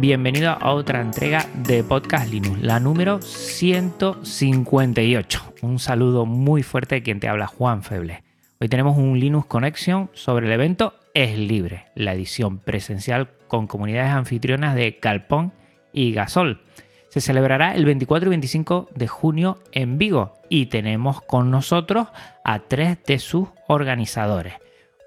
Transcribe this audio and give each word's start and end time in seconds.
Bienvenido 0.00 0.50
a 0.50 0.72
otra 0.72 1.00
entrega 1.02 1.46
de 1.54 1.84
Podcast 1.84 2.28
Linux, 2.30 2.62
la 2.62 2.80
número 2.80 3.20
158. 3.20 5.54
Un 5.60 5.78
saludo 5.78 6.24
muy 6.24 6.62
fuerte 6.62 6.94
de 6.94 7.02
quien 7.02 7.20
te 7.20 7.28
habla 7.28 7.46
Juan 7.46 7.82
Feble. 7.82 8.22
Hoy 8.58 8.70
tenemos 8.70 8.96
un 8.96 9.20
Linux 9.20 9.44
Connection 9.46 10.08
sobre 10.14 10.46
el 10.46 10.52
evento 10.52 10.94
Es 11.12 11.38
Libre, 11.38 11.84
la 11.94 12.14
edición 12.14 12.60
presencial 12.60 13.28
con 13.46 13.66
comunidades 13.66 14.12
anfitrionas 14.12 14.74
de 14.74 14.98
Calpón 14.98 15.52
y 15.92 16.12
Gasol. 16.12 16.62
Se 17.10 17.20
celebrará 17.20 17.74
el 17.74 17.84
24 17.84 18.28
y 18.28 18.30
25 18.30 18.88
de 18.94 19.06
junio 19.06 19.58
en 19.72 19.98
Vigo 19.98 20.32
y 20.48 20.64
tenemos 20.66 21.20
con 21.20 21.50
nosotros 21.50 22.08
a 22.42 22.60
tres 22.60 22.96
de 23.06 23.18
sus 23.18 23.48
organizadores. 23.68 24.54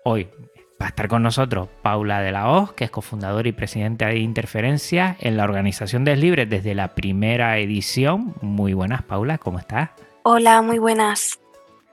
Hoy 0.03 0.27
va 0.83 0.87
a 0.87 0.89
estar 0.89 1.07
con 1.07 1.23
nosotros 1.23 1.69
Paula 1.81 2.19
de 2.19 2.33
la 2.33 2.49
Hoz, 2.51 2.73
que 2.73 2.83
es 2.83 2.91
cofundadora 2.91 3.47
y 3.47 3.53
presidenta 3.53 4.07
de 4.07 4.17
Interferencias 4.17 5.15
en 5.21 5.37
la 5.37 5.45
organización 5.45 6.03
de 6.03 6.17
Libre 6.17 6.45
desde 6.45 6.75
la 6.75 6.93
primera 6.93 7.57
edición. 7.57 8.35
Muy 8.41 8.73
buenas, 8.73 9.01
Paula, 9.01 9.37
¿cómo 9.37 9.59
estás? 9.59 9.91
Hola, 10.23 10.61
muy 10.61 10.79
buenas. 10.79 11.39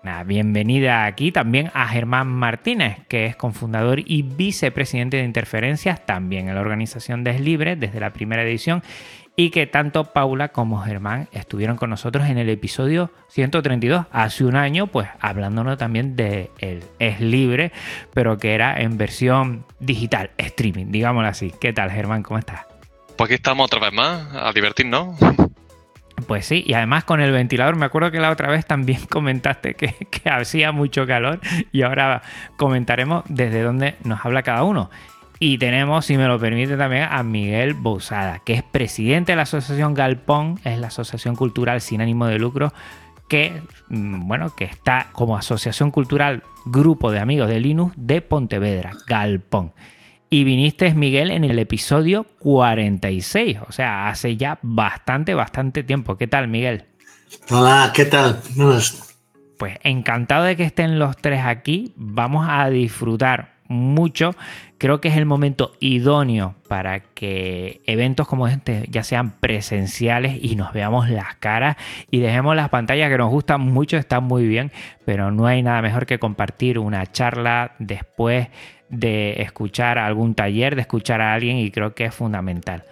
Nada, 0.03 0.25
bienvenida 0.25 1.05
aquí 1.05 1.31
también 1.31 1.71
a 1.73 1.87
Germán 1.87 2.27
Martínez, 2.27 2.97
que 3.07 3.27
es 3.27 3.37
cofundador 3.37 4.01
y 4.05 4.23
vicepresidente 4.23 5.19
de 5.19 5.25
Interferencias, 5.25 6.05
también 6.05 6.49
en 6.49 6.57
la 6.57 6.61
organización 6.61 7.23
de 7.23 7.39
Libre 7.39 7.77
desde 7.77 8.01
la 8.01 8.13
primera 8.13 8.43
edición, 8.43 8.83
y 9.41 9.49
que 9.49 9.67
tanto 9.67 10.05
Paula 10.05 10.49
como 10.49 10.83
Germán 10.83 11.27
estuvieron 11.33 11.79
con 11.79 11.89
nosotros 11.89 12.29
en 12.29 12.37
el 12.37 12.51
episodio 12.51 13.11
132, 13.29 14.05
hace 14.13 14.45
un 14.45 14.55
año, 14.55 14.87
pues 14.87 15.09
hablándonos 15.19 15.79
también 15.79 16.15
de 16.15 16.51
el 16.59 16.85
Es 16.99 17.23
Libre, 17.23 17.73
pero 18.13 18.37
que 18.37 18.55
era 18.55 18.79
en 18.79 18.99
versión 18.99 19.65
digital, 19.79 20.31
streaming, 20.37 20.89
digámoslo 20.91 21.27
así. 21.27 21.55
¿Qué 21.59 21.73
tal, 21.73 21.91
Germán? 21.91 22.23
¿Cómo 22.23 22.37
estás? 22.37 22.67
Pues 23.17 23.29
aquí 23.29 23.35
estamos 23.37 23.65
otra 23.65 23.81
vez 23.81 23.95
más, 23.95 24.29
a 24.35 24.53
divertirnos. 24.53 25.17
Pues 26.27 26.45
sí, 26.45 26.63
y 26.67 26.75
además 26.75 27.05
con 27.05 27.23
el 27.23 27.33
ventilador, 27.33 27.77
me 27.77 27.87
acuerdo 27.87 28.11
que 28.11 28.21
la 28.21 28.29
otra 28.29 28.51
vez 28.51 28.67
también 28.67 29.07
comentaste 29.09 29.73
que, 29.73 29.95
que 30.11 30.29
hacía 30.29 30.71
mucho 30.71 31.07
calor 31.07 31.41
y 31.73 31.81
ahora 31.81 32.21
comentaremos 32.59 33.25
desde 33.27 33.63
dónde 33.63 33.95
nos 34.05 34.23
habla 34.23 34.43
cada 34.43 34.65
uno. 34.65 34.91
Y 35.43 35.57
tenemos, 35.57 36.05
si 36.05 36.19
me 36.19 36.27
lo 36.27 36.39
permite, 36.39 36.77
también 36.77 37.09
a 37.11 37.23
Miguel 37.23 37.73
Bousada, 37.73 38.41
que 38.41 38.53
es 38.53 38.63
presidente 38.63 39.33
de 39.33 39.37
la 39.37 39.43
Asociación 39.43 39.95
Galpón, 39.95 40.61
es 40.65 40.79
la 40.79 40.89
Asociación 40.89 41.35
Cultural 41.35 41.81
sin 41.81 42.03
ánimo 42.03 42.27
de 42.27 42.39
lucro, 42.39 42.75
que, 43.27 43.63
mm, 43.89 44.29
bueno, 44.29 44.55
que 44.55 44.65
está 44.65 45.07
como 45.13 45.39
Asociación 45.39 45.93
Cultural 45.93 46.43
Grupo 46.67 47.11
de 47.11 47.21
Amigos 47.21 47.49
de 47.49 47.59
Linux 47.59 47.95
de 47.97 48.21
Pontevedra, 48.21 48.93
Galpón. 49.07 49.73
Y 50.29 50.45
viniste, 50.45 50.93
Miguel, 50.93 51.31
en 51.31 51.45
el 51.45 51.59
episodio 51.59 52.27
46, 52.41 53.61
o 53.67 53.73
sea, 53.73 54.09
hace 54.09 54.37
ya 54.37 54.59
bastante, 54.61 55.33
bastante 55.33 55.83
tiempo. 55.83 56.19
¿Qué 56.19 56.27
tal, 56.27 56.49
Miguel? 56.49 56.85
Hola, 57.49 57.93
¿qué 57.95 58.05
tal? 58.05 58.39
Pues 59.59 59.79
encantado 59.85 60.45
de 60.45 60.57
que 60.57 60.65
estén 60.65 60.99
los 60.99 61.17
tres 61.17 61.41
aquí. 61.47 61.95
Vamos 61.97 62.47
a 62.47 62.69
disfrutar 62.69 63.60
mucho. 63.71 64.35
Creo 64.79 65.01
que 65.01 65.09
es 65.09 65.17
el 65.17 65.27
momento 65.27 65.73
idóneo 65.81 66.57
para 66.69 67.01
que 67.01 67.81
eventos 67.87 68.27
como 68.27 68.49
este 68.49 68.85
ya 68.91 69.03
sean 69.05 69.31
presenciales 69.39 70.39
y 70.43 70.57
nos 70.57 70.73
veamos 70.73 71.09
las 71.09 71.37
caras 71.37 71.77
y 72.11 72.19
dejemos 72.19 72.57
las 72.57 72.69
pantallas 72.69 73.11
que 73.11 73.19
nos 73.19 73.31
gustan 73.31 73.61
mucho, 73.61 73.97
están 73.97 74.25
muy 74.25 74.47
bien, 74.47 74.73
pero 75.05 75.31
no 75.31 75.47
hay 75.47 75.63
nada 75.63 75.81
mejor 75.83 76.07
que 76.07 76.19
compartir 76.19 76.79
una 76.79 77.07
charla 77.07 77.73
después 77.79 78.49
de 78.89 79.43
escuchar 79.43 79.99
algún 79.99 80.35
taller, 80.35 80.75
de 80.75 80.83
escuchar 80.83 81.21
a 81.21 81.33
alguien 81.33 81.59
y 81.59 81.71
creo 81.71 81.95
que 81.95 82.07
es 82.07 82.15
fundamental. 82.15 82.85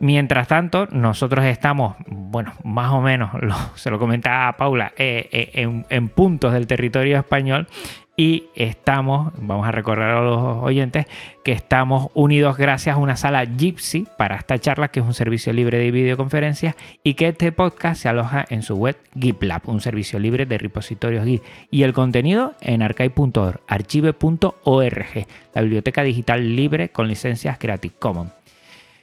Mientras 0.00 0.48
tanto, 0.48 0.88
nosotros 0.90 1.44
estamos, 1.44 1.94
bueno, 2.08 2.54
más 2.64 2.90
o 2.90 3.00
menos, 3.00 3.30
lo, 3.40 3.54
se 3.76 3.90
lo 3.90 3.98
comentaba 3.98 4.48
a 4.48 4.56
Paula, 4.56 4.92
eh, 4.96 5.28
eh, 5.30 5.50
en, 5.54 5.86
en 5.90 6.08
puntos 6.08 6.52
del 6.52 6.66
territorio 6.66 7.18
español 7.18 7.68
y 8.16 8.44
estamos, 8.54 9.32
vamos 9.38 9.66
a 9.66 9.72
recordar 9.72 10.10
a 10.10 10.20
los 10.20 10.62
oyentes, 10.62 11.06
que 11.44 11.52
estamos 11.52 12.10
unidos 12.14 12.56
gracias 12.58 12.96
a 12.96 12.98
una 12.98 13.16
sala 13.16 13.44
Gypsy 13.44 14.06
para 14.18 14.36
esta 14.36 14.58
charla, 14.58 14.88
que 14.88 15.00
es 15.00 15.06
un 15.06 15.14
servicio 15.14 15.52
libre 15.52 15.78
de 15.78 15.90
videoconferencias, 15.90 16.76
y 17.02 17.14
que 17.14 17.28
este 17.28 17.52
podcast 17.52 18.02
se 18.02 18.08
aloja 18.08 18.44
en 18.48 18.62
su 18.62 18.76
web 18.76 18.96
GitLab, 19.18 19.62
un 19.68 19.80
servicio 19.80 20.18
libre 20.18 20.44
de 20.44 20.58
repositorios 20.58 21.24
Git, 21.24 21.42
y 21.70 21.84
el 21.84 21.94
contenido 21.94 22.54
en 22.60 22.82
archive.org, 22.82 23.60
archive.org, 23.66 25.26
la 25.54 25.62
biblioteca 25.62 26.02
digital 26.02 26.54
libre 26.54 26.90
con 26.90 27.08
licencias 27.08 27.58
Creative 27.58 27.94
Commons. 27.98 28.32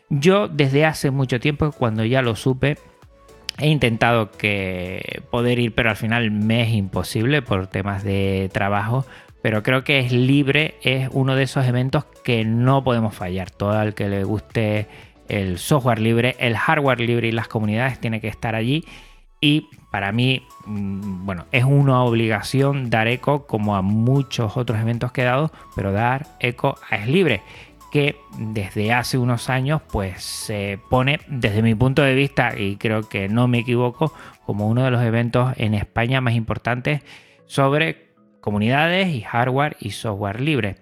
Yo 0.10 0.48
desde 0.48 0.86
hace 0.86 1.12
mucho 1.12 1.40
tiempo, 1.40 1.72
cuando 1.72 2.04
ya 2.04 2.22
lo 2.22 2.36
supe, 2.36 2.78
He 3.60 3.68
intentado 3.68 4.32
que 4.32 5.22
poder 5.32 5.60
ir, 5.60 5.76
pero 5.76 5.90
al 5.90 5.96
final 5.96 6.32
me 6.32 6.64
es 6.64 6.70
imposible 6.70 7.42
por 7.42 7.68
temas 7.68 8.04
de 8.04 8.50
trabajo. 8.54 9.06
Pero 9.42 9.64
creo 9.64 9.84
que 9.84 10.00
es 10.00 10.12
libre, 10.12 10.76
es 10.82 11.10
uno 11.14 11.36
de 11.36 11.44
esos 11.44 11.66
eventos 11.66 12.06
que 12.24 12.44
no 12.44 12.84
podemos 12.84 13.16
fallar. 13.16 13.52
Todo 13.52 13.82
el 13.82 13.94
que 13.94 14.10
le 14.10 14.24
guste 14.24 14.88
el 15.30 15.58
software 15.60 16.00
libre, 16.00 16.36
el 16.40 16.58
hardware 16.58 17.00
libre 17.00 17.30
y 17.30 17.32
las 17.32 17.48
comunidades 17.48 18.00
tiene 18.00 18.20
que 18.20 18.28
estar 18.28 18.56
allí. 18.56 18.84
Y 19.42 19.68
para 19.92 20.12
mí, 20.12 20.44
mm, 20.66 21.26
bueno, 21.26 21.46
es 21.52 21.64
una 21.64 22.04
obligación 22.04 22.90
dar 22.90 23.08
eco 23.08 23.48
como 23.48 23.76
a 23.78 23.82
muchos 23.82 24.58
otros 24.58 24.80
eventos 24.80 25.12
que 25.14 25.22
he 25.22 25.26
dado, 25.26 25.52
pero 25.76 25.94
dar 25.94 26.28
eco 26.40 26.76
Es 26.92 27.08
Libre 27.08 27.42
que 27.92 28.18
desde 28.38 28.94
hace 28.94 29.18
unos 29.18 29.50
años 29.50 29.82
pues 29.92 30.24
se 30.24 30.80
pone 30.90 31.20
desde 31.28 31.62
mi 31.62 31.76
punto 31.76 32.02
de 32.02 32.16
vista 32.16 32.58
y 32.58 32.78
creo 32.78 33.08
que 33.10 33.28
no 33.28 33.48
me 33.48 33.60
equivoco 33.60 34.14
como 34.46 34.68
uno 34.68 34.84
de 34.84 34.92
los 34.92 35.04
eventos 35.04 35.54
en 35.58 35.74
España 35.74 36.22
más 36.22 36.34
importantes 36.34 37.02
sobre 37.46 38.10
comunidades 38.42 39.14
y 39.14 39.22
hardware 39.22 39.78
y 39.80 39.92
software 39.92 40.42
libre. 40.42 40.78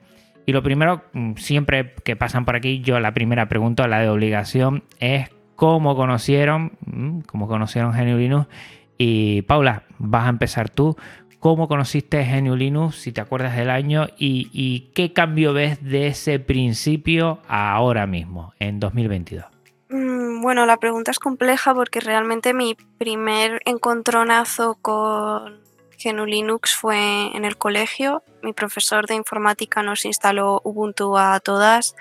Y 0.46 0.54
lo 0.54 0.64
primero, 0.64 1.04
mm, 1.12 1.34
siempre 1.36 1.94
que 2.06 2.16
pasan 2.16 2.46
por 2.46 2.56
aquí, 2.56 2.80
yo 2.80 3.00
la 3.00 3.14
primera 3.14 3.50
pregunta, 3.50 3.88
la 3.88 4.00
de 4.00 4.10
obligación, 4.10 4.84
es 5.00 5.30
cómo 5.56 5.96
conocieron, 5.96 6.78
mm, 6.86 7.20
cómo 7.22 7.48
conocieron 7.48 7.92
GNU 7.92 8.18
Linux. 8.18 8.48
Y 8.98 9.42
Paula, 9.44 9.84
vas 9.98 10.26
a 10.26 10.30
empezar 10.30 10.70
tú 10.70 10.96
cómo 11.48 11.70
conociste 11.70 12.26
GNU 12.26 12.58
Linux, 12.58 12.98
si 12.98 13.14
te 13.14 13.22
acuerdas 13.22 13.56
del 13.56 13.70
año, 13.70 14.08
y, 14.18 14.92
qué 14.94 15.14
cambio 15.14 15.54
ves 15.54 15.82
de 15.82 16.08
ese 16.08 16.40
principio 16.40 17.40
a 17.48 17.72
ahora 17.72 18.06
mismo, 18.06 18.54
en 18.60 18.82
2022. 18.82 19.46
Mm, 19.88 20.42
Bueno, 20.42 20.66
la 20.66 20.76
pregunta 20.76 21.10
es 21.12 21.20
compleja 21.20 21.74
porque 21.74 22.02
realmente 22.02 22.54
mi 22.54 22.76
primer 22.98 23.62
encontronazo 23.64 24.76
con 24.82 25.62
GNU 26.04 26.26
Linux 26.26 26.76
fue 26.76 27.34
en 27.34 27.46
el 27.46 27.56
colegio. 27.56 28.24
Mi 28.44 28.52
profesor 28.52 29.08
de 29.08 29.16
informática 29.16 29.82
nos 29.82 30.04
instaló 30.04 30.60
Ubuntu 30.66 31.18
a 31.18 31.40
todas 31.40 31.96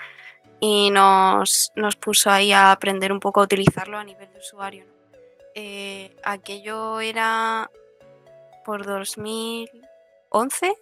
y 0.59 0.89
nos, 0.91 1.71
nos 1.77 1.95
puso 1.95 2.31
ahí 2.31 2.51
a 2.51 2.73
aprender 2.73 3.13
un 3.13 3.21
poco 3.21 3.39
a 3.39 3.45
utilizarlo 3.45 3.97
a 3.97 4.03
nivel 4.03 4.27
de 4.29 4.39
usuario. 4.39 4.83
Eh, 5.55 6.13
aquello 6.21 6.99
era 6.99 7.71
por 8.67 8.85
2011 8.85 10.73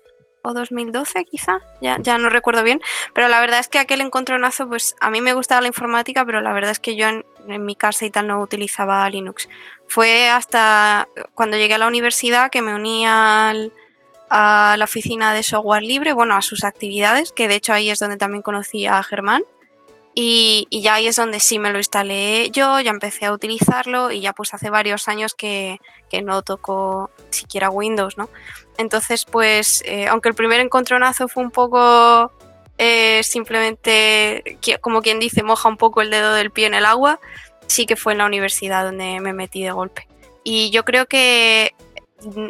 o 0.42 0.54
2012 0.54 1.26
quizá, 1.26 1.60
ya, 1.82 1.98
ya, 2.00 2.18
no 2.18 2.30
recuerdo 2.30 2.64
bien, 2.64 2.82
pero 3.14 3.28
la 3.28 3.40
verdad 3.40 3.60
es 3.60 3.68
que 3.68 3.78
aquel 3.78 4.02
encontronazo, 4.02 4.68
pues 4.68 4.96
a 5.00 5.12
mí 5.12 5.22
me 5.22 5.34
gustaba 5.34 5.62
la 5.62 5.68
informática, 5.68 6.26
pero 6.26 6.42
la 6.42 6.52
verdad 6.52 6.72
es 6.72 6.80
que 6.80 6.96
yo 6.96 7.08
en, 7.08 7.26
en, 7.48 7.64
mi 7.64 7.76
casa 7.76 8.06
y 8.06 8.10
tal 8.10 8.26
no 8.26 8.42
utilizaba 8.42 9.08
Linux. 9.10 9.48
Fue 9.88 10.30
hasta 10.30 11.08
cuando 11.36 11.58
llegué 11.58 11.76
a 11.76 11.78
la 11.78 11.88
universidad 11.88 12.50
que 12.50 12.64
me 12.64 12.74
uní 12.74 13.06
al, 13.06 13.72
a 14.30 14.76
la 14.78 14.86
oficina 14.86 15.34
de 15.34 15.44
software 15.44 15.84
libre, 15.84 16.14
bueno, 16.14 16.36
a 16.36 16.42
sus 16.42 16.64
actividades, 16.64 17.31
que 17.31 17.48
de 17.48 17.56
hecho 17.56 17.74
ahí 17.74 17.92
es 17.92 18.00
donde 18.00 18.18
también 18.18 18.42
conocí 18.42 18.88
a 18.88 19.02
Germán. 19.04 19.44
Y, 20.18 20.68
y, 20.70 20.82
ya 20.82 20.94
ahí 20.94 21.08
es 21.08 21.18
donde 21.18 21.42
sí 21.42 21.60
me 21.60 21.72
lo 21.72 21.78
instalé 21.78 22.50
yo, 22.52 22.80
ya 22.80 22.92
empecé 22.92 23.26
a 23.26 23.34
utilizarlo 23.34 24.12
y 24.12 24.22
ya 24.22 24.32
pues 24.32 24.54
hace 24.54 24.70
varios 24.70 25.10
años 25.10 25.34
que, 25.34 25.80
que 26.10 26.22
no 26.22 26.42
toco 26.42 27.12
siquiera 27.32 27.70
Windows, 27.70 28.18
¿no? 28.18 28.30
Entonces 28.78 29.26
pues, 29.26 29.84
eh, 29.86 30.08
aunque 30.08 30.30
el 30.30 30.36
primer 30.36 30.62
encontronazo 30.62 31.28
fue 31.28 31.44
un 31.44 31.52
poco 31.52 32.32
eh, 32.78 33.22
simplemente, 33.24 34.58
como 34.82 35.02
quien 35.02 35.20
dice, 35.20 35.44
moja 35.44 35.70
un 35.70 35.78
poco 35.78 36.02
el 36.02 36.10
dedo 36.10 36.34
del 36.34 36.52
pie 36.52 36.68
en 36.68 36.74
el 36.74 36.86
agua, 36.86 37.20
sí 37.68 37.86
que 37.86 37.96
fue 37.96 38.14
en 38.14 38.20
la 38.20 38.26
universidad 38.26 38.86
donde 38.86 39.20
me 39.20 39.34
metí 39.34 39.64
de 39.64 39.72
golpe. 39.72 40.08
Y 40.44 40.70
yo 40.72 40.84
creo 40.84 41.06
que 41.08 41.74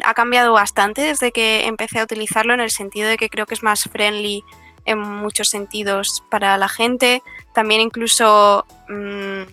ha 0.04 0.14
cambiado 0.14 0.52
bastante 0.52 1.02
desde 1.02 1.32
que 1.32 1.66
empecé 1.66 2.00
a 2.00 2.04
utilizarlo 2.04 2.54
en 2.54 2.60
el 2.60 2.70
sentido 2.70 3.08
de 3.08 3.16
que 3.16 3.28
creo 3.28 3.46
que 3.46 3.54
es 3.54 3.62
más 3.62 3.84
friendly 3.84 4.42
en 4.84 4.98
muchos 4.98 5.48
sentidos 5.48 6.22
para 6.30 6.56
la 6.58 6.68
gente. 6.68 7.22
También 7.56 7.80
incluso 7.80 8.66
mmm, 8.86 9.44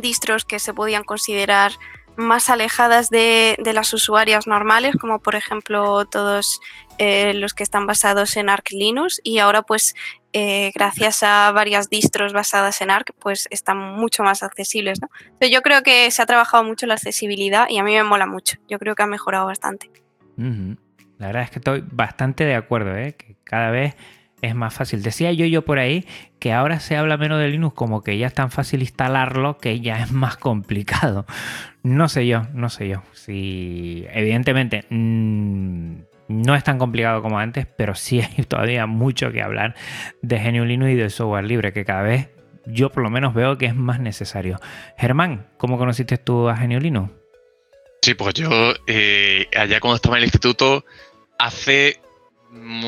distros 0.00 0.44
que 0.44 0.60
se 0.60 0.72
podían 0.72 1.02
considerar 1.02 1.72
más 2.14 2.48
alejadas 2.48 3.10
de, 3.10 3.56
las 3.74 3.92
usuarias 3.92 4.46
normales, 4.46 4.94
como 4.94 5.18
por 5.18 5.34
ejemplo 5.34 6.04
todos 6.04 6.60
eh, 6.98 7.34
los 7.34 7.52
que 7.52 7.64
están 7.64 7.84
basados 7.84 8.36
en 8.36 8.48
Arc 8.48 8.70
Linux 8.70 9.20
y 9.24 9.38
ahora 9.38 9.62
pues 9.62 9.96
eh, 10.32 10.70
gracias 10.72 11.24
a 11.24 11.50
varias 11.50 11.90
distros 11.90 12.32
basadas 12.32 12.80
en 12.80 12.92
Arc 12.92 13.12
pues 13.18 13.48
están 13.50 13.76
mucho 13.76 14.22
más 14.22 14.44
accesibles. 14.44 15.00
¿no? 15.02 15.08
Yo 15.48 15.62
creo 15.62 15.82
que 15.82 16.08
se 16.12 16.22
ha 16.22 16.26
trabajado 16.26 16.62
mucho 16.62 16.86
la 16.86 16.94
accesibilidad 16.94 17.68
y 17.68 17.78
a 17.78 17.82
mí 17.82 17.92
me 17.92 18.04
mola 18.04 18.26
mucho. 18.26 18.58
Yo 18.68 18.78
creo 18.78 18.94
que 18.94 19.02
ha 19.02 19.08
mejorado 19.08 19.46
bastante. 19.46 19.90
La 20.36 21.26
verdad 21.26 21.42
es 21.42 21.50
que 21.50 21.58
estoy 21.58 21.82
bastante 21.90 22.44
de 22.44 22.54
acuerdo, 22.54 22.96
¿eh? 22.96 23.16
que 23.16 23.34
cada 23.42 23.72
vez 23.72 23.96
es 24.42 24.54
más 24.54 24.74
fácil. 24.74 25.02
Decía 25.02 25.32
yo 25.32 25.46
yo 25.46 25.64
por 25.64 25.78
ahí 25.78 26.06
que 26.38 26.52
ahora 26.52 26.80
se 26.80 26.96
habla 26.96 27.16
menos 27.16 27.38
de 27.38 27.48
Linux 27.48 27.74
como 27.74 28.02
que 28.02 28.18
ya 28.18 28.26
es 28.26 28.34
tan 28.34 28.50
fácil 28.50 28.82
instalarlo 28.82 29.58
que 29.58 29.80
ya 29.80 30.02
es 30.02 30.12
más 30.12 30.36
complicado. 30.36 31.24
No 31.82 32.08
sé 32.08 32.26
yo, 32.26 32.42
no 32.52 32.68
sé 32.68 32.88
yo. 32.88 33.02
Si 33.12 34.04
evidentemente 34.12 34.84
mmm, 34.90 35.94
no 36.28 36.54
es 36.54 36.64
tan 36.64 36.78
complicado 36.78 37.22
como 37.22 37.38
antes, 37.38 37.66
pero 37.66 37.94
sí 37.94 38.20
hay 38.38 38.44
todavía 38.44 38.86
mucho 38.86 39.32
que 39.32 39.42
hablar 39.42 39.74
de 40.20 40.38
GNU 40.38 40.64
Linux 40.64 40.90
y 40.90 40.96
del 40.96 41.10
software 41.10 41.44
libre 41.44 41.72
que 41.72 41.84
cada 41.84 42.02
vez 42.02 42.28
yo 42.66 42.90
por 42.90 43.02
lo 43.02 43.10
menos 43.10 43.34
veo 43.34 43.58
que 43.58 43.66
es 43.66 43.74
más 43.74 44.00
necesario. 44.00 44.58
Germán, 44.98 45.46
¿cómo 45.56 45.78
conociste 45.78 46.18
tú 46.18 46.48
a 46.48 46.56
GNU 46.56 46.80
Linux? 46.80 47.10
Sí, 48.02 48.14
pues 48.14 48.34
yo 48.34 48.50
eh, 48.88 49.46
allá 49.56 49.78
cuando 49.78 49.96
estaba 49.96 50.16
en 50.16 50.22
el 50.22 50.26
instituto 50.26 50.84
hace 51.38 52.00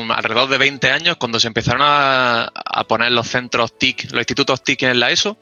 alrededor 0.09 0.49
de 0.49 0.57
20 0.57 0.91
años, 0.91 1.17
cuando 1.17 1.39
se 1.39 1.47
empezaron 1.47 1.81
a, 1.83 2.51
a, 2.53 2.83
poner 2.85 3.11
los 3.11 3.27
centros 3.27 3.77
TIC, 3.77 4.11
los 4.11 4.19
institutos 4.21 4.63
TIC 4.63 4.83
en 4.83 4.99
la 4.99 5.11
ESO, 5.11 5.37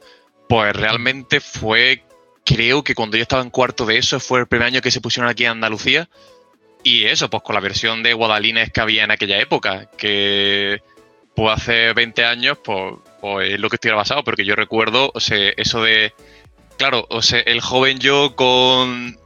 pues 0.48 0.74
realmente 0.74 1.40
fue, 1.40 2.04
creo 2.44 2.82
que 2.82 2.94
cuando 2.94 3.16
yo 3.16 3.22
estaba 3.22 3.42
en 3.42 3.50
cuarto 3.50 3.84
de 3.86 3.98
ESO, 3.98 4.20
fue 4.20 4.40
el 4.40 4.46
primer 4.46 4.68
año 4.68 4.80
que 4.80 4.90
se 4.90 5.00
pusieron 5.00 5.30
aquí 5.30 5.44
en 5.44 5.52
Andalucía. 5.52 6.08
Y 6.82 7.04
eso, 7.04 7.30
pues 7.30 7.42
con 7.42 7.54
la 7.54 7.60
versión 7.60 8.02
de 8.02 8.12
Guadalines 8.12 8.70
que 8.70 8.80
había 8.80 9.04
en 9.04 9.10
aquella 9.10 9.40
época, 9.40 9.88
que 9.96 10.82
pues 11.34 11.56
hace 11.56 11.92
20 11.92 12.24
años, 12.24 12.58
pues, 12.62 12.94
pues 13.20 13.54
es 13.54 13.60
lo 13.60 13.68
que 13.68 13.76
estoy 13.76 13.90
basado, 13.92 14.22
porque 14.22 14.44
yo 14.44 14.54
recuerdo, 14.54 15.10
o 15.14 15.20
sea, 15.20 15.50
eso 15.56 15.82
de, 15.82 16.12
claro, 16.76 17.06
o 17.10 17.22
sea, 17.22 17.40
el 17.40 17.60
joven 17.60 17.98
yo 17.98 18.36
con 18.36 19.18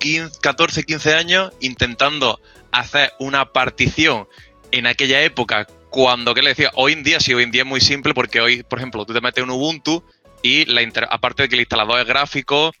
15, 0.00 0.40
14, 0.40 0.82
15 0.82 1.14
años 1.14 1.52
intentando 1.60 2.40
hacer 2.72 3.12
una 3.20 3.52
partición 3.52 4.26
en 4.72 4.86
aquella 4.86 5.22
época 5.22 5.66
cuando, 5.90 6.34
¿qué 6.34 6.42
le 6.42 6.50
decía? 6.50 6.70
Hoy 6.74 6.92
en 6.92 7.02
día 7.02 7.20
sí, 7.20 7.34
hoy 7.34 7.42
en 7.42 7.50
día 7.50 7.62
es 7.62 7.68
muy 7.68 7.80
simple 7.80 8.14
porque 8.14 8.40
hoy, 8.40 8.62
por 8.62 8.78
ejemplo, 8.78 9.04
tú 9.04 9.12
te 9.12 9.20
metes 9.20 9.42
un 9.42 9.50
Ubuntu 9.50 10.04
y 10.42 10.64
la 10.66 10.80
aparte 11.10 11.42
de 11.42 11.48
que 11.48 11.54
el 11.56 11.60
instalador 11.60 12.00
es 12.00 12.06
gráfico, 12.06 12.72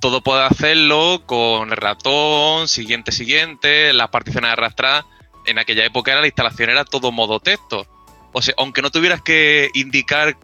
todo 0.00 0.22
puede 0.22 0.42
hacerlo 0.44 1.22
con 1.26 1.70
el 1.70 1.76
ratón, 1.76 2.68
siguiente, 2.68 3.12
siguiente, 3.12 3.92
las 3.92 4.08
particiones 4.08 4.50
arrastradas. 4.50 5.04
En 5.46 5.58
aquella 5.58 5.84
época 5.84 6.12
era 6.12 6.20
la 6.20 6.26
instalación 6.26 6.70
era 6.70 6.84
todo 6.84 7.12
modo 7.12 7.40
texto. 7.40 7.86
O 8.32 8.42
sea, 8.42 8.54
aunque 8.58 8.82
no 8.82 8.90
tuvieras 8.90 9.22
que 9.22 9.70
indicar 9.74 10.36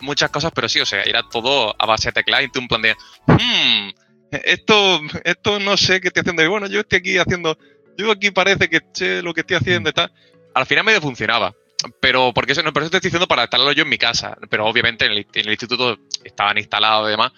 muchas 0.00 0.30
cosas, 0.30 0.52
pero 0.54 0.68
sí, 0.68 0.80
o 0.80 0.86
sea, 0.86 1.02
era 1.02 1.22
todo 1.22 1.74
a 1.78 1.86
base 1.86 2.08
de 2.08 2.12
teclado 2.12 2.44
y 2.44 2.50
tú 2.50 2.60
un 2.60 2.68
plan 2.68 2.82
de, 2.82 2.94
hmm, 3.26 3.90
esto, 4.30 5.00
esto 5.24 5.60
no 5.60 5.76
sé 5.76 6.00
qué 6.00 6.08
estoy 6.08 6.20
haciendo. 6.20 6.48
Bueno, 6.50 6.66
yo 6.66 6.80
estoy 6.80 6.98
aquí 6.98 7.18
haciendo 7.18 7.56
yo 8.00 8.10
aquí 8.10 8.30
parece 8.30 8.68
que 8.68 8.80
sé 8.92 9.22
lo 9.22 9.34
que 9.34 9.40
estoy 9.40 9.56
haciendo 9.56 9.92
tal. 9.92 10.12
Al 10.54 10.66
final 10.66 10.84
medio 10.84 11.00
funcionaba. 11.00 11.54
Pero 12.00 12.32
porque 12.34 12.52
eso, 12.52 12.62
no, 12.62 12.72
pero 12.72 12.84
eso 12.84 12.90
te 12.90 12.98
estoy 12.98 13.08
diciendo 13.08 13.28
para 13.28 13.42
instalarlo 13.42 13.72
yo 13.72 13.84
en 13.84 13.88
mi 13.88 13.98
casa. 13.98 14.36
Pero 14.48 14.66
obviamente 14.66 15.06
en 15.06 15.12
el, 15.12 15.18
en 15.18 15.46
el 15.46 15.50
instituto 15.50 15.98
estaban 16.24 16.58
instalados 16.58 17.08
y 17.08 17.10
demás. 17.10 17.32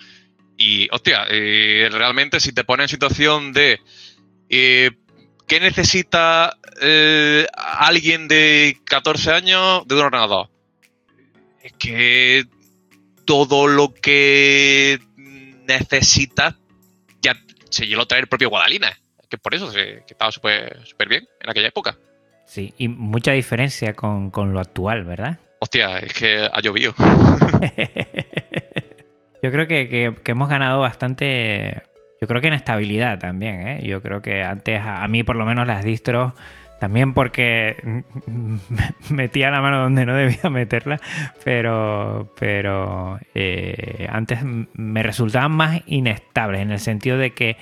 Y, 0.57 0.89
hostia, 0.93 1.27
eh, 1.31 1.89
realmente 1.91 2.41
si 2.41 2.53
te 2.53 2.65
pones 2.65 2.85
en 2.85 2.89
situación 2.89 3.53
de 3.53 3.81
eh, 4.49 4.91
¿qué 5.47 5.61
necesita 5.61 6.57
eh, 6.81 7.47
alguien 7.55 8.29
de 8.29 8.79
14 8.85 9.33
años 9.33 9.87
de 9.87 9.95
un 9.95 10.01
ordenador? 10.03 10.51
Es 11.63 11.73
que 11.75 12.45
todo 13.25 13.67
lo 13.69 13.95
que 13.95 15.01
necesitas 15.67 16.57
se 17.73 17.87
lo 17.87 18.07
trae 18.07 18.21
el 18.21 18.29
propio 18.29 18.51
Guadalina 18.51 18.97
que 19.33 19.39
por 19.39 19.55
eso 19.55 19.73
que 19.73 20.03
estaba 20.07 20.31
súper 20.31 20.85
super 20.85 21.09
bien 21.09 21.27
en 21.41 21.49
aquella 21.49 21.69
época. 21.69 21.97
Sí, 22.45 22.75
y 22.77 22.89
mucha 22.89 23.33
diferencia 23.33 23.95
con, 23.95 24.31
con, 24.31 24.53
lo 24.53 24.61
actual, 24.61 25.05
¿verdad? 25.05 25.39
Hostia, 25.59 26.01
es 26.01 26.13
que 26.13 26.47
ha 26.53 26.61
llovido. 26.61 26.95
yo 29.43 29.51
creo 29.51 29.67
que, 29.67 29.89
que, 29.89 30.15
que, 30.23 30.33
hemos 30.33 30.51
ganado 30.51 30.81
bastante, 30.81 31.83
yo 32.21 32.29
creo 32.29 32.43
que 32.43 32.49
en 32.49 32.55
estabilidad 32.55 33.19
también, 33.19 33.67
¿eh? 33.67 33.81
Yo 33.87 34.03
creo 34.03 34.21
que 34.21 34.43
antes, 34.43 34.79
a, 34.81 35.03
a 35.03 35.09
mí 35.09 35.23
por 35.23 35.37
lo 35.37 35.47
menos 35.47 35.67
las 35.67 35.83
distros, 35.83 36.35
también 36.83 37.15
porque 37.15 38.03
metía 39.09 39.53
la 39.53 39.61
mano 39.61 39.83
donde 39.83 40.05
no 40.05 40.17
debía 40.17 40.51
meterla, 40.51 41.01
pero, 41.45 42.35
pero 42.41 43.21
eh, 43.37 44.09
antes 44.11 44.41
me 44.43 45.05
resultaban 45.05 45.53
más 45.53 45.81
inestables, 45.87 46.61
en 46.61 46.73
el 46.73 46.81
sentido 46.81 47.19
de 47.19 47.35
que 47.35 47.57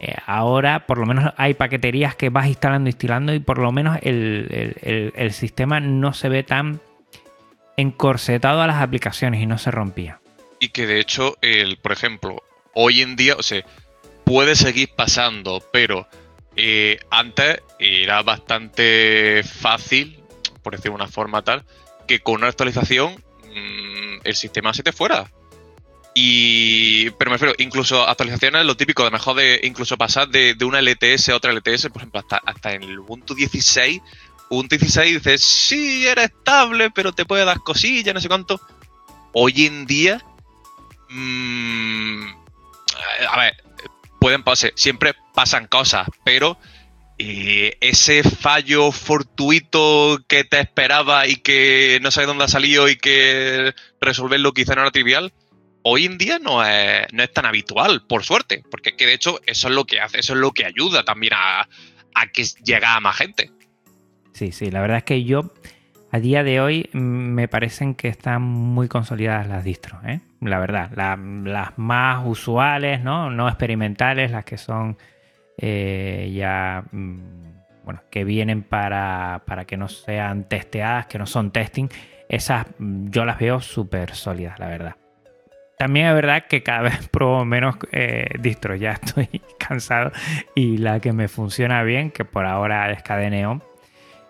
eh, 0.00 0.14
ahora 0.24 0.86
por 0.86 0.96
lo 0.96 1.04
menos 1.04 1.34
hay 1.36 1.52
paqueterías 1.52 2.16
que 2.16 2.30
vas 2.30 2.46
instalando, 2.46 2.88
instalando 2.88 3.34
y 3.34 3.38
por 3.38 3.58
lo 3.58 3.70
menos 3.70 3.98
el, 4.00 4.74
el, 4.80 5.12
el, 5.14 5.32
sistema 5.32 5.78
no 5.78 6.14
se 6.14 6.30
ve 6.30 6.42
tan 6.42 6.80
encorsetado 7.76 8.62
a 8.62 8.66
las 8.66 8.80
aplicaciones 8.80 9.42
y 9.42 9.46
no 9.46 9.58
se 9.58 9.72
rompía. 9.72 10.22
Y 10.58 10.70
que 10.70 10.86
de 10.86 11.00
hecho, 11.00 11.36
el, 11.42 11.76
por 11.76 11.92
ejemplo, 11.92 12.42
hoy 12.72 13.02
en 13.02 13.14
día, 13.14 13.34
o 13.36 13.42
sea, 13.42 13.62
puede 14.24 14.56
seguir 14.56 14.88
pasando, 14.96 15.62
pero 15.70 16.08
eh, 16.56 16.98
antes 17.10 17.60
era 17.78 18.22
bastante 18.22 19.42
fácil, 19.42 20.18
por 20.62 20.76
decir 20.76 20.90
una 20.90 21.08
forma 21.08 21.42
tal, 21.42 21.64
que 22.06 22.20
con 22.20 22.36
una 22.36 22.48
actualización 22.48 23.14
mmm, 23.54 24.18
el 24.24 24.34
sistema 24.34 24.72
se 24.74 24.82
te 24.82 24.92
fuera. 24.92 25.30
Y, 26.16 27.10
pero 27.10 27.30
me 27.30 27.36
refiero, 27.36 27.54
incluso 27.58 28.06
actualizaciones, 28.06 28.64
lo 28.64 28.76
típico 28.76 29.02
de 29.02 29.10
mejor 29.10 29.36
de 29.36 29.60
incluso 29.64 29.98
pasar 29.98 30.28
de, 30.28 30.54
de 30.54 30.64
una 30.64 30.80
LTS 30.80 31.30
a 31.30 31.36
otra 31.36 31.52
LTS, 31.52 31.88
por 31.88 32.02
ejemplo, 32.02 32.20
hasta, 32.20 32.36
hasta 32.36 32.72
en 32.72 32.84
el 32.84 33.00
Ubuntu 33.00 33.34
16, 33.34 34.00
Ubuntu 34.48 34.76
16 34.76 35.14
dices, 35.14 35.42
sí, 35.42 36.06
era 36.06 36.22
estable, 36.22 36.90
pero 36.90 37.12
te 37.12 37.24
puede 37.24 37.44
dar 37.44 37.58
cosillas, 37.60 38.14
no 38.14 38.20
sé 38.20 38.28
cuánto. 38.28 38.60
Hoy 39.32 39.66
en 39.66 39.86
día, 39.86 40.24
mmm, 41.08 42.26
a 43.28 43.38
ver, 43.38 43.56
pueden 44.24 44.42
pasar, 44.42 44.72
siempre 44.74 45.12
pasan 45.34 45.66
cosas, 45.66 46.08
pero 46.24 46.56
eh, 47.18 47.76
ese 47.82 48.22
fallo 48.22 48.90
fortuito 48.90 50.18
que 50.26 50.44
te 50.44 50.60
esperaba 50.60 51.26
y 51.26 51.36
que 51.36 51.98
no 52.00 52.10
sabes 52.10 52.28
dónde 52.28 52.44
ha 52.44 52.48
salido 52.48 52.88
y 52.88 52.96
que 52.96 53.74
resolverlo 54.00 54.54
quizá 54.54 54.76
no 54.76 54.80
era 54.80 54.90
trivial, 54.92 55.34
hoy 55.82 56.06
en 56.06 56.16
día 56.16 56.38
no 56.38 56.64
es, 56.64 57.06
no 57.12 57.22
es 57.22 57.34
tan 57.34 57.44
habitual, 57.44 58.06
por 58.06 58.24
suerte, 58.24 58.62
porque 58.70 58.88
es 58.88 58.96
que 58.96 59.04
de 59.04 59.12
hecho 59.12 59.40
eso 59.44 59.68
es 59.68 59.74
lo 59.74 59.84
que 59.84 60.00
hace, 60.00 60.20
eso 60.20 60.32
es 60.32 60.38
lo 60.38 60.52
que 60.52 60.64
ayuda 60.64 61.04
también 61.04 61.34
a, 61.34 61.68
a 62.14 62.26
que 62.32 62.44
llegue 62.64 62.86
a 62.86 63.00
más 63.00 63.16
gente. 63.16 63.50
Sí, 64.32 64.52
sí, 64.52 64.70
la 64.70 64.80
verdad 64.80 64.96
es 64.96 65.04
que 65.04 65.22
yo 65.24 65.52
a 66.14 66.20
día 66.20 66.44
de 66.44 66.60
hoy 66.60 66.88
me 66.92 67.48
parecen 67.48 67.96
que 67.96 68.06
están 68.06 68.40
muy 68.40 68.86
consolidadas 68.86 69.48
las 69.48 69.64
distros, 69.64 70.00
¿eh? 70.04 70.20
la 70.40 70.60
verdad, 70.60 70.92
la, 70.94 71.16
las 71.16 71.76
más 71.76 72.24
usuales, 72.24 73.02
¿no? 73.02 73.48
experimentales, 73.48 74.30
las 74.30 74.44
que 74.44 74.56
son 74.56 74.96
eh, 75.58 76.32
ya, 76.32 76.84
bueno, 76.92 78.02
que 78.12 78.22
vienen 78.22 78.62
para, 78.62 79.42
para 79.44 79.64
que 79.64 79.76
no 79.76 79.88
sean 79.88 80.44
testeadas, 80.44 81.06
que 81.06 81.18
no 81.18 81.26
son 81.26 81.50
testing, 81.50 81.88
esas 82.28 82.64
yo 82.78 83.24
las 83.24 83.40
veo 83.40 83.60
súper 83.60 84.14
sólidas, 84.14 84.60
la 84.60 84.68
verdad. 84.68 84.94
También 85.78 86.06
es 86.06 86.14
verdad 86.14 86.44
que 86.48 86.62
cada 86.62 86.82
vez 86.90 87.08
pruebo 87.08 87.44
menos 87.44 87.74
eh, 87.90 88.28
distros, 88.38 88.78
ya 88.78 88.92
estoy 88.92 89.42
cansado 89.58 90.12
y 90.54 90.78
la 90.78 91.00
que 91.00 91.12
me 91.12 91.26
funciona 91.26 91.82
bien, 91.82 92.12
que 92.12 92.24
por 92.24 92.46
ahora 92.46 92.88
es 92.92 93.02
KDNeon, 93.02 93.64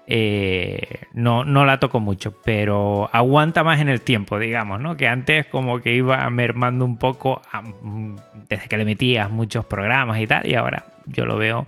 eh, 0.07 1.07
no, 1.15 1.45
no 1.45 1.65
la 1.65 1.81
toco 1.81 2.01
mucho, 2.01 2.35
pero 2.45 3.09
aguanta 3.13 3.65
más 3.65 3.81
en 3.81 3.89
el 3.89 4.01
tiempo, 4.01 4.39
digamos, 4.39 4.81
¿no? 4.81 4.97
Que 4.97 5.09
antes 5.09 5.47
como 5.47 5.81
que 5.81 5.95
iba 5.95 6.29
mermando 6.31 6.85
un 6.85 6.99
poco 6.99 7.41
mm, 7.83 8.17
desde 8.49 8.69
que 8.69 8.77
le 8.77 8.85
metías 8.85 9.31
muchos 9.31 9.65
programas 9.65 10.21
y 10.21 10.27
tal, 10.27 10.47
y 10.47 10.55
ahora 10.55 10.85
yo 11.07 11.25
lo 11.25 11.37
veo 11.37 11.67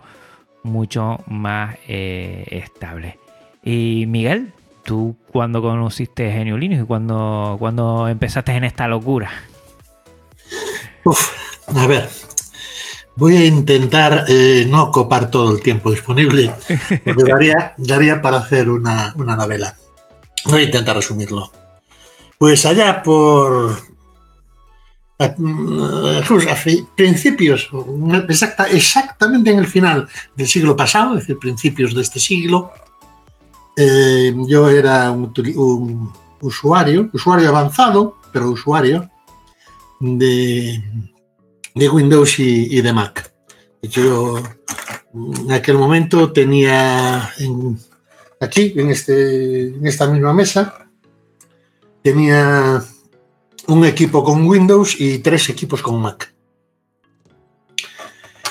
mucho 0.62 1.20
más 1.26 1.76
eh, 1.88 2.44
estable. 2.50 3.18
Y 3.62 4.04
Miguel, 4.06 4.52
¿tú 4.84 5.16
cuándo 5.32 5.62
conociste 5.62 6.30
Genio 6.30 6.58
Linux 6.58 6.82
y 6.82 6.86
cuándo, 6.86 7.56
cuando 7.58 8.08
empezaste 8.08 8.52
en 8.52 8.64
esta 8.64 8.86
locura? 8.86 9.30
Uf, 11.04 11.32
a 11.74 11.86
ver, 11.86 12.08
voy 13.16 13.36
a 13.36 13.44
intentar 13.46 14.26
eh, 14.28 14.66
no 14.68 14.90
copar 14.90 15.30
todo 15.30 15.52
el 15.52 15.62
tiempo 15.62 15.90
disponible, 15.90 16.54
porque 17.04 17.24
daría, 17.32 17.74
daría 17.76 18.22
para 18.22 18.38
hacer 18.38 18.68
una, 18.68 19.12
una, 19.16 19.36
novela. 19.36 19.74
Voy 20.44 20.60
a 20.60 20.64
intentar 20.64 20.96
resumirlo. 20.96 21.50
Pues 22.38 22.66
allá 22.66 23.02
por 23.02 23.76
a, 25.18 25.34
principios, 26.94 27.70
exacta, 28.28 28.64
exactamente 28.64 29.50
en 29.50 29.58
el 29.58 29.66
final 29.66 30.06
del 30.34 30.46
siglo 30.46 30.76
pasado, 30.76 31.14
es 31.14 31.20
decir, 31.20 31.38
principios 31.38 31.94
de 31.94 32.02
este 32.02 32.20
siglo, 32.20 32.70
eh, 33.76 34.34
yo 34.46 34.68
era 34.68 35.10
un, 35.10 35.32
un 35.56 36.12
usuario, 36.40 37.08
usuario 37.12 37.48
avanzado, 37.48 38.18
pero 38.32 38.50
usuario 38.50 39.10
de, 40.00 40.82
de 41.76 41.90
Windows 41.90 42.38
y, 42.38 42.80
de 42.80 42.92
Mac. 42.92 43.32
Yo 43.82 44.42
en 45.14 45.52
aquel 45.52 45.76
momento 45.76 46.32
tenía 46.32 47.30
en, 47.38 47.78
aquí, 48.40 48.72
en, 48.76 48.90
este, 48.90 49.68
en 49.68 49.86
esta 49.86 50.06
misma 50.06 50.32
mesa, 50.32 50.88
tenía 52.02 52.82
un 53.68 53.84
equipo 53.84 54.24
con 54.24 54.46
Windows 54.46 54.98
y 54.98 55.18
tres 55.18 55.50
equipos 55.50 55.82
con 55.82 56.00
Mac. 56.00 56.32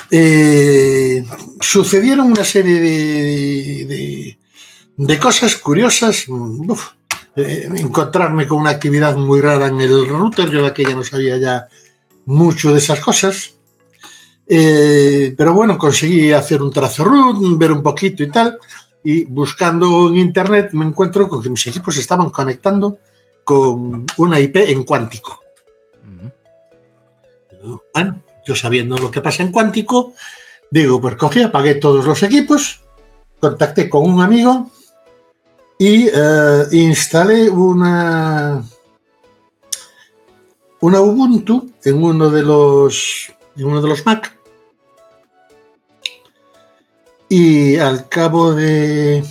Eh, 0.08 1.24
sucedieron 1.60 2.30
una 2.30 2.44
serie 2.44 2.80
de, 2.80 4.38
de, 4.96 5.18
cosas 5.18 5.56
curiosas. 5.56 6.26
Eh, 7.34 7.68
encontrarme 7.76 8.46
con 8.46 8.60
una 8.60 8.70
actividad 8.70 9.16
muy 9.16 9.40
rara 9.40 9.66
en 9.66 9.80
el 9.80 10.06
router, 10.06 10.48
yo 10.48 10.62
de 10.62 10.68
aquella 10.68 10.94
no 10.94 11.02
sabía 11.02 11.36
ya 11.36 11.68
mucho 12.26 12.72
de 12.72 12.78
esas 12.78 13.00
cosas. 13.00 13.54
Eh, 14.48 15.34
pero 15.36 15.54
bueno, 15.54 15.76
conseguí 15.76 16.32
hacer 16.32 16.62
un 16.62 16.70
trazo 16.70 17.04
root, 17.04 17.58
ver 17.58 17.72
un 17.72 17.82
poquito 17.82 18.22
y 18.22 18.30
tal. 18.30 18.58
Y 19.02 19.24
buscando 19.24 20.08
en 20.08 20.16
internet 20.16 20.70
me 20.72 20.84
encuentro 20.84 21.28
con 21.28 21.42
que 21.42 21.50
mis 21.50 21.66
equipos 21.66 21.96
estaban 21.96 22.30
conectando 22.30 22.98
con 23.44 24.04
una 24.18 24.40
IP 24.40 24.56
en 24.56 24.84
cuántico. 24.84 25.40
Bueno, 27.94 28.22
yo 28.46 28.54
sabiendo 28.54 28.96
lo 28.96 29.10
que 29.10 29.20
pasa 29.20 29.42
en 29.42 29.50
cuántico, 29.50 30.14
digo, 30.70 31.00
pues 31.00 31.16
cogí, 31.16 31.42
apagué 31.42 31.76
todos 31.76 32.04
los 32.04 32.22
equipos, 32.22 32.80
contacté 33.40 33.88
con 33.88 34.08
un 34.08 34.20
amigo 34.20 34.70
y 35.78 36.08
eh, 36.12 36.64
instalé 36.72 37.50
una, 37.50 38.64
una 40.86 41.00
Ubuntu 41.00 41.72
en 41.82 42.00
uno 42.00 42.30
de 42.30 42.44
los, 42.44 43.32
en 43.56 43.66
uno 43.66 43.82
de 43.82 43.88
los 43.88 44.06
Mac. 44.06 44.38
Y 47.28 47.76
al 47.76 48.08
cabo 48.08 48.54
de 48.54 49.24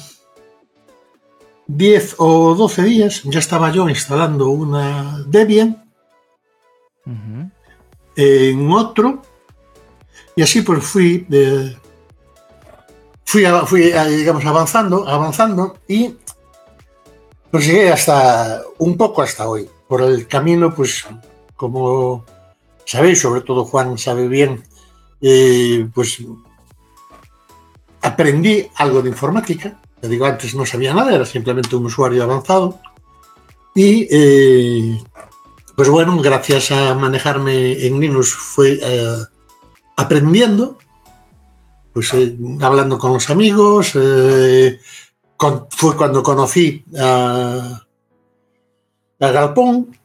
10 1.68 2.16
o 2.18 2.56
12 2.56 2.84
días 2.84 3.22
ya 3.24 3.40
estaba 3.40 3.72
yo 3.72 3.88
instalando 3.88 4.50
una 4.50 5.24
Debian 5.28 5.90
uh 7.06 7.10
-huh. 7.10 7.52
en 8.18 8.72
otro 8.72 9.22
y 10.36 10.42
así 10.44 10.62
pues 10.62 10.84
fui 10.84 11.26
eh, 11.32 11.76
fui, 13.24 13.46
fui 13.66 13.94
digamos 14.18 14.46
avanzando 14.46 15.08
avanzando 15.08 15.78
y 15.88 16.16
pues 17.50 17.66
llegué 17.66 17.92
hasta 17.92 18.62
un 18.78 18.98
poco 18.98 19.22
hasta 19.22 19.48
hoy 19.48 19.68
por 19.88 20.02
el 20.02 20.28
camino 20.28 20.76
pues 20.76 21.06
como 21.56 22.26
sabéis 22.86 23.22
sobre 23.22 23.42
todo 23.42 23.66
Juan 23.66 23.98
sabe 23.98 24.28
bien 24.28 24.64
eh, 25.22 25.88
pues 25.94 26.20
aprendí 28.02 28.68
algo 28.76 29.02
de 29.02 29.10
informática 29.10 29.80
te 30.06 30.10
digo, 30.10 30.26
antes 30.26 30.54
no 30.54 30.68
sabía 30.68 30.94
nada, 30.94 31.16
era 31.16 31.26
simplemente 31.26 31.76
un 31.76 31.88
usuario 31.88 32.22
avanzado. 32.22 32.80
Y 33.74 34.08
eh, 34.12 35.04
pues 35.76 35.90
bueno, 35.90 36.22
gracias 36.22 36.72
a 36.72 36.94
manejarme 36.94 37.88
en 37.88 38.00
Linux 38.00 38.34
fui 38.34 38.80
eh, 38.82 39.18
aprendiendo, 39.98 40.78
pues 41.92 42.14
hablando 42.62 43.00
con 43.00 43.14
los 43.14 43.30
amigos. 43.32 43.92
Fue 43.92 45.96
cuando 45.98 46.22
conocí 46.22 46.86
a, 47.00 47.82
a 49.20 49.32
Galpón 49.32 49.98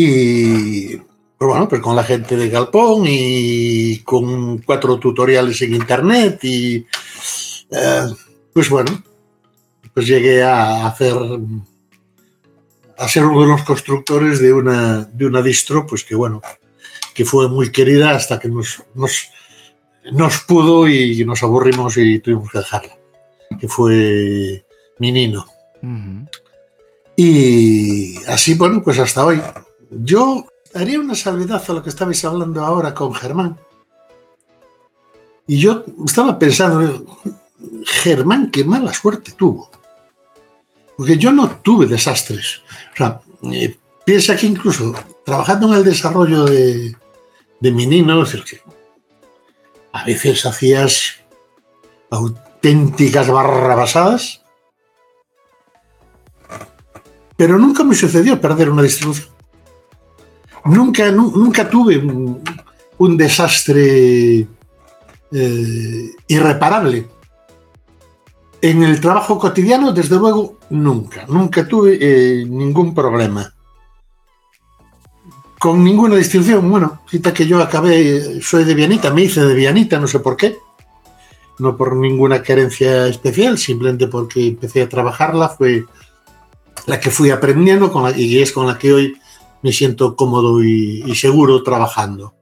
y 0.00 0.96
pues 0.96 1.48
bueno, 1.48 1.68
pues 1.68 1.82
con 1.82 1.96
la 1.96 2.04
gente 2.04 2.36
de 2.36 2.48
Galpón 2.48 3.02
y 3.06 3.98
con 4.04 4.58
cuatro 4.58 4.96
tutoriales 4.96 5.60
en 5.62 5.74
internet 5.74 6.38
y 6.44 6.86
pues 8.52 8.70
bueno, 8.70 9.02
pues 9.92 10.06
llegué 10.06 10.44
a 10.44 10.86
hacer 10.86 11.16
a 12.96 13.08
ser 13.08 13.24
uno 13.24 13.40
de 13.42 13.48
los 13.48 13.62
constructores 13.62 14.38
de 14.40 14.52
una, 14.52 15.04
de 15.04 15.26
una 15.26 15.42
distro, 15.42 15.84
pues 15.84 16.04
que 16.04 16.14
bueno, 16.14 16.42
que 17.12 17.24
fue 17.24 17.48
muy 17.48 17.72
querida 17.72 18.12
hasta 18.12 18.38
que 18.38 18.48
nos, 18.48 18.84
nos, 18.94 19.28
nos 20.12 20.38
pudo 20.42 20.88
y 20.88 21.24
nos 21.24 21.42
aburrimos 21.42 21.96
y 21.96 22.20
tuvimos 22.20 22.52
que 22.52 22.58
dejarla, 22.58 22.96
que 23.60 23.66
fue 23.66 24.64
Minino. 24.98 25.44
Uh 25.82 25.86
-huh. 25.86 26.28
Y 27.16 28.16
así, 28.28 28.54
bueno, 28.54 28.80
pues 28.82 28.98
hasta 29.00 29.24
hoy. 29.24 29.40
Yo 29.90 30.46
haría 30.74 31.00
una 31.00 31.14
salvedad 31.14 31.62
a 31.66 31.72
lo 31.72 31.82
que 31.82 31.88
estabais 31.88 32.24
hablando 32.24 32.64
ahora 32.64 32.94
con 32.94 33.14
Germán. 33.14 33.58
Y 35.46 35.58
yo 35.60 35.84
estaba 36.06 36.38
pensando, 36.38 37.04
Germán, 37.86 38.50
qué 38.50 38.64
mala 38.64 38.92
suerte 38.92 39.32
tuvo. 39.32 39.70
Porque 40.96 41.16
yo 41.16 41.32
no 41.32 41.50
tuve 41.62 41.86
desastres. 41.86 42.62
O 42.92 42.96
sea, 42.96 43.20
eh, 43.52 43.76
piensa 44.04 44.36
que 44.36 44.46
incluso 44.46 44.94
trabajando 45.24 45.68
en 45.68 45.74
el 45.74 45.84
desarrollo 45.84 46.44
de, 46.44 46.94
de 47.60 47.72
mi 47.72 47.86
niño, 47.86 48.22
es 48.22 48.32
que 48.42 48.60
a 49.92 50.04
veces 50.04 50.44
hacías 50.44 51.16
auténticas 52.10 53.28
barrabasadas, 53.28 54.42
pero 57.36 57.58
nunca 57.58 57.84
me 57.84 57.94
sucedió 57.94 58.40
perder 58.40 58.70
una 58.70 58.82
distribución. 58.82 59.37
Nunca, 60.68 61.10
nunca 61.10 61.68
tuve 61.68 61.96
un, 61.96 63.16
desastre 63.16 64.46
eh, 65.32 66.10
irreparable 66.26 67.06
en 68.60 68.82
el 68.82 69.00
trabajo 69.00 69.38
cotidiano, 69.38 69.92
desde 69.92 70.16
luego, 70.16 70.58
nunca. 70.70 71.24
Nunca 71.26 71.66
tuve 71.66 71.98
eh, 72.00 72.44
ningún 72.44 72.94
problema. 72.94 73.52
Con 75.58 75.82
ninguna 75.82 76.16
distinción. 76.16 76.68
Bueno, 76.70 77.00
cita 77.08 77.32
que 77.32 77.46
yo 77.46 77.62
acabé, 77.62 78.42
soy 78.42 78.64
de 78.64 78.74
Vianita, 78.74 79.12
me 79.12 79.22
hice 79.22 79.44
de 79.44 79.54
Vianita, 79.54 79.98
no 79.98 80.06
sé 80.06 80.18
por 80.20 80.36
qué. 80.36 80.58
No 81.58 81.76
por 81.76 81.96
ninguna 81.96 82.42
carencia 82.42 83.06
especial, 83.06 83.58
simplemente 83.58 84.06
porque 84.06 84.48
empecé 84.48 84.82
a 84.82 84.88
trabajarla, 84.88 85.48
fue 85.48 85.86
la 86.86 87.00
que 87.00 87.10
fui 87.10 87.30
aprendiendo 87.30 87.90
y 88.16 88.40
es 88.40 88.52
con 88.52 88.66
la 88.66 88.78
que 88.78 88.92
hoy 88.92 89.16
me 89.62 89.72
siento 89.72 90.16
cómodo 90.16 90.62
y, 90.62 91.02
y 91.06 91.14
seguro 91.14 91.62
trabajando. 91.62 92.34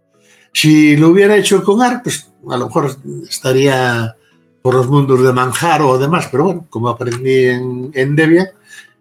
Si 0.52 0.96
lo 0.96 1.08
hubiera 1.08 1.37
hecho 1.37 1.62
con 1.62 1.82
ARC, 1.82 2.04
pues 2.04 2.32
a 2.49 2.56
lo 2.56 2.66
mejor 2.66 2.96
estaría 3.28 4.16
por 4.62 4.75
los 4.75 4.88
mundos 4.88 5.23
de 5.23 5.32
manjar 5.32 5.82
o 5.82 5.99
demás, 5.99 6.28
pero 6.30 6.44
bueno, 6.44 6.66
como 6.70 6.88
aprendí 6.88 7.44
en, 7.44 7.90
en 7.94 8.16
Debian, 8.16 8.49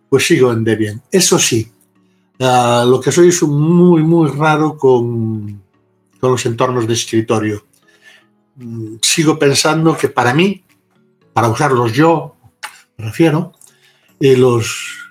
pues 0.10 0.28
sigo 0.28 0.52
en 0.52 0.64
Debian. 0.64 1.02
Eso 1.12 1.40
sí, 1.40 1.72
uh, 2.40 2.86
lo 2.88 3.00
que 3.02 3.12
soy 3.12 3.30
es 3.30 3.42
muy, 3.44 4.04
muy 4.04 4.30
raro 4.30 4.78
con, 4.78 5.64
con 6.20 6.32
los 6.32 6.46
entornos 6.46 6.86
de 6.86 6.94
escritorio. 6.94 7.66
Mm, 8.58 8.98
sigo 9.02 9.40
pensando 9.40 9.98
que 9.98 10.10
para 10.10 10.34
mí, 10.34 10.64
para 11.34 11.50
usarlos 11.50 11.94
yo, 11.94 12.36
me 12.98 13.06
refiero, 13.06 13.54
eh, 14.20 14.38
los, 14.38 15.05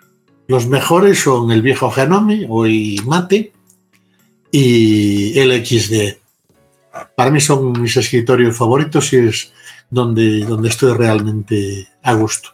los 0.47 0.67
mejores 0.67 1.21
son 1.21 1.51
el 1.51 1.63
viejo 1.63 1.91
Genome 1.91 2.47
o 2.49 2.67
Mate 3.07 3.53
y 4.51 5.39
el 5.39 5.65
XD. 5.65 6.19
Para 7.17 7.31
mí 7.31 7.41
son 7.41 7.81
mis 7.81 7.97
escritorios 7.97 8.57
favoritos 8.57 9.13
y 9.13 9.17
es 9.17 9.53
donde, 9.91 10.41
donde 10.41 10.69
estoy 10.69 10.97
realmente 10.97 11.89
a 12.03 12.13
gusto. 12.15 12.51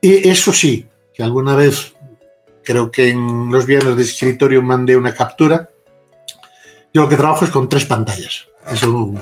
Y 0.00 0.28
eso 0.28 0.52
sí, 0.52 0.86
que 1.14 1.22
alguna 1.22 1.56
vez, 1.56 1.94
creo 2.62 2.90
que 2.90 3.10
en 3.10 3.50
los 3.50 3.64
viernes 3.64 3.96
de 3.96 4.02
escritorio 4.02 4.62
mandé 4.62 4.96
una 4.96 5.14
captura, 5.14 5.70
yo 6.92 7.02
lo 7.02 7.08
que 7.08 7.16
trabajo 7.16 7.46
es 7.46 7.50
con 7.50 7.68
tres 7.68 7.86
pantallas. 7.86 8.46
Eso, 8.70 9.14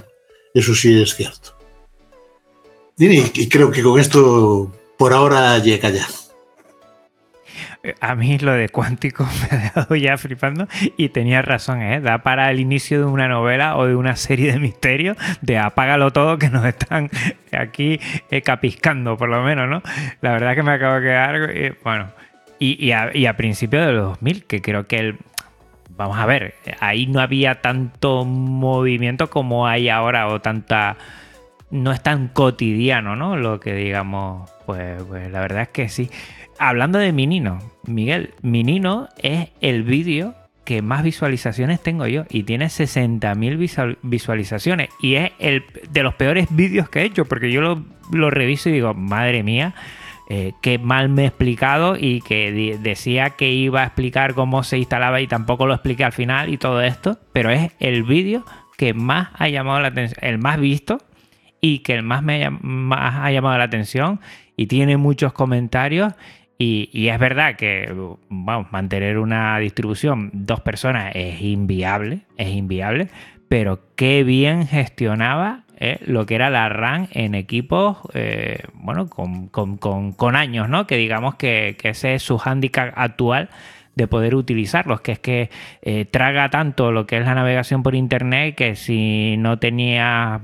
eso 0.53 0.75
sí 0.75 1.01
es 1.01 1.15
cierto. 1.15 1.57
Y, 2.99 3.43
y 3.43 3.49
creo 3.49 3.71
que 3.71 3.83
con 3.83 3.99
esto 3.99 4.71
por 4.99 5.13
ahora 5.13 5.59
llega 5.59 5.89
ya. 5.89 6.07
A 8.01 8.15
mí 8.15 8.39
lo 8.39 8.53
de 8.53 8.69
cuántico 8.69 9.25
me 9.51 9.57
ha 9.57 9.61
dejado 9.61 9.97
ya 9.97 10.17
flipando 10.17 10.69
y 10.97 11.09
tenía 11.09 11.43
razón, 11.43 11.83
¿eh? 11.83 12.01
Da 12.01 12.19
para 12.23 12.49
el 12.51 12.61
inicio 12.61 13.01
de 13.01 13.07
una 13.07 13.27
novela 13.27 13.77
o 13.77 13.87
de 13.87 13.97
una 13.97 14.15
serie 14.15 14.53
de 14.53 14.61
misterios 14.61 15.17
de 15.41 15.59
apágalo 15.59 16.13
todo 16.13 16.39
que 16.39 16.49
nos 16.49 16.65
están 16.65 17.11
aquí 17.51 17.99
eh, 18.31 18.43
capiscando, 18.43 19.17
por 19.17 19.29
lo 19.29 19.43
menos, 19.43 19.69
¿no? 19.69 19.83
La 20.21 20.31
verdad 20.31 20.55
que 20.55 20.63
me 20.63 20.73
acabo 20.73 20.95
de 20.95 21.01
quedar, 21.01 21.51
eh, 21.51 21.75
bueno, 21.83 22.13
y, 22.61 22.85
y, 22.85 22.93
a, 22.93 23.11
y, 23.13 23.27
a, 23.27 23.37
principio 23.37 23.85
de 23.85 23.93
los 23.93 24.11
2000, 24.11 24.45
que 24.45 24.63
creo 24.63 24.87
que 24.87 24.99
el... 24.99 25.19
Vamos 25.91 26.17
a 26.19 26.25
ver, 26.25 26.55
ahí 26.81 27.07
no 27.07 27.21
había 27.21 27.61
tanto 27.61 28.25
movimiento 28.25 29.29
como 29.29 29.67
hay 29.67 29.89
ahora 29.89 30.29
o 30.29 30.41
tanta... 30.41 30.97
No 31.71 31.91
es 31.91 32.03
tan 32.03 32.29
cotidiano, 32.29 33.17
¿no? 33.17 33.37
Lo 33.37 33.59
que 33.59 33.75
digamos, 33.75 34.51
pues, 34.67 35.03
pues 35.03 35.31
la 35.31 35.41
verdad 35.41 35.63
es 35.63 35.69
que 35.69 35.89
sí 35.89 36.11
hablando 36.59 36.99
de 36.99 37.13
Minino, 37.13 37.59
Miguel, 37.87 38.35
Minino 38.43 39.09
es 39.23 39.51
el 39.61 39.83
vídeo 39.83 40.35
que 40.65 40.83
más 40.83 41.03
visualizaciones 41.03 41.83
tengo 41.83 42.07
yo 42.07 42.25
y 42.31 42.45
tiene 42.45 42.67
60.000 42.67 43.99
visualizaciones 44.03 44.91
y 45.01 45.17
es 45.17 45.33
el 45.39 45.65
de 45.91 46.03
los 46.03 46.15
peores 46.15 46.47
vídeos 46.51 46.89
que 46.89 47.01
he 47.01 47.05
hecho 47.05 47.25
porque 47.25 47.51
yo 47.51 47.83
lo, 48.13 48.31
reviso 48.31 48.69
y 48.69 48.73
digo, 48.73 48.95
madre 48.95 49.43
mía, 49.43 49.75
eh, 50.29 50.53
qué 50.63 50.79
mal 50.79 51.09
me 51.09 51.25
he 51.25 51.27
explicado 51.27 51.97
y 51.99 52.21
que 52.21 52.79
decía 52.81 53.31
que 53.31 53.51
iba 53.51 53.83
a 53.83 53.87
explicar 53.87 54.35
cómo 54.35 54.63
se 54.63 54.79
instalaba 54.79 55.21
y 55.21 55.27
tampoco 55.27 55.67
lo 55.67 55.75
expliqué 55.75 56.05
al 56.05 56.13
final 56.13 56.49
y 56.49 56.59
todo 56.59 56.81
esto, 56.81 57.19
pero 57.33 57.51
es 57.51 57.73
el 57.81 58.05
vídeo 58.05 58.45
que 58.77 58.95
más 58.95 59.31
ha 59.35 59.49
llamado 59.49 59.81
la 59.81 59.89
atención, 59.89 60.19
el 60.23 60.39
más 60.39 60.61
visto 60.61 60.99
y 61.61 61.81
que 61.81 61.95
el 61.95 62.03
más 62.03 62.23
me 62.23 62.51
más 62.51 63.17
ha 63.25 63.31
llamado 63.33 63.59
la 63.59 63.65
atención 63.65 64.21
y 64.57 64.67
tiene 64.67 64.97
muchos 64.97 65.33
comentarios 65.33 66.15
y, 66.63 67.09
es 67.09 67.19
verdad 67.19 67.57
que 67.57 67.93
vamos, 68.29 68.71
mantener 68.71 69.19
una 69.19 69.59
distribución 69.59 70.31
dos 70.33 70.61
personas 70.61 71.13
es 71.15 71.41
inviable, 71.41 72.21
es 72.37 72.49
inviable, 72.49 73.09
pero 73.49 73.81
qué 73.97 74.23
bien 74.23 74.67
gestionaba 74.67 75.65
eh, 75.79 75.99
lo 76.07 76.25
que 76.27 76.37
era 76.37 76.51
la 76.51 76.69
RAN 76.69 77.09
en 77.13 77.35
equipos, 77.35 77.99
eh, 78.15 78.63
bueno, 78.75 79.09
con, 79.09 79.49
con, 79.49 79.77
con, 79.77 80.37
años, 80.37 80.69
¿no? 80.69 80.87
Que 80.87 80.97
digamos 80.97 81.35
que, 81.35 81.77
que 81.81 81.89
ese 81.91 82.15
es 82.15 82.23
su 82.23 82.39
hándicap 82.39 82.93
actual 82.97 83.49
de 83.95 84.07
poder 84.07 84.35
utilizarlos, 84.35 85.01
que 85.03 85.13
es 85.13 85.19
que 85.19 85.51
eh, 85.83 86.07
traga 86.11 86.49
tanto 86.49 86.93
lo 86.93 87.07
que 87.07 87.19
es 87.19 87.25
la 87.25 87.35
navegación 87.35 87.83
por 87.83 87.95
internet 87.95 88.55
que 88.57 88.75
si 88.75 89.37
no 89.37 89.59
tenía 89.59 90.41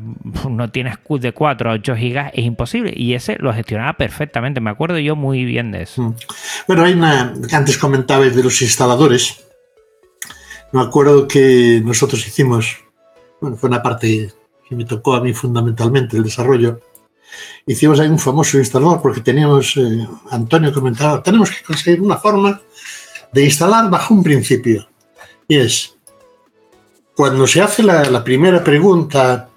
no 0.48 0.70
tienes 0.70 0.98
de 1.08 1.32
4 1.32 1.70
a 1.70 1.72
8 1.74 1.96
gigas 1.96 2.30
es 2.34 2.44
imposible 2.44 2.92
y 2.94 3.14
ese 3.14 3.36
lo 3.38 3.52
gestionaba 3.52 3.94
perfectamente, 3.94 4.60
me 4.60 4.70
acuerdo 4.70 4.98
yo 4.98 5.16
muy 5.16 5.44
bien 5.44 5.72
de 5.72 5.82
eso. 5.82 6.02
Mm. 6.02 6.14
Bueno, 6.66 6.84
hay 6.84 6.92
una 6.92 7.32
que 7.48 7.56
antes 7.56 7.78
comentabais 7.78 8.34
de 8.34 8.42
los 8.42 8.60
instaladores. 8.60 9.44
Me 10.72 10.82
acuerdo 10.82 11.26
que 11.26 11.80
nosotros 11.82 12.26
hicimos, 12.26 12.76
bueno, 13.40 13.56
fue 13.56 13.70
una 13.70 13.82
parte 13.82 14.30
que 14.68 14.76
me 14.76 14.84
tocó 14.84 15.14
a 15.14 15.22
mí 15.22 15.32
fundamentalmente 15.32 16.18
el 16.18 16.24
desarrollo. 16.24 16.80
Hicimos 17.66 18.00
ahí 18.00 18.08
un 18.08 18.18
famoso 18.18 18.58
instalador 18.58 19.00
porque 19.00 19.22
teníamos, 19.22 19.76
eh, 19.78 20.06
Antonio 20.30 20.72
comentaba, 20.72 21.22
tenemos 21.22 21.50
que 21.50 21.62
conseguir 21.64 22.02
una 22.02 22.16
forma 22.16 22.60
de 23.32 23.44
instalar 23.44 23.90
bajo 23.90 24.14
un 24.14 24.22
principio. 24.22 24.88
Y 25.46 25.58
es, 25.58 25.96
cuando 27.16 27.46
se 27.46 27.60
hace 27.60 27.82
la, 27.82 28.22
primera 28.24 28.62
pregunta 28.62 29.48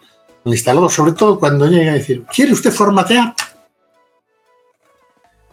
al 0.46 0.52
instalador, 0.52 0.92
sobre 0.92 1.14
todo 1.14 1.40
cuando 1.40 1.68
llega 1.68 1.92
a 1.92 1.96
decir, 1.96 2.26
¿quiere 2.34 2.54
usted 2.54 2.72
formatear? 2.72 3.36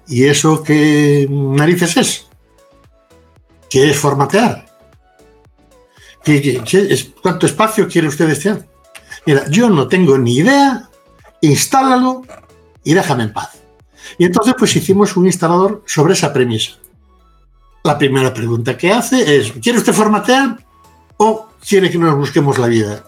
¿Y 0.06 0.24
eso 0.24 0.62
qué 0.62 1.26
narices 1.28 1.96
es? 1.96 2.26
¿Qué 3.68 3.90
es 3.90 3.98
formatear? 3.98 4.66
¿Qué, 6.24 6.62
qué, 6.64 7.12
¿Cuánto 7.22 7.46
espacio 7.46 7.86
quiere 7.88 8.08
usted 8.08 8.26
destinar? 8.26 8.66
Mira, 9.26 9.48
yo 9.50 9.68
no 9.68 9.88
tengo 9.88 10.16
ni 10.16 10.36
idea, 10.36 10.88
instálalo 11.42 12.22
y 12.82 12.94
déjame 12.94 13.24
en 13.24 13.32
paz. 13.32 13.60
Y 14.16 14.24
entonces 14.24 14.54
pues 14.58 14.74
hicimos 14.74 15.16
un 15.16 15.26
instalador 15.26 15.82
sobre 15.84 16.14
esa 16.14 16.32
premisa 16.32 16.78
la 17.88 17.96
primera 17.96 18.34
pregunta 18.34 18.76
que 18.76 18.92
hace 18.92 19.36
es, 19.36 19.50
¿quiere 19.62 19.78
usted 19.78 19.94
formatear 19.94 20.62
o 21.16 21.48
quiere 21.66 21.90
que 21.90 21.96
nos 21.96 22.14
busquemos 22.16 22.58
la 22.58 22.66
vida? 22.66 23.02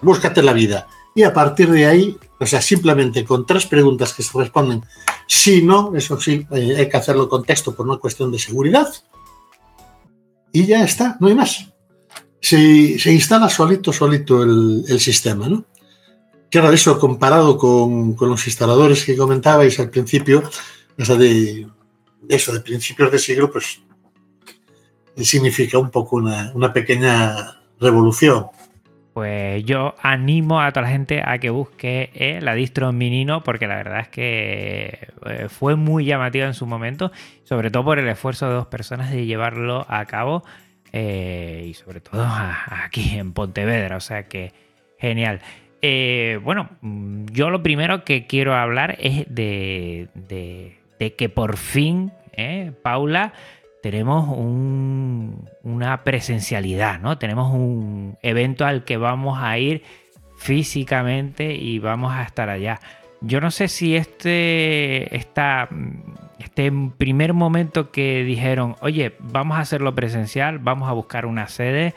Búscate 0.00 0.40
la 0.40 0.52
vida. 0.52 0.86
Y 1.16 1.24
a 1.24 1.34
partir 1.34 1.68
de 1.68 1.84
ahí, 1.84 2.16
o 2.38 2.46
sea, 2.46 2.62
simplemente 2.62 3.24
con 3.24 3.44
tres 3.44 3.66
preguntas 3.66 4.14
que 4.14 4.22
se 4.22 4.38
responden, 4.38 4.84
si 5.26 5.62
no, 5.62 5.96
eso 5.96 6.20
sí, 6.20 6.46
eh, 6.52 6.76
hay 6.78 6.88
que 6.88 6.96
hacerlo 6.96 7.28
con 7.28 7.42
texto 7.42 7.74
por 7.74 7.88
una 7.88 7.98
cuestión 7.98 8.30
de 8.30 8.38
seguridad. 8.38 8.88
Y 10.52 10.64
ya 10.64 10.84
está, 10.84 11.16
no 11.18 11.26
hay 11.26 11.34
más. 11.34 11.66
Se, 12.40 13.00
se 13.00 13.12
instala 13.12 13.48
solito, 13.48 13.92
solito 13.92 14.44
el, 14.44 14.84
el, 14.86 15.00
sistema, 15.00 15.48
¿no? 15.48 15.64
Claro, 16.50 16.72
eso 16.72 17.00
comparado 17.00 17.58
con, 17.58 18.14
con, 18.14 18.28
los 18.28 18.46
instaladores 18.46 19.04
que 19.04 19.16
comentabais 19.16 19.78
al 19.80 19.90
principio, 19.90 20.44
o 20.98 21.04
sea, 21.04 21.16
de, 21.16 21.66
eso, 22.28 22.52
de 22.52 22.60
principios 22.60 23.10
de 23.10 23.18
siglo, 23.18 23.50
pues 23.50 23.80
significa 25.16 25.78
un 25.78 25.90
poco 25.90 26.16
una, 26.16 26.52
una 26.54 26.72
pequeña 26.72 27.60
revolución. 27.80 28.46
Pues 29.12 29.64
yo 29.64 29.94
animo 30.00 30.60
a 30.60 30.70
toda 30.70 30.82
la 30.82 30.92
gente 30.92 31.20
a 31.24 31.38
que 31.38 31.50
busque 31.50 32.10
eh, 32.14 32.38
la 32.40 32.54
distro 32.54 32.92
Minino 32.92 33.42
porque 33.42 33.66
la 33.66 33.76
verdad 33.76 34.00
es 34.00 34.08
que 34.08 35.08
eh, 35.26 35.48
fue 35.48 35.74
muy 35.74 36.04
llamativa 36.04 36.46
en 36.46 36.54
su 36.54 36.64
momento, 36.64 37.10
sobre 37.42 37.70
todo 37.70 37.84
por 37.84 37.98
el 37.98 38.08
esfuerzo 38.08 38.48
de 38.48 38.54
dos 38.54 38.68
personas 38.68 39.10
de 39.10 39.26
llevarlo 39.26 39.84
a 39.88 40.04
cabo 40.04 40.44
eh, 40.92 41.66
y 41.68 41.74
sobre 41.74 42.00
todo 42.00 42.24
aquí 42.24 43.18
en 43.18 43.32
Pontevedra, 43.32 43.96
o 43.96 44.00
sea 44.00 44.28
que 44.28 44.52
genial. 44.98 45.40
Eh, 45.82 46.38
bueno, 46.44 46.70
mm, 46.80 47.26
yo 47.32 47.50
lo 47.50 47.64
primero 47.64 48.04
que 48.04 48.28
quiero 48.28 48.54
hablar 48.54 48.96
es 49.00 49.26
de, 49.28 50.08
de, 50.14 50.78
de 51.00 51.14
que 51.16 51.28
por 51.28 51.56
fin 51.56 52.12
Paula 52.82 53.34
tenemos 53.82 54.28
un, 54.28 55.48
una 55.62 56.04
presencialidad, 56.04 57.00
¿no? 57.00 57.18
Tenemos 57.18 57.52
un 57.52 58.18
evento 58.22 58.64
al 58.64 58.84
que 58.84 58.96
vamos 58.96 59.38
a 59.40 59.58
ir 59.58 59.82
físicamente 60.36 61.54
y 61.54 61.78
vamos 61.78 62.12
a 62.12 62.22
estar 62.22 62.48
allá. 62.48 62.80
Yo 63.20 63.40
no 63.40 63.50
sé 63.50 63.68
si 63.68 63.96
este, 63.96 65.14
esta, 65.14 65.68
este 66.38 66.72
primer 66.96 67.34
momento 67.34 67.90
que 67.90 68.24
dijeron, 68.24 68.76
oye, 68.80 69.14
vamos 69.18 69.58
a 69.58 69.60
hacerlo 69.60 69.94
presencial, 69.94 70.58
vamos 70.58 70.88
a 70.88 70.92
buscar 70.92 71.26
una 71.26 71.48
sede, 71.48 71.94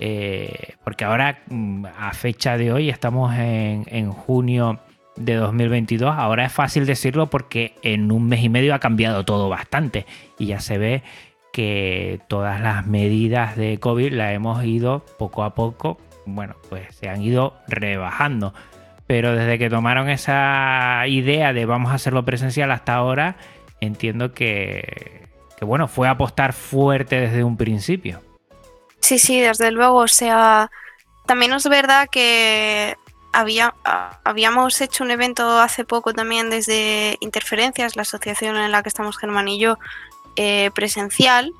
eh, 0.00 0.74
porque 0.84 1.04
ahora 1.04 1.42
mm, 1.48 1.86
a 1.98 2.12
fecha 2.12 2.56
de 2.56 2.72
hoy 2.72 2.88
estamos 2.88 3.34
en, 3.34 3.84
en 3.88 4.10
junio 4.10 4.80
de 5.24 5.34
2022. 5.34 6.14
Ahora 6.16 6.44
es 6.44 6.52
fácil 6.52 6.86
decirlo 6.86 7.28
porque 7.30 7.74
en 7.82 8.12
un 8.12 8.28
mes 8.28 8.42
y 8.42 8.48
medio 8.48 8.74
ha 8.74 8.78
cambiado 8.78 9.24
todo 9.24 9.48
bastante 9.48 10.06
y 10.38 10.46
ya 10.46 10.60
se 10.60 10.78
ve 10.78 11.02
que 11.52 12.20
todas 12.28 12.60
las 12.60 12.86
medidas 12.86 13.56
de 13.56 13.78
COVID 13.78 14.12
las 14.12 14.32
hemos 14.32 14.64
ido 14.64 15.04
poco 15.18 15.44
a 15.44 15.54
poco, 15.54 15.98
bueno, 16.24 16.56
pues 16.68 16.94
se 16.96 17.08
han 17.08 17.22
ido 17.22 17.54
rebajando. 17.68 18.54
Pero 19.06 19.34
desde 19.34 19.58
que 19.58 19.68
tomaron 19.68 20.08
esa 20.08 21.04
idea 21.06 21.52
de 21.52 21.66
vamos 21.66 21.92
a 21.92 21.96
hacerlo 21.96 22.24
presencial 22.24 22.70
hasta 22.70 22.94
ahora, 22.94 23.36
entiendo 23.80 24.32
que, 24.32 25.28
que 25.58 25.64
bueno, 25.64 25.88
fue 25.88 26.08
apostar 26.08 26.52
fuerte 26.52 27.20
desde 27.20 27.44
un 27.44 27.56
principio. 27.56 28.22
Sí, 29.00 29.18
sí, 29.18 29.40
desde 29.40 29.70
luego. 29.72 29.98
O 29.98 30.08
sea, 30.08 30.70
también 31.26 31.52
es 31.52 31.68
verdad 31.68 32.08
que 32.10 32.96
había, 33.32 33.74
habíamos 34.24 34.80
hecho 34.80 35.04
un 35.04 35.10
evento 35.10 35.58
hace 35.58 35.84
poco 35.84 36.12
también 36.12 36.50
desde 36.50 37.16
Interferencias, 37.20 37.96
la 37.96 38.02
asociación 38.02 38.56
en 38.56 38.70
la 38.70 38.82
que 38.82 38.88
estamos 38.88 39.18
Germán 39.18 39.48
y 39.48 39.58
yo, 39.58 39.78
eh, 40.36 40.70
presencial 40.74 41.52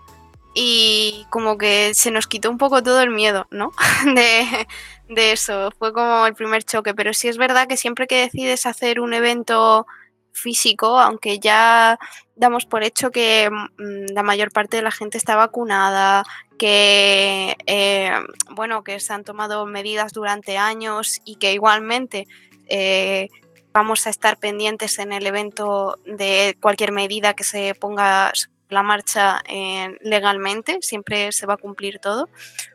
y 0.54 1.26
como 1.30 1.56
que 1.56 1.94
se 1.94 2.11
nos 2.11 2.26
quitó 2.26 2.50
un 2.50 2.58
poco 2.58 2.82
todo 2.82 3.00
el 3.00 3.11
miedo, 3.11 3.46
¿no? 3.50 3.72
De, 4.14 4.66
de, 5.08 5.32
eso, 5.32 5.72
fue 5.78 5.92
como 5.92 6.26
el 6.26 6.35
primer 6.35 6.62
choque, 6.64 6.94
pero 6.94 7.14
sí 7.14 7.28
es 7.28 7.38
verdad 7.38 7.66
que 7.66 7.76
siempre 7.76 8.06
que 8.06 8.20
decides 8.20 8.66
hacer 8.66 9.00
un 9.00 9.14
evento 9.14 9.87
físico, 10.33 10.99
aunque 10.99 11.38
ya 11.38 11.99
damos 12.35 12.66
por 12.66 12.83
hecho 12.83 13.11
que 13.11 13.49
mm, 13.51 14.12
la 14.12 14.23
mayor 14.23 14.51
parte 14.53 14.79
de 14.79 14.83
la 14.83 14.90
gente 14.90 15.18
está 15.18 15.37
vacunada, 15.37 16.25
que 16.59 17.57
eh, 17.66 18.12
bueno, 18.51 18.85
que 18.85 19.01
se 19.01 19.12
han 19.12 19.25
tomado 19.25 19.66
medidas 19.66 20.12
durante 20.12 20.59
años 20.59 21.21
y 21.25 21.37
que 21.37 21.53
igualmente 21.53 22.27
eh, 22.68 23.29
vamos 23.73 24.07
a 24.07 24.11
estar 24.11 24.38
pendientes 24.38 24.99
en 24.99 25.12
el 25.12 25.27
evento 25.27 25.99
de 26.05 26.57
cualquier 26.61 26.92
medida 26.92 27.35
que 27.35 27.45
se 27.45 27.75
ponga 27.75 28.33
la 28.68 28.83
marcha 28.83 29.42
eh, 29.49 29.97
legalmente, 30.01 30.79
siempre 30.81 31.31
se 31.33 31.47
va 31.47 31.55
a 31.55 31.59
cumplir 31.59 31.99
todo, 31.99 32.29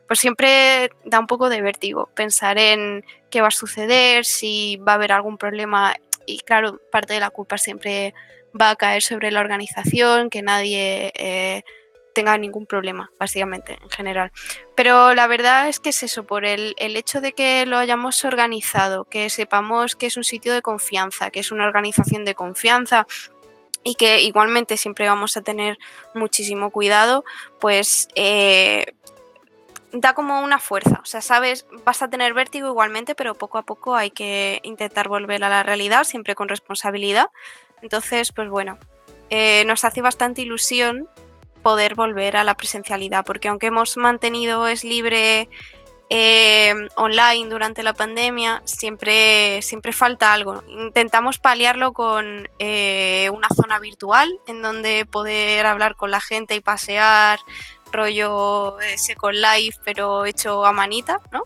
pues 0.06 0.20
siempre 0.20 0.90
da 1.04 1.18
un 1.18 1.26
poco 1.26 1.48
de 1.48 1.60
vértigo 1.60 2.08
pensar 2.14 2.58
en 2.58 3.04
qué 3.30 3.40
va 3.40 3.48
a 3.48 3.52
suceder, 3.52 4.24
si 4.24 4.76
va 4.76 4.92
a 4.92 4.94
haber 4.94 5.12
algún 5.12 5.38
problema 5.38 5.94
y 6.28 6.40
claro, 6.40 6.80
parte 6.92 7.14
de 7.14 7.20
la 7.20 7.30
culpa 7.30 7.56
siempre 7.56 8.14
va 8.58 8.70
a 8.70 8.76
caer 8.76 9.02
sobre 9.02 9.30
la 9.30 9.40
organización, 9.40 10.28
que 10.28 10.42
nadie 10.42 11.10
eh, 11.14 11.62
tenga 12.14 12.36
ningún 12.36 12.66
problema, 12.66 13.10
básicamente, 13.18 13.78
en 13.82 13.88
general. 13.88 14.30
Pero 14.74 15.14
la 15.14 15.26
verdad 15.26 15.68
es 15.68 15.80
que 15.80 15.90
es 15.90 16.02
eso, 16.02 16.24
por 16.24 16.44
el, 16.44 16.74
el, 16.76 16.96
hecho 16.96 17.22
de 17.22 17.32
que 17.32 17.64
lo 17.64 17.78
hayamos 17.78 18.24
organizado, 18.24 19.04
que 19.04 19.30
sepamos 19.30 19.96
que 19.96 20.06
es 20.06 20.16
un 20.18 20.24
sitio 20.24 20.52
de 20.52 20.60
confianza, 20.60 21.30
que 21.30 21.40
es 21.40 21.50
una 21.50 21.66
organización 21.66 22.26
de 22.26 22.34
confianza 22.34 23.06
y 23.84 23.94
que 23.94 24.20
igualmente 24.22 24.76
siempre 24.76 25.08
vamos 25.08 25.36
a 25.38 25.42
tener 25.42 25.78
muchísimo 26.14 26.70
cuidado, 26.70 27.24
pues 27.58 28.08
eh, 28.16 28.94
da 29.92 30.14
como 30.14 30.40
una 30.40 30.58
fuerza. 30.58 31.00
O 31.02 31.06
sea, 31.06 31.20
sabes, 31.20 31.66
vas 31.84 32.02
a 32.02 32.08
tener 32.08 32.34
vértigo 32.34 32.68
igualmente, 32.68 33.14
pero 33.14 33.34
poco 33.34 33.58
a 33.58 33.62
poco 33.62 33.96
hay 33.96 34.10
que 34.10 34.60
intentar 34.62 35.08
volver 35.08 35.44
a 35.44 35.48
la 35.48 35.62
realidad, 35.62 36.04
siempre 36.04 36.34
con 36.34 36.48
responsabilidad. 36.48 37.26
Entonces, 37.82 38.32
pues 38.32 38.48
bueno, 38.48 38.78
eh, 39.30 39.64
nos 39.66 39.84
hace 39.84 40.02
bastante 40.02 40.42
ilusión 40.42 41.08
poder 41.62 41.94
volver 41.94 42.36
a 42.36 42.44
la 42.44 42.54
presencialidad, 42.54 43.24
porque 43.24 43.48
aunque 43.48 43.66
hemos 43.66 43.96
mantenido 43.96 44.66
es 44.68 44.84
libre 44.84 45.48
eh, 46.10 46.74
online 46.96 47.50
durante 47.50 47.82
la 47.82 47.92
pandemia, 47.92 48.62
siempre, 48.64 49.60
siempre 49.60 49.92
falta 49.92 50.32
algo. 50.32 50.62
Intentamos 50.66 51.38
paliarlo 51.38 51.92
con 51.92 52.48
eh, 52.58 53.28
una 53.32 53.48
zona 53.48 53.78
virtual 53.78 54.40
en 54.46 54.62
donde 54.62 55.04
poder 55.04 55.66
hablar 55.66 55.96
con 55.96 56.10
la 56.10 56.20
gente 56.20 56.54
y 56.54 56.60
pasear, 56.60 57.40
rollo 57.92 58.76
Second 58.96 59.36
Life, 59.36 59.78
pero 59.84 60.24
hecho 60.24 60.64
a 60.64 60.72
manita, 60.72 61.20
¿no? 61.32 61.44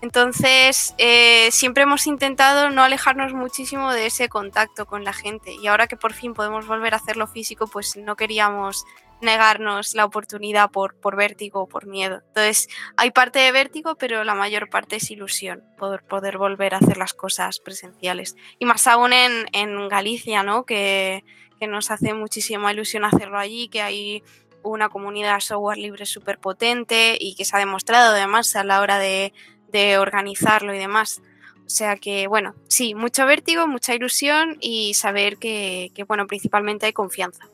Entonces, 0.00 0.94
eh, 0.98 1.48
siempre 1.50 1.82
hemos 1.82 2.06
intentado 2.06 2.70
no 2.70 2.82
alejarnos 2.82 3.34
muchísimo 3.34 3.92
de 3.92 4.06
ese 4.06 4.28
contacto 4.28 4.86
con 4.86 5.02
la 5.02 5.12
gente 5.12 5.52
y 5.60 5.66
ahora 5.66 5.88
que 5.88 5.96
por 5.96 6.12
fin 6.12 6.34
podemos 6.34 6.68
volver 6.68 6.94
a 6.94 6.98
hacerlo 6.98 7.26
físico, 7.26 7.66
pues 7.66 7.96
no 7.96 8.14
queríamos 8.14 8.84
negarnos 9.20 9.94
la 9.94 10.04
oportunidad 10.04 10.70
por, 10.70 10.94
por 10.94 11.16
vértigo 11.16 11.62
o 11.62 11.68
por 11.68 11.86
miedo. 11.86 12.22
Entonces, 12.28 12.68
hay 12.96 13.10
parte 13.10 13.40
de 13.40 13.50
vértigo, 13.50 13.96
pero 13.96 14.22
la 14.22 14.34
mayor 14.34 14.70
parte 14.70 14.96
es 14.96 15.10
ilusión, 15.10 15.64
poder, 15.76 16.04
poder 16.04 16.38
volver 16.38 16.74
a 16.74 16.78
hacer 16.78 16.96
las 16.96 17.14
cosas 17.14 17.58
presenciales. 17.58 18.36
Y 18.60 18.66
más 18.66 18.86
aún 18.86 19.12
en, 19.12 19.46
en 19.52 19.88
Galicia, 19.88 20.44
¿no? 20.44 20.64
Que, 20.64 21.24
que 21.58 21.66
nos 21.66 21.90
hace 21.90 22.14
muchísima 22.14 22.72
ilusión 22.72 23.04
hacerlo 23.04 23.38
allí, 23.38 23.68
que 23.68 23.82
hay 23.82 24.22
una 24.70 24.88
comunidad 24.88 25.40
software 25.40 25.78
libre 25.78 26.06
súper 26.06 26.38
potente 26.38 27.16
y 27.18 27.34
que 27.34 27.44
se 27.44 27.56
ha 27.56 27.58
demostrado 27.58 28.14
además 28.14 28.54
a 28.56 28.64
la 28.64 28.80
hora 28.80 28.98
de, 28.98 29.32
de 29.72 29.98
organizarlo 29.98 30.74
y 30.74 30.78
demás. 30.78 31.20
O 31.68 31.70
sea 31.70 31.96
que, 31.96 32.26
bueno, 32.28 32.54
sí, 32.68 32.94
mucho 32.94 33.26
vértigo, 33.26 33.66
mucha 33.66 33.94
ilusión 33.94 34.56
y 34.60 34.94
saber 34.94 35.36
que, 35.36 35.90
que, 35.94 36.04
bueno, 36.04 36.26
principalmente 36.26 36.86
hay 36.86 36.94
confianza. 36.94 37.44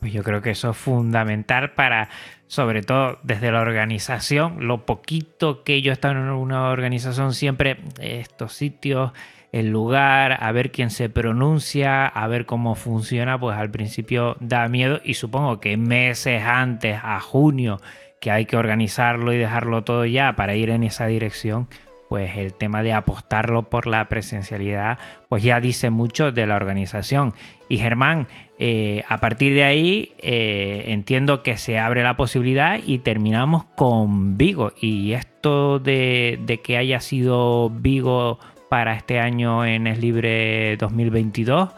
Pues 0.00 0.12
yo 0.12 0.22
creo 0.22 0.40
que 0.40 0.50
eso 0.50 0.70
es 0.70 0.76
fundamental 0.76 1.72
para, 1.72 2.08
sobre 2.46 2.82
todo 2.82 3.18
desde 3.22 3.50
la 3.52 3.60
organización, 3.60 4.66
lo 4.66 4.86
poquito 4.86 5.62
que 5.62 5.82
yo 5.82 5.90
he 5.90 5.94
estado 5.94 6.14
en 6.14 6.20
una 6.30 6.68
organización, 6.70 7.34
siempre 7.34 7.78
estos 8.00 8.54
sitios, 8.54 9.12
el 9.54 9.70
lugar, 9.70 10.38
a 10.40 10.50
ver 10.50 10.72
quién 10.72 10.90
se 10.90 11.08
pronuncia, 11.08 12.06
a 12.06 12.26
ver 12.26 12.44
cómo 12.44 12.74
funciona, 12.74 13.38
pues 13.38 13.56
al 13.56 13.70
principio 13.70 14.36
da 14.40 14.66
miedo 14.66 15.00
y 15.04 15.14
supongo 15.14 15.60
que 15.60 15.76
meses 15.76 16.42
antes, 16.42 16.98
a 17.00 17.20
junio, 17.20 17.80
que 18.20 18.32
hay 18.32 18.46
que 18.46 18.56
organizarlo 18.56 19.32
y 19.32 19.38
dejarlo 19.38 19.84
todo 19.84 20.06
ya 20.06 20.34
para 20.34 20.56
ir 20.56 20.70
en 20.70 20.82
esa 20.82 21.06
dirección, 21.06 21.68
pues 22.08 22.36
el 22.36 22.52
tema 22.52 22.82
de 22.82 22.94
apostarlo 22.94 23.70
por 23.70 23.86
la 23.86 24.08
presencialidad, 24.08 24.98
pues 25.28 25.44
ya 25.44 25.60
dice 25.60 25.88
mucho 25.88 26.32
de 26.32 26.48
la 26.48 26.56
organización. 26.56 27.32
Y 27.68 27.78
Germán, 27.78 28.26
eh, 28.58 29.04
a 29.08 29.18
partir 29.18 29.54
de 29.54 29.62
ahí 29.62 30.14
eh, 30.18 30.86
entiendo 30.88 31.44
que 31.44 31.58
se 31.58 31.78
abre 31.78 32.02
la 32.02 32.16
posibilidad 32.16 32.80
y 32.84 32.98
terminamos 32.98 33.66
con 33.76 34.36
Vigo. 34.36 34.72
Y 34.80 35.12
esto 35.12 35.78
de, 35.78 36.40
de 36.44 36.60
que 36.60 36.76
haya 36.76 36.98
sido 36.98 37.70
Vigo 37.70 38.40
para 38.74 38.96
este 38.96 39.20
año 39.20 39.64
en 39.64 39.86
Es 39.86 40.00
Libre 40.00 40.76
2022. 40.78 41.70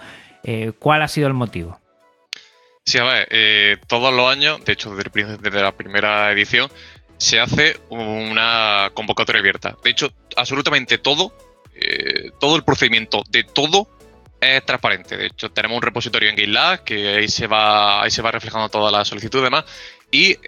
Eh, 0.42 0.72
¿Cuál 0.78 1.02
ha 1.02 1.09
sido 1.09 1.28
el 1.28 1.35
motivo? 1.35 1.78
Sí, 2.87 2.96
a 2.96 3.04
ver, 3.04 3.28
eh, 3.30 3.76
todos 3.87 4.14
los 4.14 4.30
años, 4.30 4.64
de 4.64 4.72
hecho 4.72 4.96
desde, 4.96 5.61
la 5.61 5.72
primera 5.72 6.32
edición, 6.32 6.70
se 7.18 7.38
hace 7.38 7.78
una 7.90 8.90
convocatoria 8.94 9.40
abierta. 9.40 9.76
De 9.85 9.90
hecho, 9.90 10.11
absolutamente 10.37 10.96
todo, 10.96 11.37
eh, 11.74 12.30
todo 12.40 12.56
el 12.56 12.64
procedimiento 12.64 13.24
de 13.28 13.44
todo 13.44 13.90
es 14.40 14.64
transparente. 14.64 15.18
De 15.18 15.26
hecho, 15.26 15.50
tenemos 15.50 15.76
un 15.76 15.82
repositorio 15.82 16.30
en 16.30 16.37
GitLab 16.38 16.82
que 16.82 17.16
ahí 17.16 17.28
se 17.28 17.46
va, 17.46 18.04
ahí 18.04 18.11
se 18.11 18.22
va 18.22 18.30
reflejando 18.30 18.70
toda 18.70 18.90
la 18.90 19.04
solicitud 19.04 19.40
y 19.40 19.44
demás. 19.44 19.66
Y 20.11 20.38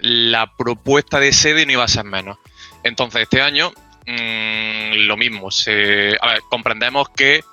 la 0.00 0.54
propuesta 0.54 1.18
de 1.18 1.32
sede 1.32 1.64
no 1.64 1.72
iba 1.72 1.84
a 1.84 1.88
ser 1.88 2.04
menos. 2.04 2.36
Entonces, 2.82 3.22
este 3.22 3.40
año 3.40 3.72
mmm, 4.06 5.06
lo 5.06 5.16
mismo. 5.16 5.48
A 5.48 6.28
ver, 6.28 6.40
comprendemos 6.50 7.08
que 7.10 7.44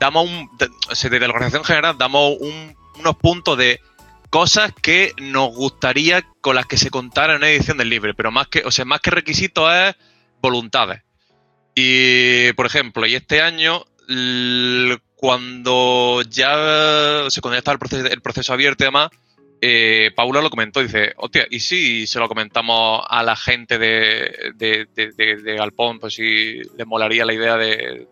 damos 0.00 0.28
un, 0.28 0.50
desde 0.58 1.20
la 1.20 1.26
organización 1.28 1.64
general 1.64 1.96
damos 1.96 2.36
un, 2.40 2.76
unos 2.98 3.16
puntos 3.16 3.56
de 3.56 3.80
cosas 4.30 4.72
que 4.80 5.12
nos 5.18 5.54
gustaría 5.54 6.22
con 6.40 6.56
las 6.56 6.66
que 6.66 6.76
se 6.76 6.90
contara 6.90 7.34
en 7.34 7.38
una 7.38 7.50
edición 7.50 7.76
del 7.76 7.90
libro, 7.90 8.14
pero 8.14 8.30
más 8.30 8.48
que, 8.48 8.62
o 8.64 8.70
sea, 8.70 8.84
más 8.84 9.00
que 9.00 9.10
requisitos 9.10 9.72
es 9.72 9.94
voluntades. 10.40 11.02
Y, 11.74 12.52
por 12.54 12.66
ejemplo, 12.66 13.06
y 13.06 13.14
este 13.14 13.42
año, 13.42 13.84
cuando 15.14 16.22
ya, 16.28 17.22
o 17.24 17.30
sea, 17.30 17.40
cuando 17.40 17.54
ya 17.54 17.58
estaba 17.58 17.74
el 17.74 17.78
proceso, 17.78 18.06
el 18.06 18.20
proceso 18.22 18.52
abierto 18.52 18.84
y 18.84 18.86
demás, 18.86 19.10
eh, 19.64 20.10
Paula 20.16 20.40
lo 20.40 20.50
comentó, 20.50 20.82
dice, 20.82 21.12
hostia, 21.18 21.46
y 21.48 21.60
si 21.60 22.08
se 22.08 22.18
lo 22.18 22.26
comentamos 22.26 23.00
a 23.08 23.22
la 23.22 23.36
gente 23.36 23.78
de, 23.78 24.52
de, 24.56 24.88
de, 24.92 25.54
Galpón, 25.54 26.00
pues 26.00 26.14
si 26.14 26.54
les 26.76 26.84
molaría 26.84 27.24
la 27.24 27.32
idea 27.32 27.56
de, 27.56 28.08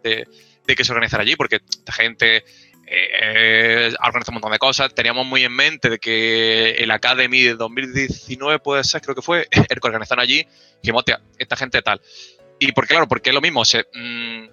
que 0.64 0.84
se 0.84 0.92
organizara 0.92 1.24
allí, 1.24 1.34
porque 1.34 1.56
esta 1.56 1.92
gente 1.92 2.44
eh, 2.86 3.92
organiza 4.00 4.30
un 4.30 4.34
montón 4.34 4.52
de 4.52 4.58
cosas. 4.60 4.94
Teníamos 4.94 5.26
muy 5.26 5.42
en 5.42 5.52
mente 5.52 5.90
de 5.90 5.98
que 5.98 6.70
el 6.78 6.92
Academy 6.92 7.42
de 7.42 7.56
2019, 7.56 8.60
puede 8.60 8.84
ser, 8.84 9.02
creo 9.02 9.16
que 9.16 9.22
fue, 9.22 9.48
el 9.50 9.80
que 9.80 9.88
organizaron 9.88 10.22
allí, 10.22 10.46
dijimos, 10.80 11.00
hostia, 11.00 11.20
esta 11.36 11.56
gente 11.56 11.82
tal. 11.82 12.00
Y 12.60 12.70
porque, 12.70 12.90
claro, 12.90 13.08
porque 13.08 13.30
es 13.30 13.34
lo 13.34 13.40
mismo, 13.40 13.64
se, 13.64 13.86
mmm, 13.92 14.46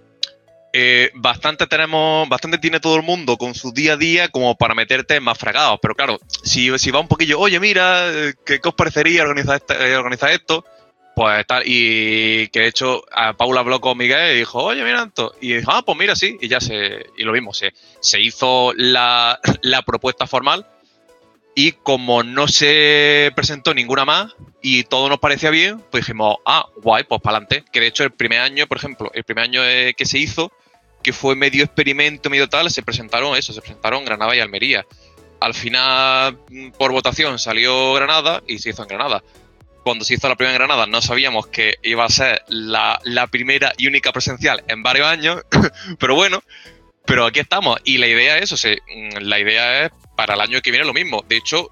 eh, 0.80 1.10
bastante 1.14 1.66
tenemos, 1.66 2.28
bastante 2.28 2.58
tiene 2.58 2.78
todo 2.78 2.96
el 2.96 3.02
mundo 3.02 3.36
con 3.36 3.54
su 3.54 3.72
día 3.72 3.94
a 3.94 3.96
día 3.96 4.28
como 4.28 4.56
para 4.56 4.74
meterte 4.74 5.18
más 5.18 5.36
fragados. 5.36 5.78
Pero 5.82 5.94
claro, 5.94 6.18
si, 6.44 6.76
si 6.78 6.90
va 6.90 7.00
un 7.00 7.08
poquillo, 7.08 7.40
oye, 7.40 7.58
mira, 7.58 8.10
¿qué, 8.46 8.60
qué 8.60 8.68
os 8.68 8.74
parecería 8.74 9.22
organizar, 9.22 9.56
este, 9.56 9.96
organizar 9.96 10.30
esto? 10.30 10.64
Pues 11.16 11.44
tal, 11.48 11.64
y 11.66 12.46
que 12.48 12.60
de 12.60 12.68
hecho 12.68 13.02
a 13.10 13.32
Paula 13.32 13.60
habló 13.60 13.80
con 13.80 13.98
Miguel 13.98 14.36
y 14.36 14.38
dijo, 14.38 14.62
oye, 14.62 14.84
mira 14.84 15.02
esto. 15.02 15.34
Y 15.40 15.54
dijo, 15.54 15.72
ah, 15.72 15.82
pues 15.84 15.98
mira, 15.98 16.14
sí, 16.14 16.38
y 16.40 16.46
ya 16.46 16.60
se, 16.60 17.06
y 17.16 17.24
lo 17.24 17.32
mismo, 17.32 17.52
se, 17.52 17.72
se 18.00 18.20
hizo 18.20 18.72
la, 18.76 19.40
la 19.62 19.82
propuesta 19.82 20.28
formal 20.28 20.64
y 21.60 21.72
como 21.72 22.22
no 22.22 22.46
se 22.46 23.32
presentó 23.34 23.74
ninguna 23.74 24.04
más 24.04 24.36
y 24.62 24.84
todo 24.84 25.08
nos 25.08 25.18
parecía 25.18 25.50
bien, 25.50 25.82
pues 25.90 26.04
dijimos, 26.04 26.36
ah, 26.46 26.68
guay, 26.76 27.02
pues 27.02 27.20
para 27.20 27.38
adelante. 27.38 27.64
Que 27.72 27.80
de 27.80 27.88
hecho 27.88 28.04
el 28.04 28.12
primer 28.12 28.38
año, 28.42 28.68
por 28.68 28.76
ejemplo, 28.76 29.10
el 29.12 29.24
primer 29.24 29.42
año 29.42 29.64
eh, 29.64 29.92
que 29.96 30.06
se 30.06 30.18
hizo, 30.18 30.52
que 31.08 31.14
fue 31.14 31.34
medio 31.34 31.64
experimento, 31.64 32.28
medio 32.28 32.50
tal, 32.50 32.70
se 32.70 32.82
presentaron 32.82 33.34
eso, 33.34 33.54
se 33.54 33.62
presentaron 33.62 34.04
Granada 34.04 34.36
y 34.36 34.40
Almería. 34.40 34.84
Al 35.40 35.54
final, 35.54 36.38
mm, 36.50 36.72
por 36.72 36.92
votación, 36.92 37.38
salió 37.38 37.94
Granada 37.94 38.42
y 38.46 38.58
se 38.58 38.68
hizo 38.68 38.82
en 38.82 38.88
Granada. 38.88 39.24
Cuando 39.84 40.04
se 40.04 40.12
hizo 40.12 40.28
la 40.28 40.36
primera 40.36 40.54
en 40.54 40.58
Granada 40.58 40.86
no 40.86 41.00
sabíamos 41.00 41.46
que 41.46 41.76
iba 41.82 42.04
a 42.04 42.10
ser 42.10 42.42
la, 42.48 43.00
la 43.04 43.26
primera 43.26 43.72
y 43.78 43.86
única 43.86 44.12
presencial 44.12 44.62
en 44.68 44.82
varios 44.82 45.06
años, 45.06 45.40
pero 45.98 46.14
bueno, 46.14 46.42
pero 47.06 47.24
aquí 47.24 47.40
estamos. 47.40 47.78
Y 47.84 47.96
la 47.96 48.06
idea 48.06 48.36
es, 48.36 48.52
o 48.52 48.58
sea, 48.58 48.76
mm, 48.76 49.22
la 49.22 49.40
idea 49.40 49.86
es 49.86 49.92
para 50.14 50.34
el 50.34 50.42
año 50.42 50.60
que 50.60 50.70
viene 50.70 50.84
lo 50.84 50.92
mismo. 50.92 51.24
De 51.26 51.36
hecho, 51.36 51.70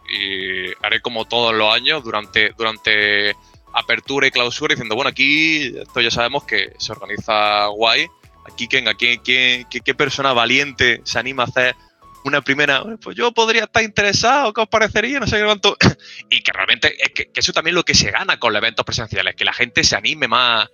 haré 0.83 1.03
como 1.03 1.27
todos 1.27 1.55
los 1.55 1.75
años 1.75 2.03
durante, 2.03 2.55
durante 2.57 3.37
apertura 3.75 4.29
y 4.29 4.31
clausura 4.31 4.72
diciendo, 4.72 4.94
bueno, 4.94 5.11
aquí 5.11 5.77
esto 5.77 6.01
ya 6.01 6.11
sabemos 6.11 6.44
que 6.44 6.72
se 6.79 6.92
organiza 6.92 7.66
guay. 7.66 8.07
¿Qué, 8.56 9.66
qué, 9.84 9.94
persona 9.94 10.32
valiente 10.32 11.00
se 11.04 11.18
anima 11.18 11.44
a 11.44 11.46
hacer 11.46 11.76
una 12.24 12.40
primera, 12.40 12.82
pues 13.00 13.16
yo 13.16 13.30
podría 13.32 13.64
estar 13.64 13.84
interesado, 13.84 14.52
¿qué 14.52 14.62
os 14.62 14.68
parecería? 14.68 15.20
No 15.20 15.26
sé 15.26 15.36
qué 15.38 15.44
cuánto. 15.44 15.76
Y 16.30 16.42
que 16.42 16.52
realmente 16.52 16.96
es 17.00 17.10
que, 17.10 17.30
eso 17.34 17.52
también 17.52 17.74
es 17.74 17.76
lo 17.76 17.84
que 17.84 17.94
se 17.94 18.10
gana 18.10 18.38
con 18.38 18.52
los 18.52 18.60
eventos 18.60 18.84
presenciales, 18.84 19.36
que 19.36 19.44
la 19.44 19.52
gente 19.52 19.84
se 19.84 19.96
anime 19.96 20.26
más 20.26 20.68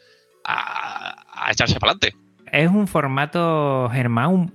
a, 0.44 1.50
echarse 1.50 1.78
para 1.78 1.92
adelante. 1.92 2.16
es 2.50 2.68
un 2.68 2.88
formato, 2.88 3.90
Germán, 3.92 4.50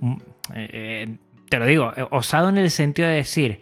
eh, 0.54 1.16
te 1.48 1.58
lo 1.58 1.66
digo, 1.66 1.92
osado 2.10 2.48
en 2.48 2.58
el 2.58 2.70
sentido 2.70 3.08
de 3.08 3.14
decir, 3.14 3.60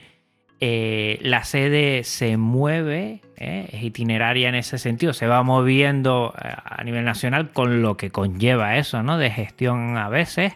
eh, 0.60 1.18
la 1.22 1.44
sede 1.44 2.02
se 2.04 2.36
mueve, 2.38 3.20
¿eh? 3.36 3.68
es 3.72 3.82
itineraria 3.82 4.48
en 4.48 4.54
ese 4.54 4.78
sentido, 4.78 5.12
se 5.12 5.26
va 5.26 5.42
moviendo 5.42 6.34
eh, 6.42 6.48
a 6.64 6.82
nivel 6.82 7.04
nacional 7.04 7.50
con 7.52 7.82
lo 7.82 7.96
que 7.96 8.10
conlleva 8.10 8.76
eso, 8.76 9.02
¿no? 9.02 9.18
De 9.18 9.30
gestión 9.30 9.98
a 9.98 10.08
veces, 10.08 10.54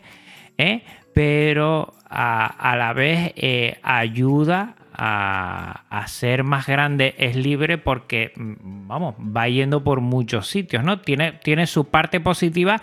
pero 1.15 1.95
a, 2.09 2.75
la 2.77 2.93
vez 2.93 3.35
ayuda 3.83 4.75
a, 4.93 5.85
a, 5.89 6.07
ser 6.09 6.45
más 6.45 6.67
grande, 6.67 7.15
es 7.19 7.37
libre 7.37 7.79
porque, 7.79 8.33
mm, 8.37 8.87
vamos, 8.89 9.15
va 9.15 9.49
yendo 9.49 9.83
por 9.83 10.01
muchos 10.01 10.49
sitios, 10.49 10.85
¿no? 10.85 11.01
Tiene, 11.01 11.33
tiene 11.33 11.67
su 11.67 11.89
parte 11.89 12.21
positiva, 12.21 12.81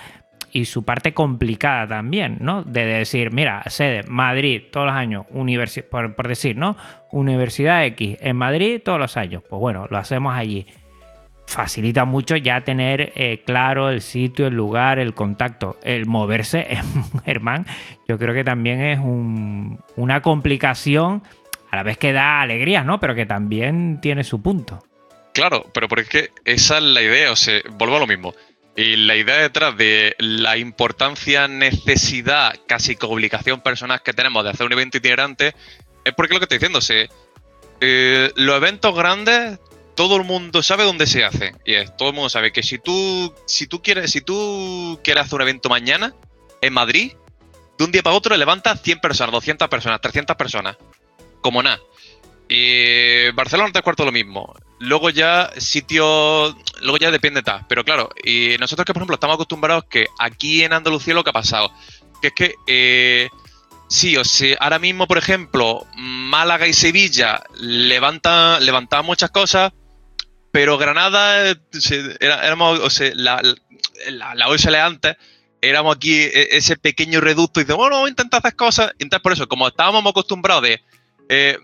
y 0.52 0.66
su 0.66 0.84
parte 0.84 1.14
complicada 1.14 1.88
también, 1.88 2.38
¿no? 2.40 2.64
De 2.64 2.86
decir, 2.86 3.32
mira, 3.32 3.64
sede, 3.68 4.04
Madrid, 4.04 4.64
todos 4.72 4.88
los 4.88 4.96
años, 4.96 5.26
por, 5.90 6.16
por, 6.16 6.28
decir, 6.28 6.58
¿no? 6.58 6.78
Universidad 7.12 7.86
X, 7.86 8.18
en 8.22 8.36
Madrid 8.36 8.82
todos 8.84 9.00
los 9.00 9.18
años. 9.18 9.44
Pues 9.48 9.60
bueno, 9.60 9.88
lo 9.90 9.98
hacemos 9.98 10.36
allí. 10.36 10.66
Facilita 11.46 12.04
mucho 12.06 12.36
ya 12.36 12.62
tener 12.62 13.14
eh, 13.16 13.42
claro 13.46 13.90
el 13.90 14.02
sitio, 14.02 14.48
el 14.48 14.56
lugar, 14.56 15.00
el 15.00 15.14
contacto. 15.14 15.78
El 15.84 16.06
moverse, 16.06 16.68
Germán, 17.26 17.66
yo 18.08 18.18
creo 18.18 18.34
que 18.34 18.44
también 18.44 18.82
es 18.82 19.00
una 19.00 20.22
complicación, 20.22 21.24
a 21.72 21.76
la 21.78 21.84
vez 21.84 21.98
que 21.98 22.14
da 22.14 22.42
alegrías, 22.42 22.86
¿no? 22.86 23.00
Pero 23.00 23.16
que 23.16 23.26
también 23.26 24.00
tiene 24.02 24.24
su 24.24 24.42
punto. 24.42 24.84
Claro, 25.34 25.66
pero 25.74 25.88
porque 25.88 26.32
esa 26.46 26.78
es 26.78 26.84
la 26.84 27.02
idea, 27.02 27.32
o 27.32 27.36
sea, 27.36 27.62
vuelvo 27.78 27.98
a 27.98 28.00
lo 28.00 28.08
mismo 28.08 28.34
y 28.78 28.96
la 28.96 29.16
idea 29.16 29.38
detrás 29.38 29.76
de 29.76 30.16
la 30.20 30.56
importancia, 30.56 31.48
necesidad, 31.48 32.56
casi 32.68 32.96
que 32.96 33.08
obligación 33.08 33.62
personal 33.62 34.04
que 34.04 34.14
tenemos 34.14 34.44
de 34.44 34.52
hacer 34.52 34.68
un 34.68 34.74
evento 34.74 34.98
itinerante 34.98 35.56
es 36.06 36.14
porque 36.14 36.36
lo 36.36 36.40
que 36.40 36.44
estoy 36.44 36.60
diciendo, 36.60 36.80
se, 36.80 37.10
eh, 37.82 38.32
los 38.36 38.56
eventos 38.56 38.96
grandes, 38.96 39.60
todo 39.96 40.16
el 40.18 40.26
mundo 40.26 40.62
sabe 40.62 40.84
dónde 40.84 41.08
se 41.08 41.26
hacen. 41.26 41.58
Y 41.66 41.74
es, 41.74 41.98
todo 41.98 42.10
el 42.10 42.14
mundo 42.16 42.30
sabe 42.30 42.54
que 42.54 42.62
si 42.62 42.78
tú, 42.78 43.34
si 43.48 43.66
tú 43.66 43.82
quieres, 43.82 44.12
si 44.12 44.22
tú 44.22 45.00
quieres 45.04 45.24
hacer 45.24 45.38
un 45.38 45.42
evento 45.42 45.70
mañana 45.70 46.14
en 46.62 46.72
Madrid, 46.72 47.14
de 47.80 47.84
un 47.84 47.92
día 47.92 48.04
para 48.04 48.16
otro 48.16 48.38
levantas 48.38 48.80
100 48.84 49.00
personas, 49.00 49.32
200 49.32 49.70
personas, 49.70 50.02
300 50.02 50.36
personas. 50.36 50.78
Como 51.42 51.64
nada. 51.64 51.80
Y 52.50 53.30
Barcelona 53.32 53.72
tres 53.72 53.84
cuartos 53.84 54.06
lo 54.06 54.12
mismo. 54.12 54.54
Luego 54.80 55.10
ya 55.10 55.52
sitio, 55.58 56.56
luego 56.82 56.98
ya 56.98 57.12
depende 57.12 57.42
tal. 57.42 57.66
Pero 57.68 57.84
claro, 57.84 58.10
y 58.24 58.56
nosotros 58.60 58.86
que 58.86 58.94
por 58.94 59.02
ejemplo 59.02 59.16
estamos 59.16 59.36
acostumbrados 59.36 59.86
que 59.90 60.08
aquí 60.20 60.64
en 60.64 60.74
Andalucía 60.74 61.14
lo 61.14 61.24
que 61.24 61.32
ha 61.32 61.34
pasado, 61.34 61.72
que 62.22 62.28
es 62.28 62.34
que 62.34 62.56
eh, 62.68 63.30
sí, 63.90 64.16
o 64.16 64.24
sea, 64.24 64.56
ahora 64.60 64.80
mismo 64.80 65.08
por 65.08 65.18
ejemplo 65.18 65.86
Málaga 65.96 66.68
y 66.68 66.74
Sevilla 66.74 67.44
levantan, 67.60 68.66
levantaban 68.66 69.06
muchas 69.06 69.32
cosas, 69.32 69.74
pero 70.52 70.78
Granada, 70.78 71.54
éramos, 72.20 72.80
o 72.80 72.90
sea, 72.90 73.12
la, 73.14 73.42
la, 74.10 74.36
la 74.36 74.86
antes, 74.86 75.18
éramos 75.62 75.96
aquí 75.96 76.14
e, 76.14 76.50
ese 76.52 76.78
pequeño 76.78 77.20
reducto 77.20 77.60
y 77.60 77.64
de 77.66 77.74
bueno, 77.74 77.96
vamos 77.96 78.08
a 78.08 78.12
intentar 78.12 78.40
hacer 78.40 78.56
cosas. 78.56 78.92
Entonces 79.00 79.22
por 79.22 79.34
eso, 79.34 79.48
como 79.48 79.68
estábamos 79.68 80.10
acostumbrados 80.10 80.64
de... 80.64 80.82
Eh, 81.30 81.58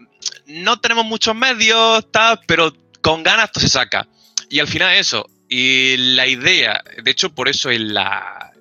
no 0.48 0.80
tenemos 0.80 1.06
muchos 1.06 1.36
medios, 1.36 2.12
tal, 2.12 2.40
pero 2.48 2.74
con 3.02 3.24
ganas 3.24 3.46
esto 3.46 3.60
se 3.60 3.70
saca. 3.70 4.08
Y 4.50 4.60
al 4.60 4.68
final 4.68 4.96
eso. 4.96 5.30
Y 5.50 5.98
la 6.16 6.28
idea, 6.28 6.84
de 7.02 7.12
hecho, 7.12 7.34
por 7.34 7.48
eso 7.48 7.70
en 7.70 7.94
la, 7.94 8.52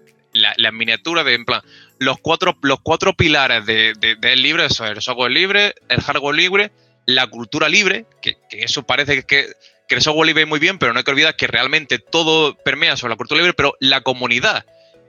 miniatura 0.73 1.25
de, 1.25 1.35
en 1.35 1.45
plan, 1.45 1.63
los 1.99 2.19
cuatro, 2.19 2.57
los 2.63 2.81
cuatro 2.83 3.15
pilares 3.15 3.65
del 3.65 3.99
de, 3.99 4.37
libre, 4.37 4.67
eso 4.67 4.85
el 4.85 5.01
software 5.01 5.33
libre, 5.33 5.75
el 5.89 6.01
hardware 6.01 6.37
libre, 6.37 6.73
la 7.07 7.27
cultura 7.29 7.69
libre, 7.69 8.07
que, 8.21 8.37
eso 8.51 8.83
parece 8.83 9.23
que, 9.23 9.47
que, 9.89 9.95
el 9.95 10.03
software 10.03 10.27
libre 10.27 10.43
es 10.43 10.49
muy 10.49 10.59
bien, 10.59 10.79
pero 10.79 10.93
no 10.93 10.99
hay 10.99 11.05
que 11.05 11.11
olvidar 11.11 11.37
que 11.37 11.47
realmente 11.47 11.99
todo 11.99 12.55
permea 12.57 12.97
sobre 12.97 13.13
la 13.13 13.17
cultura 13.17 13.39
libre, 13.39 13.55
pero 13.55 13.75
la 13.81 14.01
comunidad. 14.01 14.67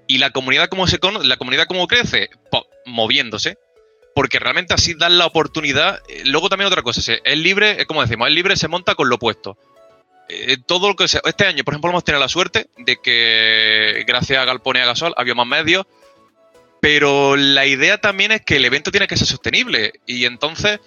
Y 0.07 0.17
la 0.17 0.31
comunidad 0.31 0.67
cómo 0.67 0.85
se 0.87 0.99
la 1.23 1.37
comunidad 1.37 1.65
cómo 1.67 1.87
crece, 1.87 2.29
moviéndose 2.85 3.57
porque 4.15 4.39
realmente 4.39 4.73
así 4.73 4.93
dan 4.93 5.17
la 5.17 5.25
oportunidad. 5.25 6.01
Eh, 6.07 6.23
luego 6.25 6.49
también 6.49 6.67
otra 6.67 6.81
cosa, 6.81 7.13
el 7.23 7.43
libre, 7.43 7.81
es 7.81 7.85
como 7.85 8.01
decimos, 8.01 8.27
el 8.27 8.35
libre 8.35 8.55
se 8.55 8.67
monta 8.67 8.95
con 8.95 9.09
lo 9.09 9.15
opuesto. 9.15 9.57
Eh, 10.29 10.57
todo 10.65 10.87
lo 10.87 10.95
que 10.95 11.07
sea, 11.07 11.21
este 11.25 11.45
año, 11.45 11.63
por 11.63 11.73
ejemplo, 11.73 11.89
hemos 11.89 12.03
tenido 12.03 12.19
la 12.19 12.29
suerte 12.29 12.67
de 12.77 12.97
que 12.97 14.03
gracias 14.07 14.39
a 14.39 14.45
Galpone 14.45 14.79
y 14.79 14.81
a 14.83 14.85
Gasol 14.85 15.13
había 15.17 15.35
más 15.35 15.47
medios, 15.47 15.85
pero 16.79 17.35
la 17.35 17.65
idea 17.65 17.99
también 17.99 18.31
es 18.31 18.41
que 18.41 18.57
el 18.57 18.65
evento 18.65 18.91
tiene 18.91 19.07
que 19.07 19.17
ser 19.17 19.27
sostenible 19.27 19.93
y 20.05 20.25
entonces, 20.25 20.79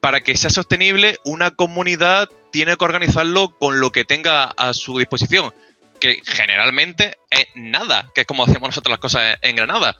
para 0.00 0.20
que 0.20 0.36
sea 0.36 0.50
sostenible, 0.50 1.18
una 1.24 1.50
comunidad 1.50 2.28
tiene 2.50 2.76
que 2.76 2.84
organizarlo 2.84 3.56
con 3.58 3.80
lo 3.80 3.90
que 3.90 4.04
tenga 4.04 4.44
a 4.44 4.72
su 4.74 4.98
disposición, 4.98 5.52
que 5.98 6.22
generalmente 6.24 7.18
es 7.30 7.46
nada, 7.54 8.10
que 8.14 8.22
es 8.22 8.26
como 8.26 8.44
hacemos 8.44 8.68
nosotros 8.68 8.90
las 8.90 9.00
cosas 9.00 9.38
en 9.42 9.56
Granada. 9.56 9.96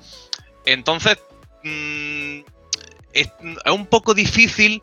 Entonces, 0.64 1.18
Mm, 1.64 2.40
es, 3.12 3.29
un 3.66 3.87
poco 3.87 4.14
difícil 4.14 4.83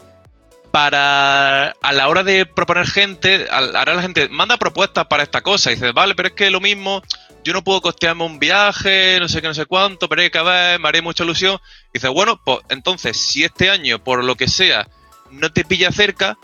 para 0.71 1.69
a 1.81 1.93
la 1.93 2.09
hora 2.09 2.23
de 2.23 2.45
proponer 2.45 2.85
gente, 2.85 3.47
ahora 3.49 3.93
la 3.93 4.01
gente 4.01 4.27
manda 4.27 4.57
propuestas 4.57 5.05
para 5.05 5.23
esta 5.23 5.41
cosa 5.41 5.71
y 5.71 5.75
dice, 5.75 5.93
vale, 5.93 6.15
pero 6.15 6.27
es 6.27 6.33
que 6.33 6.49
lo 6.49 6.59
mismo, 6.59 7.01
yo 7.45 7.53
no 7.53 7.63
puedo 7.63 7.81
costearme 7.81 8.25
un 8.25 8.39
viaje, 8.39 9.17
no 9.21 9.29
sé 9.29 9.41
qué, 9.41 9.47
no 9.47 9.53
sé 9.53 9.67
cuánto, 9.67 10.09
pero 10.09 10.21
hay 10.21 10.29
que 10.29 10.41
ver, 10.41 10.79
me 10.79 10.89
haré 10.89 11.01
mucha 11.01 11.23
ilusión. 11.23 11.61
Y 11.93 11.99
dice, 11.99 12.09
bueno, 12.09 12.41
pues 12.43 12.59
entonces, 12.67 13.15
si 13.15 13.45
este 13.45 13.69
año, 13.69 14.03
por 14.03 14.23
lo 14.23 14.35
que 14.35 14.49
sea, 14.49 14.85
no 15.31 15.51
te 15.53 15.63
pilla 15.63 15.91
cerca, 15.93 16.37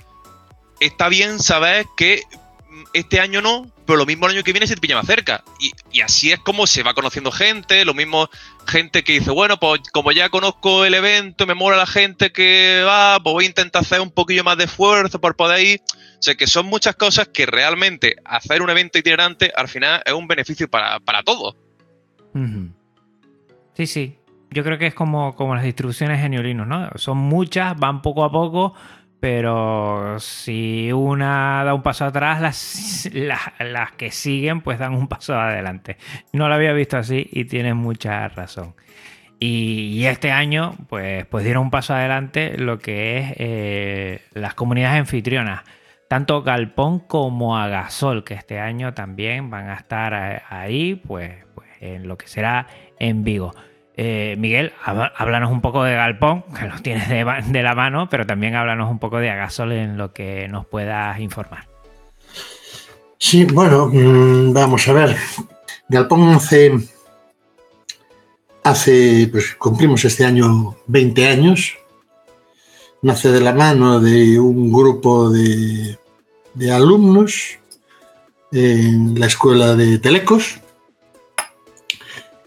está 0.80 1.10
bien 1.10 1.40
saber 1.40 1.86
que 1.98 2.24
este 2.94 3.20
año 3.20 3.42
no, 3.42 3.72
pero 3.86 3.98
lo 3.98 4.06
mismo 4.06 4.26
el 4.26 4.34
año 4.34 4.44
que 4.44 4.54
viene 4.54 4.68
se 4.68 4.76
te 4.76 4.96
más 4.96 5.06
cerca. 5.06 5.44
Y, 5.60 6.02
así 6.02 6.32
es 6.32 6.40
como 6.40 6.68
se 6.68 6.84
va 6.84 6.94
conociendo 6.94 7.32
gente, 7.32 7.86
lo 7.86 7.94
mismo 7.94 8.30
gente 8.68 9.04
que 9.04 9.14
dice, 9.14 9.32
bueno, 9.32 9.58
pues 9.60 9.82
como 9.92 10.12
ya 10.12 10.30
conozco 10.30 10.86
el 10.86 10.94
evento, 10.94 11.46
me 11.46 11.54
mola 11.54 11.78
la 11.78 11.86
gente 11.86 12.32
que 12.32 12.84
va, 12.86 13.20
pues 13.22 13.34
voy 13.34 13.46
a 13.46 13.48
intentar 13.48 13.82
hacer 13.82 14.02
un 14.02 14.12
poquillo 14.12 14.44
más 14.44 14.58
de 14.58 14.66
esfuerzo 14.66 15.20
por 15.20 15.36
poder 15.36 15.66
ir. 15.66 15.82
O 15.82 16.24
sea, 16.24 16.36
que 16.36 16.48
son 16.48 16.68
muchas 16.68 16.96
cosas 16.96 17.28
que 17.30 17.46
realmente 17.46 18.16
hacer 18.26 18.62
un 18.62 18.70
evento 18.70 19.00
itinerante 19.00 19.52
al 19.56 19.68
final 19.68 20.02
es 20.06 20.14
un 20.14 20.28
beneficio 20.28 20.70
para, 20.70 21.00
todos. 21.26 21.56
Sí, 23.76 23.88
sí. 23.88 24.18
Yo 24.52 24.64
creo 24.64 24.78
que 24.78 24.88
es 24.88 24.94
como, 24.94 25.34
como 25.36 25.56
las 25.56 25.64
distribuciones 25.64 26.20
geniolinos, 26.20 26.68
¿no? 26.68 26.90
Son 26.96 27.18
muchas, 27.18 27.78
van 27.78 28.02
poco 28.02 28.26
a 28.26 28.32
poco 28.32 28.76
pero 29.22 30.20
si 30.20 30.92
una 30.92 31.64
da 31.64 31.76
un 31.76 31.84
paso 31.84 32.06
atrás, 32.06 32.42
las, 32.42 33.52
las, 33.60 33.92
que 33.92 34.10
siguen 34.10 34.62
pues 34.62 34.80
dan 34.80 34.96
un 34.96 35.08
paso 35.08 35.40
adelante. 35.40 35.98
No 36.34 36.50
lo 36.50 36.56
había 36.56 36.74
visto 36.74 36.98
así 36.98 37.30
y 37.32 37.46
tienes 37.46 37.76
mucha 37.76 38.28
razón. 38.30 38.74
Y, 39.40 40.06
este 40.06 40.32
año 40.32 40.76
pues, 40.90 41.26
pues 41.28 41.46
dieron 41.46 41.66
un 41.66 41.72
paso 41.72 41.94
adelante 41.94 42.58
lo 42.58 42.80
que 42.80 43.20
es 43.20 43.34
eh, 43.38 44.22
las 44.34 44.56
comunidades 44.56 45.00
anfitrionas. 45.00 45.62
Tanto 46.08 46.42
Galpón 46.42 47.00
como 47.00 47.58
Agasol, 47.58 48.24
que 48.24 48.34
este 48.34 48.60
año 48.60 48.96
también 48.96 49.52
van 49.52 49.70
a 49.70 49.76
estar 49.76 50.14
eh, 50.14 50.42
ahí, 50.50 50.96
pues, 50.96 51.46
pues 51.54 51.70
en 51.80 52.08
lo 52.08 52.18
que 52.18 52.28
será 52.28 52.66
en 52.98 53.24
Vigo. 53.24 53.54
Eh, 54.04 54.36
Miguel, 54.36 54.74
háblanos 54.84 55.52
un 55.52 55.62
poco 55.62 55.84
de 55.84 55.94
Galpón, 55.94 56.44
que 56.60 56.68
lo 56.68 56.82
tienes 56.82 57.08
de, 57.08 57.62
la 57.62 57.76
mano, 57.76 58.10
pero 58.10 58.26
también 58.26 58.56
háblanos 58.56 58.90
un 58.90 58.98
poco 58.98 59.20
de 59.20 59.30
Agasol 59.30 59.74
en 59.74 59.96
lo 59.96 60.12
que 60.12 60.48
nos 60.48 60.66
puedas 60.66 61.20
informar. 61.20 61.68
Sí, 63.20 63.46
bueno, 63.46 63.92
mm, 63.94 64.54
vamos 64.54 64.88
a 64.88 64.94
ver. 64.94 65.16
Galpón 65.88 66.30
hace, 66.30 66.72
hace, 68.64 69.30
pues 69.32 69.54
cumplimos 69.54 70.04
este 70.04 70.26
año 70.26 70.78
20 70.88 71.28
años. 71.28 71.78
Nace 73.04 73.32
de 73.32 73.42
la 73.42 73.54
mano 73.54 74.00
de 74.00 74.40
un 74.40 74.72
grupo 74.74 75.30
de, 75.30 76.00
de 76.56 76.72
alumnos 76.72 77.60
en 78.52 79.20
la 79.20 79.28
escuela 79.28 79.76
de 79.76 80.00
Telecos 80.00 80.60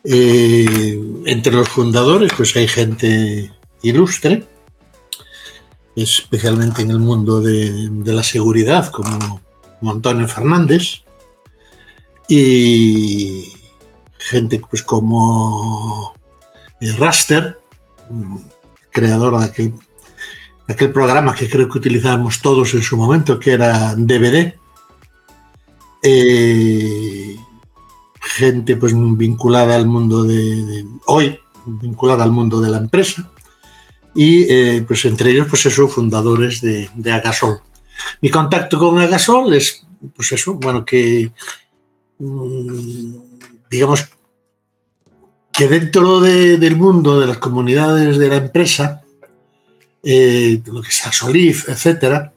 eh, 0.05 1.01
entre 1.25 1.53
los 1.53 1.69
fundadores, 1.69 2.33
pues 2.37 2.55
hay 2.57 2.69
gente 2.69 3.51
ilustre, 3.83 4.47
especialmente 5.97 6.83
en 6.83 6.91
el 6.91 6.99
mundo 6.99 7.41
de, 7.41 7.89
la 8.05 8.23
seguridad, 8.23 8.91
como, 8.91 9.41
Antonio 9.83 10.29
Fernández, 10.29 11.03
y 12.29 13.53
gente 14.19 14.61
pues 14.69 14.83
como 14.83 16.15
eh, 16.81 16.93
Raster, 16.99 17.59
creador 18.91 19.39
de 19.39 19.73
aquel, 20.69 20.93
programa 20.93 21.35
que 21.35 21.49
creo 21.49 21.69
que 21.69 21.79
utilizábamos 21.79 22.41
todos 22.41 22.75
en 22.75 22.83
su 22.83 22.97
momento, 22.97 23.39
que 23.39 23.53
era 23.53 23.95
DVD. 23.97 24.55
Gente 28.25 28.77
pues 28.77 28.95
vinculada 28.95 29.77
al 29.77 29.87
mundo 29.87 30.25
de, 30.25 30.85
hoy, 31.07 31.39
vinculada 31.67 32.25
al 32.25 32.33
mundo 32.33 32.61
de 32.61 32.71
la 32.71 32.79
empresa, 32.79 33.31
y 34.15 34.45
eh, 34.49 34.85
pues 34.87 35.05
entre 35.05 35.31
ellos 35.31 35.47
pues 35.49 35.67
eso, 35.67 35.89
fundadores 35.89 36.61
de, 36.61 36.89
Agasol. 37.13 37.61
Mi 38.21 38.31
contacto 38.31 38.79
con 38.79 38.99
Agasol 38.99 39.55
es 39.55 39.87
pues 40.17 40.33
eso, 40.33 40.55
bueno, 40.55 40.85
que 40.85 41.31
mm, 42.19 43.15
digamos 43.71 44.09
que 45.53 45.69
dentro 45.69 46.21
del 46.21 46.77
mundo 46.77 47.21
de 47.21 47.29
las 47.29 47.39
comunidades 47.39 48.19
de 48.19 48.29
la 48.29 48.37
empresa, 48.37 49.03
eh, 50.03 50.61
lo 50.67 50.83
que 50.83 50.89
es 50.89 51.07
Asolif, 51.07 51.69
etcétera, 51.69 52.33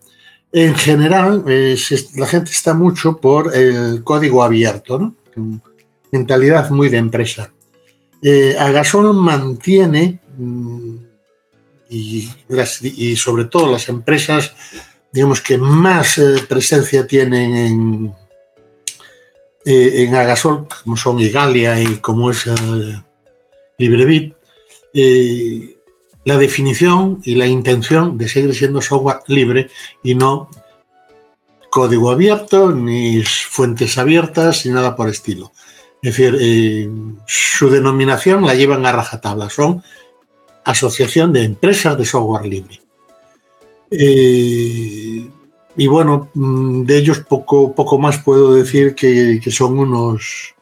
en 0.52 0.76
general 0.76 1.44
la 1.46 2.28
gente 2.28 2.52
está 2.52 2.74
mucho 2.74 3.18
por 3.18 3.56
el 3.56 4.04
código 4.04 4.44
abierto, 4.44 5.00
¿no? 5.00 5.16
Mentalidad 6.12 6.70
muy 6.70 6.90
de 6.90 6.98
empresa. 6.98 7.52
Eh, 8.22 8.56
Agasol 8.58 9.14
mantiene 9.14 10.20
mm, 10.38 10.96
y, 11.90 13.16
sobre 13.16 13.46
todo 13.46 13.72
las 13.72 13.88
empresas, 13.90 14.54
digamos 15.12 15.42
que 15.42 15.58
más 15.58 16.18
eh, 16.18 16.44
presencia 16.48 17.06
tienen 17.06 17.56
en, 17.56 18.14
eh, 19.66 20.04
en 20.04 20.16
Agasol, 20.16 20.68
como 20.84 20.98
son 20.98 21.20
Igalia 21.20 21.80
y 21.80 21.98
como 21.98 22.32
es 22.32 22.46
LibreBit, 23.78 24.36
la 26.26 26.38
definición 26.38 27.22
y 27.24 27.36
la 27.36 27.46
intención 27.46 28.18
de 28.18 28.28
seguir 28.28 28.54
siendo 28.56 28.82
software 28.82 29.20
libre 29.28 29.70
y 30.04 30.16
no 30.16 30.50
código 31.70 32.10
abierto, 32.10 32.72
ni 32.72 33.24
fuentes 33.24 33.98
abiertas, 33.98 34.66
ni 34.66 34.72
nada 34.72 34.96
por 34.96 35.10
estilo. 35.10 35.52
Es 36.02 36.16
decir, 36.16 36.90
su 37.26 37.70
denominación 37.70 38.46
la 38.46 38.54
llevan 38.54 38.86
a 38.86 38.92
rajatabla, 38.92 39.50
son 39.50 39.84
Asociación 40.64 41.34
de 41.34 41.44
Empresas 41.44 41.98
de 41.98 42.06
Software 42.06 42.46
Libre. 42.46 42.82
Eh, 43.90 45.30
y 45.78 45.88
bueno, 45.88 46.30
mm, 46.34 46.84
de 46.84 46.98
ellos 46.98 47.20
poco, 47.20 47.74
poco 47.74 47.98
más 48.00 48.18
puedo 48.20 48.54
decir 48.54 48.96
que, 48.96 49.40
son 49.50 49.80
unos 49.80 50.56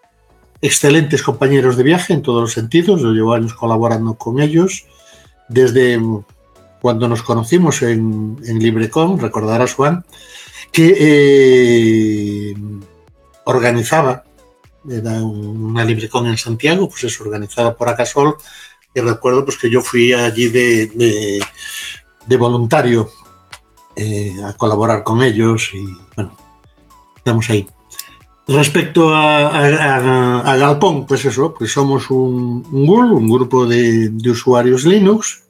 excelentes 0.61 1.23
compañeros 1.23 1.75
de 1.77 1.83
viaje 1.83 2.13
en 2.13 2.21
todos 2.21 2.41
los 2.41 2.53
sentidos. 2.53 3.01
Yo 3.01 3.11
llevo 3.11 3.33
años 3.33 3.53
colaborando 3.53 4.13
con 4.15 4.41
ellos. 4.41 4.85
Desde 5.49 5.99
cuando 6.81 7.07
nos 7.07 7.23
conocimos 7.23 7.81
en, 7.81 8.37
en 8.45 8.59
LibreCon, 8.59 9.19
recordarás 9.19 9.73
Juan, 9.73 10.05
que 10.71 10.95
eh, 10.99 12.55
organizaba, 13.45 14.23
era 14.89 15.23
una 15.23 15.83
LibreCon 15.83 16.27
en 16.27 16.37
Santiago, 16.37 16.87
pues 16.89 17.03
es 17.05 17.19
organizada 17.21 17.75
por 17.75 17.89
Acasol, 17.89 18.35
y 18.93 19.01
recuerdo 19.01 19.43
pues 19.43 19.57
que 19.57 19.69
yo 19.69 19.81
fui 19.81 20.13
allí 20.13 20.47
de, 20.47 21.41
voluntario 22.37 23.09
eh, 23.95 24.33
a 24.43 24.53
colaborar 24.53 25.03
con 25.03 25.21
ellos 25.21 25.69
y 25.73 25.85
bueno, 26.15 26.35
estamos 27.17 27.49
ahí. 27.49 27.67
Respecto 28.47 29.13
a, 29.13 30.55
Galpón, 30.57 31.07
pues 31.07 31.25
eso, 31.25 31.53
pues 31.53 31.71
somos 31.71 32.11
un, 32.11 32.63
un 32.71 32.89
un 32.89 33.29
grupo 33.29 33.65
de, 33.65 34.11
usuarios 34.29 34.85
Linux, 34.85 35.43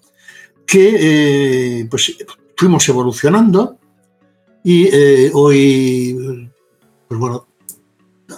que 0.66 1.82
eh, 1.82 1.88
pues 1.90 2.16
fuimos 2.56 2.88
evolucionando 2.88 3.78
y 4.64 4.88
eh, 4.92 5.30
hoy, 5.34 6.50
pues 7.08 7.20
bueno, 7.20 7.48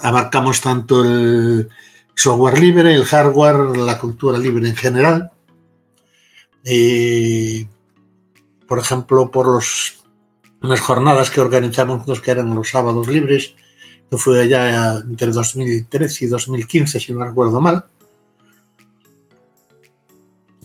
abarcamos 0.02 0.62
tanto 0.62 1.04
el, 1.04 1.70
software 2.18 2.60
libre, 2.60 2.96
el 2.96 3.06
hardware, 3.06 3.78
la 3.78 4.00
cultura 4.00 4.38
libre 4.40 4.68
en 4.68 4.76
general. 4.76 5.32
por 8.68 8.80
ejemplo, 8.80 9.30
por 9.30 9.48
los, 9.48 10.04
unas 10.62 10.82
jornadas 10.82 11.30
que 11.30 11.42
organizamos 11.42 12.20
que 12.20 12.32
eran 12.32 12.54
los 12.56 12.70
sábados 12.70 13.08
libres, 13.08 13.54
que 14.10 14.18
fue 14.18 14.42
allá 14.42 14.98
entre 14.98 15.28
2013 15.28 16.26
y 16.26 16.28
2015, 16.28 17.00
si 17.00 17.14
no 17.14 17.24
recuerdo 17.24 17.62
mal, 17.62 17.86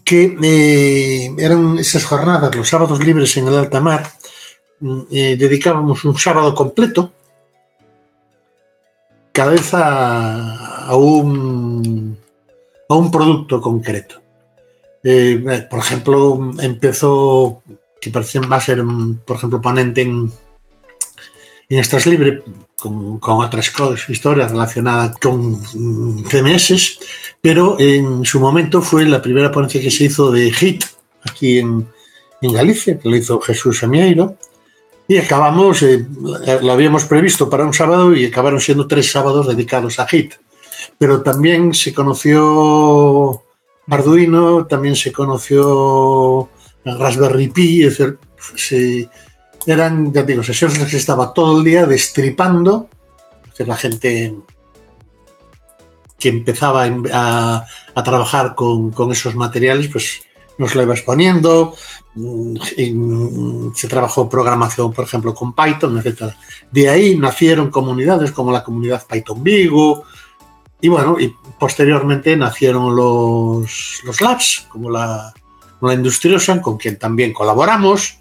que 0.03 0.37
eh, 0.42 1.35
eran 1.38 1.79
esas 1.79 2.05
jornadas, 2.05 2.55
los 2.57 2.68
sábados 2.68 3.05
libres 3.05 3.37
en 3.37 3.49
el 3.49 3.59
alta 3.59 3.81
mar, 3.81 4.11
mm, 4.81 5.01
eh, 5.11 5.37
dedicábamos 5.38 6.05
un 6.05 6.18
sábado 6.18 6.55
completo 6.55 7.12
vez 9.47 9.71
a, 9.75 10.95
un, 10.95 12.17
a 12.89 12.95
un 12.95 13.11
producto 13.11 13.61
concreto. 13.61 14.21
Eh, 15.05 15.67
por 15.69 15.81
ejemplo, 15.81 16.53
empezó, 16.61 17.63
que 18.01 18.11
parece 18.11 18.41
va 18.41 18.57
a 18.57 18.61
ser, 18.61 18.83
por 19.25 19.37
ejemplo, 19.37 19.61
ponente 19.61 20.03
en, 20.03 20.33
en 21.69 21.85
Libre, 22.07 22.43
con, 22.77 23.19
otras 23.21 23.73
historias 24.09 24.51
relacionadas 24.51 25.17
con 25.19 25.61
CMS, 26.25 26.99
pero 27.41 27.77
en 27.79 28.25
su 28.25 28.41
momento 28.41 28.83
fue 28.83 29.07
la 29.07 29.23
primera 29.23 29.51
ponencia 29.51 29.81
que 29.81 29.91
se 29.91 30.05
hizo 30.05 30.31
de 30.31 30.51
HIT 30.51 30.85
aquí 31.25 31.59
en, 31.59 31.89
en 32.41 32.53
Galicia, 32.53 32.99
que 32.99 33.09
lo 33.09 33.17
hizo 33.17 33.41
Jesús 33.41 33.83
Amieiro, 33.85 34.37
y 35.12 35.18
acabamos, 35.18 35.83
eh, 35.83 36.07
lo 36.62 36.72
habíamos 36.72 37.05
previsto 37.05 37.51
para 37.51 37.66
un 37.66 37.75
sábado 37.75 38.14
y 38.16 38.25
acabaron 38.25 38.61
siendo 38.61 38.87
tres 38.87 39.11
sábados 39.11 39.46
dedicados 39.46 39.98
a 39.98 40.07
HIT. 40.11 40.35
Pero 40.98 41.22
también 41.22 41.75
se 41.75 41.92
conoció 41.92 43.42
Arduino, 43.88 44.66
también 44.66 44.96
se 44.96 45.12
conoció 45.12 46.48
Raspberry 46.85 47.48
Pi, 47.48 47.85
es 47.85 47.98
decir, 47.98 49.09
eran, 49.66 50.12
ya 50.12 50.22
digo, 50.22 50.42
sesiones 50.42 50.77
en 50.77 50.83
las 50.83 50.90
que 50.90 50.96
estaba 50.96 51.33
todo 51.33 51.59
el 51.59 51.64
día 51.64 51.87
destripando, 51.87 52.88
la 53.59 53.77
gente 53.77 54.35
que 56.18 56.29
empezaba 56.29 56.85
a, 57.12 58.03
trabajar 58.03 58.55
con, 58.55 58.90
con, 58.90 59.12
esos 59.12 59.37
materiales, 59.37 59.88
pues 59.88 60.22
nos 60.62 60.77
lo 60.77 60.83
iba 60.83 60.94
exponiendo, 60.94 61.75
se 63.75 63.88
trabajó 63.88 64.29
programación, 64.29 64.92
por 64.92 65.05
ejemplo, 65.05 65.35
con 65.35 65.55
Python, 65.55 65.98
etc. 65.98 66.33
De 66.70 66.88
ahí 66.88 67.18
nacieron 67.18 67.70
comunidades 67.70 68.31
como 68.31 68.53
la 68.53 68.62
comunidad 68.62 69.05
Python 69.07 69.42
Vigo, 69.42 70.05
y 70.81 70.88
bueno, 70.88 71.18
y 71.18 71.35
posteriormente 71.59 72.37
nacieron 72.37 72.94
los, 72.94 74.01
los 74.05 74.20
labs, 74.20 74.66
como 74.68 74.88
la, 74.88 75.35
la 75.81 75.94
Industriosa, 75.94 76.62
con 76.62 76.77
quien 76.77 76.96
también 76.96 77.33
colaboramos, 77.33 78.18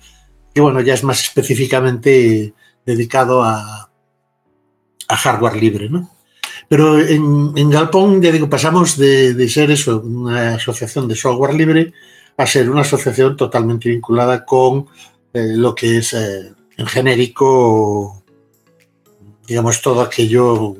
y 0.53 0.59
bueno, 0.59 0.81
ya 0.81 0.95
es 0.95 1.03
más 1.03 1.21
específicamente 1.21 2.53
dedicado 2.83 3.43
a, 3.43 3.89
a 5.07 5.15
hardware 5.15 5.57
libre, 5.57 5.89
¿no? 5.89 6.09
Pero 6.67 6.99
en, 6.99 7.51
en 7.55 7.69
Galpón, 7.69 8.21
ya 8.21 8.31
digo, 8.31 8.49
pasamos 8.49 8.97
de, 8.97 9.33
de 9.33 9.49
ser 9.49 9.69
eso, 9.71 10.01
una 10.01 10.55
asociación 10.55 11.07
de 11.07 11.15
software 11.15 11.53
libre, 11.53 11.93
a 12.37 12.47
ser 12.47 12.69
una 12.69 12.81
asociación 12.81 13.35
totalmente 13.37 13.89
vinculada 13.89 14.45
con 14.45 14.87
eh, 15.33 15.53
lo 15.55 15.75
que 15.75 15.97
es 15.97 16.13
eh, 16.13 16.53
en 16.77 16.85
genérico, 16.87 18.23
digamos, 19.47 19.81
todo 19.81 20.01
aquello 20.01 20.75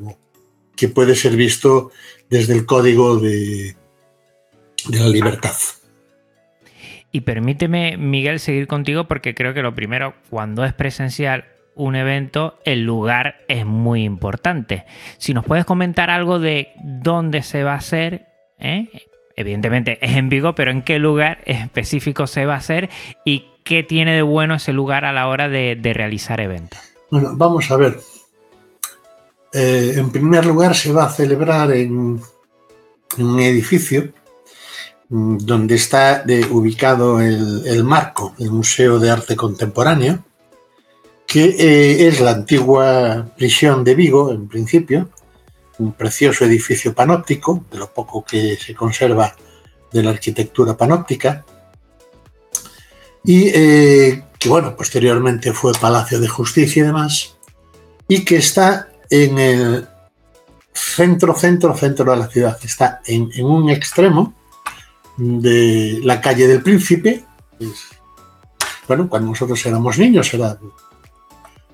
que 0.76 0.88
puede 0.88 1.16
ser 1.16 1.36
visto 1.36 1.92
desde 2.30 2.54
el 2.54 2.66
código 2.66 3.18
de, 3.18 3.76
de 4.88 5.00
la 5.00 5.08
libertad. 5.08 5.56
Y 7.12 7.22
permíteme, 7.22 7.98
Miguel, 7.98 8.40
seguir 8.40 8.68
contigo 8.68 9.08
porque 9.08 9.36
creo 9.36 9.54
que 9.54 9.62
lo 9.62 9.76
primero, 9.76 10.16
cuando 10.30 10.64
es 10.64 10.74
presencial 10.74 11.46
un 11.76 11.96
evento, 11.96 12.60
el 12.66 12.84
lugar 12.84 13.42
es 13.48 13.66
muy 13.66 14.04
importante. 14.04 14.86
Si 15.18 15.34
nos 15.34 15.46
puedes 15.46 15.66
comentar 15.66 16.10
algo 16.10 16.40
de 16.40 16.70
dónde 16.84 17.42
se 17.44 17.64
va 17.64 17.74
a 17.74 17.78
hacer, 17.78 18.28
¿eh? 18.60 18.88
Evidentemente 19.36 19.98
es 20.02 20.18
en 20.18 20.30
Vigo, 20.30 20.56
pero 20.56 20.72
en 20.72 20.82
qué 20.82 21.00
lugar 21.00 21.40
específico 21.46 22.28
se 22.28 22.46
va 22.46 22.56
a 22.56 22.58
hacer 22.58 22.90
y 23.26 23.46
qué 23.64 23.84
tiene 23.84 24.14
de 24.16 24.22
bueno 24.22 24.56
ese 24.56 24.74
lugar 24.74 25.06
a 25.06 25.14
la 25.14 25.28
hora 25.28 25.50
de, 25.50 25.78
realizar 25.94 26.40
eventos. 26.40 26.80
Bueno, 27.10 27.32
vamos 27.36 27.70
a 27.72 27.78
ver. 27.78 28.00
Eh, 29.54 29.94
en 29.98 30.12
primer 30.12 30.46
lugar, 30.46 30.76
se 30.76 30.92
va 30.94 31.06
a 31.06 31.10
celebrar 31.10 31.72
en, 31.72 32.22
un 33.18 33.40
edificio 33.40 34.14
mm, 35.10 35.38
donde 35.38 35.76
está 35.76 36.24
ubicado 36.50 37.20
el, 37.20 37.84
Marco, 37.84 38.34
el 38.40 38.52
Museo 38.52 39.00
de 39.00 39.12
Arte 39.12 39.36
Contemporáneo, 39.36 40.24
que 41.28 41.46
eh, 41.46 42.08
es 42.08 42.22
la 42.22 42.32
antigua 42.32 43.32
prisión 43.38 43.84
de 43.84 43.96
Vigo, 43.96 44.32
en 44.32 44.48
principio, 44.48 45.10
un 45.80 45.94
precioso 45.94 46.46
edificio 46.46 46.94
panóptico, 46.94 47.66
de 47.72 47.78
lo 47.78 47.92
poco 47.94 48.24
que 48.24 48.58
se 48.58 48.76
conserva 48.76 49.36
de 49.92 50.04
la 50.04 50.12
arquitectura 50.12 50.78
panóptica, 50.78 51.46
y 53.24 53.50
eh, 53.54 54.24
que 54.40 54.50
bueno, 54.50 54.76
posteriormente 54.76 55.54
fue 55.54 55.74
Palacio 55.74 56.20
de 56.20 56.28
Justicia 56.28 56.82
y 56.82 56.86
demás, 56.86 57.36
y 58.08 58.26
que 58.26 58.38
está 58.38 58.90
en 59.10 59.38
el 59.38 59.88
centro, 60.74 61.36
centro, 61.36 61.76
centro 61.76 62.12
de 62.12 62.18
la 62.18 62.28
ciudad. 62.28 62.58
Está 62.64 63.02
en, 63.06 63.30
en 63.34 63.46
un 63.46 63.70
extremo 63.70 64.34
de 65.18 66.00
la 66.04 66.20
calle 66.20 66.48
del 66.48 66.64
Príncipe. 66.64 67.24
Bueno, 68.88 69.08
cuando 69.08 69.30
nosotros 69.30 69.64
éramos 69.66 69.98
niños 69.98 70.34
era 70.34 70.58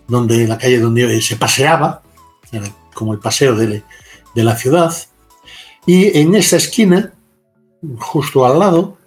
donde 0.07 0.47
la 0.47 0.57
calle 0.57 0.79
donde 0.79 1.21
se 1.21 1.35
paseaba, 1.35 2.01
era 2.51 2.67
como 2.97 3.13
el 3.13 3.19
paseo 3.19 3.55
de, 3.55 3.83
la 4.33 4.55
ciudad. 4.55 4.93
Y 5.85 6.17
en 6.19 6.35
esa 6.35 6.57
esquina, 6.57 7.13
justo 7.97 8.45
al 8.45 8.59
lado, 8.59 8.97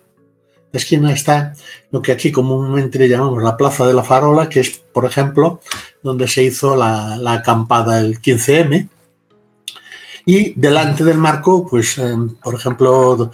la 0.73 0.79
esquina 0.79 1.13
está 1.13 1.55
lo 1.91 2.01
que 2.01 2.13
aquí 2.13 2.33
comúnmente 2.33 3.09
llamamos 3.09 3.43
la 3.43 3.57
Plaza 3.57 3.87
de 3.87 3.95
la 3.95 4.05
Farola, 4.05 4.49
que 4.49 4.61
es, 4.61 4.71
por 4.71 5.05
ejemplo, 5.05 5.61
donde 6.03 6.27
se 6.27 6.45
hizo 6.45 6.77
la, 6.77 7.17
la 7.17 7.35
acampada 7.35 8.01
el 8.01 8.21
15M. 8.21 8.89
Y 10.27 10.53
delante 10.59 11.05
del 11.05 11.19
marco, 11.19 11.67
pues, 11.69 11.99
eh, 11.99 12.15
por 12.43 12.55
ejemplo, 12.55 13.31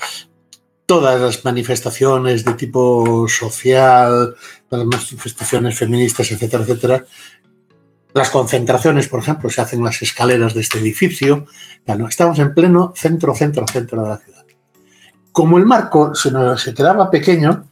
todas 0.86 1.20
las 1.20 1.44
manifestaciones 1.44 2.44
de 2.44 2.54
tipo 2.54 3.26
social, 3.28 4.34
las 4.70 4.84
manifestaciones 4.86 5.76
feministas, 5.76 6.30
etcétera, 6.30 6.62
etcétera. 6.62 7.04
Las 8.16 8.30
concentraciones, 8.30 9.08
por 9.08 9.20
ejemplo, 9.20 9.50
se 9.50 9.60
hacen 9.60 9.80
en 9.80 9.84
las 9.84 10.00
escaleras 10.00 10.54
de 10.54 10.62
este 10.62 10.78
edificio. 10.78 11.44
Bueno, 11.86 12.08
estamos 12.08 12.38
en 12.38 12.54
pleno 12.54 12.94
centro, 12.96 13.34
centro, 13.34 13.66
centro 13.68 14.02
de 14.02 14.08
la 14.08 14.16
ciudad. 14.16 14.42
Como 15.32 15.58
el 15.58 15.66
marco 15.66 16.14
se, 16.14 16.30
quedaba 16.72 17.10
pequeño, 17.10 17.68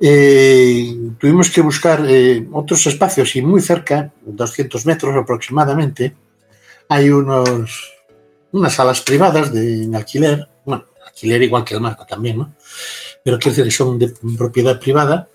eh, 0.00 0.96
tuvimos 1.16 1.48
que 1.48 1.60
buscar 1.60 2.04
eh, 2.08 2.44
otros 2.50 2.84
espacios 2.88 3.36
y 3.36 3.42
muy 3.42 3.62
cerca, 3.62 4.10
200 4.26 4.84
metros 4.84 5.14
aproximadamente, 5.14 6.16
hay 6.88 7.10
unos, 7.10 7.94
unas 8.50 8.74
salas 8.74 9.00
privadas 9.02 9.52
de 9.52 9.84
en 9.84 9.94
alquiler, 9.94 10.48
bueno, 10.64 10.86
alquiler 11.06 11.40
igual 11.44 11.64
que 11.64 11.74
el 11.74 11.80
marco 11.80 12.04
también, 12.04 12.38
¿no? 12.38 12.52
Pero 13.22 13.38
decir 13.38 13.62
que 13.62 13.70
son 13.70 13.96
de 13.96 14.12
propiedad 14.36 14.80
privada, 14.80 15.28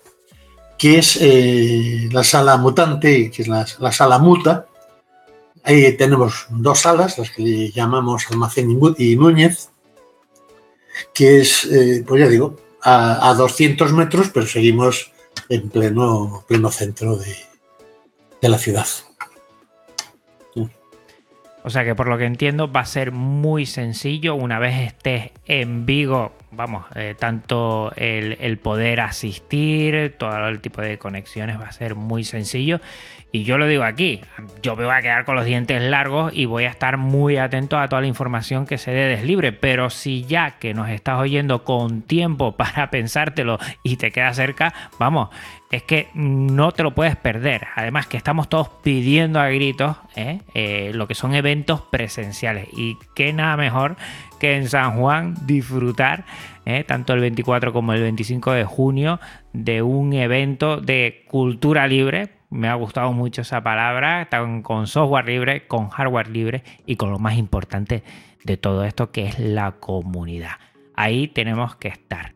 que 0.78 0.98
es 0.98 1.18
eh, 1.20 2.08
la 2.12 2.24
sala 2.24 2.56
mutante, 2.56 3.30
que 3.30 3.42
es 3.42 3.48
la, 3.48 3.66
la, 3.78 3.92
sala 3.92 4.18
muta. 4.18 4.66
Ahí 5.62 5.96
tenemos 5.96 6.46
dos 6.50 6.80
salas, 6.80 7.18
las 7.18 7.30
que 7.30 7.70
llamamos 7.70 8.26
Almacén 8.30 8.78
y 8.98 9.16
Núñez, 9.16 9.70
que 11.12 11.40
es, 11.40 11.64
eh, 11.64 12.04
pues 12.06 12.20
ya 12.20 12.28
digo, 12.28 12.56
a, 12.82 13.30
a, 13.30 13.34
200 13.34 13.92
metros, 13.92 14.30
pero 14.32 14.46
seguimos 14.46 15.10
en 15.48 15.70
pleno, 15.70 16.44
pleno 16.46 16.70
centro 16.70 17.16
de, 17.16 17.34
de 18.42 18.48
la 18.48 18.58
ciudad. 18.58 18.86
O 21.66 21.70
sea 21.70 21.82
que 21.82 21.94
por 21.94 22.08
lo 22.08 22.18
que 22.18 22.26
entiendo 22.26 22.70
va 22.70 22.80
a 22.80 22.86
ser 22.86 23.10
muy 23.10 23.64
sencillo 23.64 24.34
una 24.34 24.58
vez 24.58 24.86
estés 24.86 25.30
en 25.46 25.86
Vigo, 25.86 26.32
vamos, 26.54 26.84
eh, 26.94 27.14
tanto 27.18 27.92
el, 27.96 28.58
poder 28.58 29.00
asistir, 29.00 30.14
todo 30.18 30.48
el 30.48 30.60
tipo 30.60 30.80
de 30.80 30.98
conexiones 30.98 31.60
va 31.60 31.66
a 31.66 31.72
ser 31.72 31.94
muy 31.94 32.24
sencillo. 32.24 32.80
Y 33.32 33.42
yo 33.42 33.58
lo 33.58 33.66
digo 33.66 33.82
aquí, 33.82 34.20
yo 34.62 34.76
me 34.76 34.84
voy 34.84 34.94
a 34.94 35.02
quedar 35.02 35.24
con 35.24 35.34
los 35.34 35.44
dientes 35.44 35.82
largos 35.82 36.32
y 36.32 36.44
voy 36.44 36.66
a 36.66 36.68
estar 36.68 36.98
muy 36.98 37.36
atento 37.36 37.76
a 37.76 37.88
toda 37.88 38.00
la 38.00 38.06
información 38.06 38.64
que 38.64 38.78
se 38.78 38.92
dé 38.92 39.08
deslibre. 39.08 39.52
Pero 39.52 39.90
si 39.90 40.24
ya 40.24 40.52
que 40.52 40.72
nos 40.72 40.88
estás 40.88 41.18
oyendo 41.18 41.64
con 41.64 42.02
tiempo 42.02 42.52
para 42.56 42.90
pensártelo 42.90 43.58
y 43.82 43.96
te 43.96 44.12
queda 44.12 44.32
cerca, 44.34 44.72
vamos, 45.00 45.30
es 45.72 45.82
que 45.82 46.08
no 46.14 46.70
te 46.70 46.84
lo 46.84 46.94
puedes 46.94 47.16
perder. 47.16 47.66
Además 47.74 48.06
que 48.06 48.16
estamos 48.16 48.48
todos 48.48 48.68
pidiendo 48.84 49.40
a 49.40 49.48
gritos 49.48 49.96
¿eh? 50.14 50.40
Eh, 50.54 50.92
lo 50.94 51.08
que 51.08 51.16
son 51.16 51.34
eventos 51.34 51.80
presenciales. 51.82 52.68
Y 52.72 52.96
qué 53.16 53.32
nada 53.32 53.56
mejor 53.56 53.96
en 54.52 54.68
San 54.68 54.98
Juan 54.98 55.34
disfrutar 55.46 56.24
¿eh? 56.66 56.84
tanto 56.84 57.12
el 57.12 57.20
24 57.20 57.72
como 57.72 57.92
el 57.92 58.02
25 58.02 58.52
de 58.52 58.64
junio 58.64 59.20
de 59.52 59.82
un 59.82 60.12
evento 60.12 60.80
de 60.80 61.24
cultura 61.28 61.86
libre 61.86 62.30
me 62.54 62.68
ha 62.68 62.74
gustado 62.74 63.12
mucho 63.12 63.42
esa 63.42 63.62
palabra, 63.62 64.28
con 64.62 64.86
software 64.86 65.26
libre, 65.26 65.66
con 65.66 65.88
hardware 65.88 66.28
libre 66.28 66.62
y 66.86 66.94
con 66.94 67.10
lo 67.10 67.18
más 67.18 67.36
importante 67.36 68.04
de 68.44 68.56
todo 68.56 68.84
esto 68.84 69.10
que 69.10 69.26
es 69.26 69.40
la 69.40 69.72
comunidad. 69.72 70.52
Ahí 70.94 71.26
tenemos 71.26 71.74
que 71.74 71.88
estar. 71.88 72.34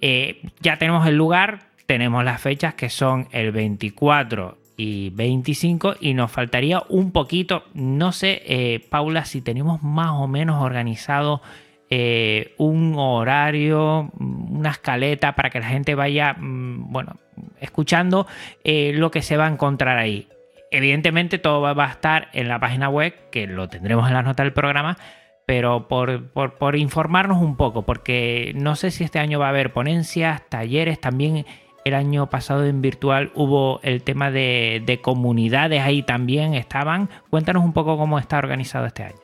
Eh, 0.00 0.42
ya 0.60 0.76
tenemos 0.76 1.06
el 1.08 1.16
lugar, 1.16 1.70
tenemos 1.86 2.24
las 2.24 2.40
fechas 2.40 2.74
que 2.74 2.88
son 2.88 3.26
el 3.32 3.50
24 3.50 4.58
y 4.76 5.10
25 5.10 5.96
y 6.00 6.14
nos 6.14 6.30
faltaría 6.30 6.82
un 6.88 7.12
poquito, 7.12 7.64
no 7.74 8.12
sé, 8.12 8.42
eh, 8.46 8.80
Paula, 8.90 9.24
si 9.24 9.40
tenemos 9.40 9.82
más 9.82 10.10
o 10.12 10.28
menos 10.28 10.62
organizado 10.62 11.40
eh, 11.88 12.54
un 12.58 12.94
horario, 12.96 14.10
una 14.18 14.70
escaleta 14.70 15.34
para 15.34 15.50
que 15.50 15.60
la 15.60 15.68
gente 15.68 15.94
vaya, 15.94 16.34
mm, 16.34 16.92
bueno, 16.92 17.16
escuchando 17.60 18.26
eh, 18.64 18.92
lo 18.94 19.10
que 19.10 19.22
se 19.22 19.36
va 19.36 19.46
a 19.46 19.50
encontrar 19.50 19.96
ahí. 19.96 20.28
Evidentemente 20.70 21.38
todo 21.38 21.62
va 21.62 21.84
a 21.84 21.90
estar 21.90 22.28
en 22.32 22.48
la 22.48 22.58
página 22.58 22.88
web, 22.88 23.14
que 23.30 23.46
lo 23.46 23.68
tendremos 23.68 24.08
en 24.08 24.14
la 24.14 24.22
nota 24.22 24.42
del 24.42 24.52
programa, 24.52 24.98
pero 25.46 25.86
por, 25.86 26.28
por, 26.30 26.58
por, 26.58 26.74
informarnos 26.76 27.40
un 27.40 27.56
poco, 27.56 27.82
porque 27.82 28.52
no 28.56 28.74
sé 28.74 28.90
si 28.90 29.04
este 29.04 29.20
año 29.20 29.38
va 29.38 29.46
a 29.46 29.50
haber 29.50 29.72
ponencias, 29.72 30.42
talleres, 30.48 31.00
también 31.00 31.46
el 31.86 31.94
año 31.94 32.28
pasado 32.28 32.64
en 32.64 32.82
virtual 32.82 33.30
hubo 33.36 33.78
el 33.84 34.02
tema 34.02 34.32
de, 34.32 34.82
de 34.84 35.00
comunidades, 35.00 35.82
ahí 35.82 36.02
también 36.02 36.54
estaban. 36.54 37.08
Cuéntanos 37.30 37.62
un 37.62 37.72
poco 37.72 37.96
cómo 37.96 38.18
está 38.18 38.38
organizado 38.38 38.86
este 38.86 39.04
año. 39.04 39.20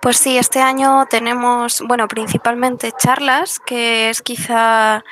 Pues 0.00 0.16
sí, 0.16 0.38
este 0.38 0.60
año 0.60 1.06
tenemos, 1.10 1.82
bueno, 1.86 2.06
principalmente 2.06 2.92
charlas, 2.96 3.58
que 3.58 4.08
es 4.08 4.22
quizá 4.22 5.02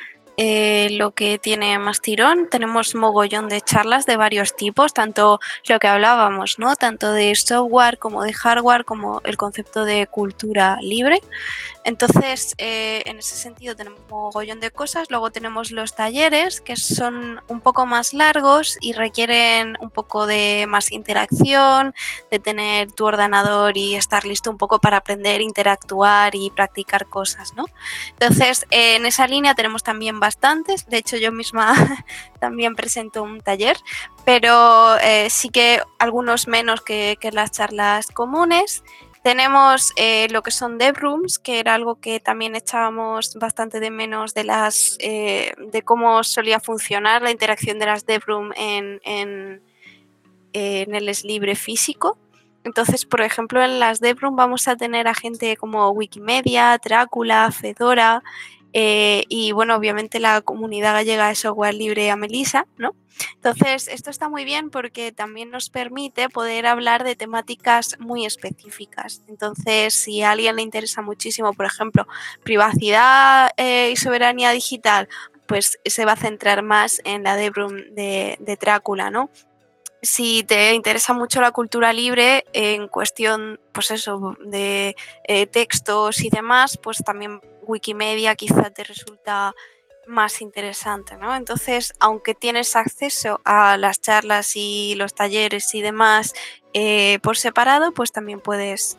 eh, 0.40 0.90
lo 0.92 1.10
que 1.10 1.40
tiene 1.40 1.76
más 1.80 2.00
tirón. 2.00 2.48
Tenemos 2.48 2.94
mogollón 2.94 3.48
de 3.48 3.60
charlas 3.60 4.06
de 4.06 4.16
varios 4.16 4.54
tipos, 4.54 4.94
tanto 4.94 5.40
lo 5.68 5.80
que 5.80 5.88
hablábamos, 5.88 6.60
¿no? 6.60 6.76
Tanto 6.76 7.12
de 7.12 7.34
software 7.34 7.98
como 7.98 8.22
de 8.22 8.32
hardware, 8.32 8.84
como 8.84 9.20
el 9.24 9.36
concepto 9.36 9.84
de 9.84 10.06
cultura 10.06 10.78
libre. 10.80 11.20
Entonces, 11.88 12.54
eh, 12.58 13.02
en 13.06 13.18
ese 13.18 13.34
sentido 13.34 13.74
tenemos 13.74 14.00
mogollón 14.10 14.60
de 14.60 14.70
cosas. 14.70 15.10
Luego 15.10 15.30
tenemos 15.30 15.70
los 15.70 15.94
talleres, 15.94 16.60
que 16.60 16.76
son 16.76 17.40
un 17.48 17.62
poco 17.62 17.86
más 17.86 18.12
largos 18.12 18.76
y 18.82 18.92
requieren 18.92 19.74
un 19.80 19.88
poco 19.88 20.26
de 20.26 20.66
más 20.68 20.92
interacción, 20.92 21.94
de 22.30 22.38
tener 22.40 22.92
tu 22.92 23.06
ordenador 23.06 23.78
y 23.78 23.94
estar 23.94 24.26
listo 24.26 24.50
un 24.50 24.58
poco 24.58 24.80
para 24.80 24.98
aprender, 24.98 25.40
interactuar 25.40 26.34
y 26.34 26.50
practicar 26.50 27.06
cosas, 27.08 27.54
¿no? 27.54 27.64
Entonces, 28.10 28.66
eh, 28.70 28.96
en 28.96 29.06
esa 29.06 29.26
línea 29.26 29.54
tenemos 29.54 29.82
también 29.82 30.20
bastantes. 30.20 30.86
De 30.88 30.98
hecho, 30.98 31.16
yo 31.16 31.32
misma 31.32 31.72
también 32.38 32.74
presento 32.74 33.22
un 33.22 33.40
taller, 33.40 33.78
pero 34.26 34.98
eh, 34.98 35.30
sí 35.30 35.48
que 35.48 35.80
algunos 35.98 36.48
menos 36.48 36.82
que 36.82 37.16
las 37.32 37.50
charlas 37.50 38.08
comunes. 38.08 38.84
Tenemos 39.22 39.92
eh, 39.96 40.28
lo 40.30 40.42
que 40.42 40.50
son 40.50 40.78
dev 40.78 40.96
rooms, 40.96 41.38
que 41.38 41.58
era 41.58 41.74
algo 41.74 42.00
que 42.00 42.20
también 42.20 42.54
echábamos 42.54 43.34
bastante 43.34 43.80
de 43.80 43.90
menos 43.90 44.32
de 44.32 44.44
las 44.44 44.96
eh, 45.00 45.54
de 45.58 45.82
cómo 45.82 46.22
solía 46.24 46.60
funcionar 46.60 47.22
la 47.22 47.30
interacción 47.30 47.78
de 47.78 47.86
las 47.86 48.06
dev 48.06 48.22
rooms 48.26 48.54
en, 48.56 49.00
en, 49.04 49.62
en 50.52 50.94
el 50.94 51.10
libre 51.24 51.56
físico. 51.56 52.16
Entonces, 52.64 53.06
por 53.06 53.20
ejemplo, 53.22 53.62
en 53.62 53.80
las 53.80 54.00
dev 54.00 54.18
rooms 54.20 54.36
vamos 54.36 54.68
a 54.68 54.76
tener 54.76 55.08
a 55.08 55.14
gente 55.14 55.56
como 55.56 55.90
Wikimedia, 55.90 56.78
Drácula, 56.82 57.50
Fedora, 57.50 58.22
eh, 58.72 59.24
y 59.28 59.52
bueno, 59.52 59.74
obviamente 59.76 60.20
la 60.20 60.40
comunidad 60.40 60.94
gallega 60.94 61.28
de 61.28 61.34
software 61.34 61.74
libre 61.74 62.10
a 62.10 62.16
Melissa, 62.16 62.66
¿no? 62.76 62.94
Entonces, 63.34 63.88
esto 63.88 64.10
está 64.10 64.28
muy 64.28 64.44
bien 64.44 64.70
porque 64.70 65.10
también 65.12 65.50
nos 65.50 65.70
permite 65.70 66.28
poder 66.28 66.66
hablar 66.66 67.04
de 67.04 67.16
temáticas 67.16 67.96
muy 67.98 68.24
específicas. 68.24 69.22
Entonces, 69.28 69.94
si 69.94 70.22
a 70.22 70.30
alguien 70.32 70.56
le 70.56 70.62
interesa 70.62 71.02
muchísimo, 71.02 71.52
por 71.52 71.66
ejemplo, 71.66 72.06
privacidad 72.44 73.50
eh, 73.56 73.90
y 73.92 73.96
soberanía 73.96 74.50
digital, 74.50 75.08
pues 75.46 75.78
se 75.84 76.04
va 76.04 76.12
a 76.12 76.16
centrar 76.16 76.62
más 76.62 77.00
en 77.04 77.22
la 77.24 77.34
Debrum 77.34 77.74
de, 77.94 78.36
de 78.38 78.56
Drácula, 78.56 79.10
¿no? 79.10 79.30
si 80.02 80.44
te 80.44 80.74
interesa 80.74 81.12
mucho 81.12 81.40
la 81.40 81.50
cultura 81.50 81.92
libre 81.92 82.44
en 82.52 82.88
cuestión, 82.88 83.60
pues 83.72 83.90
eso, 83.90 84.36
de 84.44 84.94
eh, 85.24 85.46
textos 85.46 86.22
y 86.22 86.30
demás, 86.30 86.78
pues 86.80 86.98
también 86.98 87.40
Wikimedia 87.68 88.34
quizá 88.34 88.70
te 88.70 88.82
resulta 88.82 89.54
más 90.08 90.40
interesante, 90.40 91.16
¿no? 91.16 91.36
Entonces, 91.36 91.92
aunque 92.00 92.34
tienes 92.34 92.74
acceso 92.74 93.40
a 93.44 93.76
las 93.76 94.00
charlas 94.00 94.56
y 94.56 94.94
los 94.96 95.14
talleres 95.14 95.74
y 95.74 95.82
demás 95.82 96.34
eh, 96.72 97.18
por 97.22 97.36
separado, 97.36 97.92
pues 97.92 98.10
también 98.10 98.40
puedes 98.40 98.98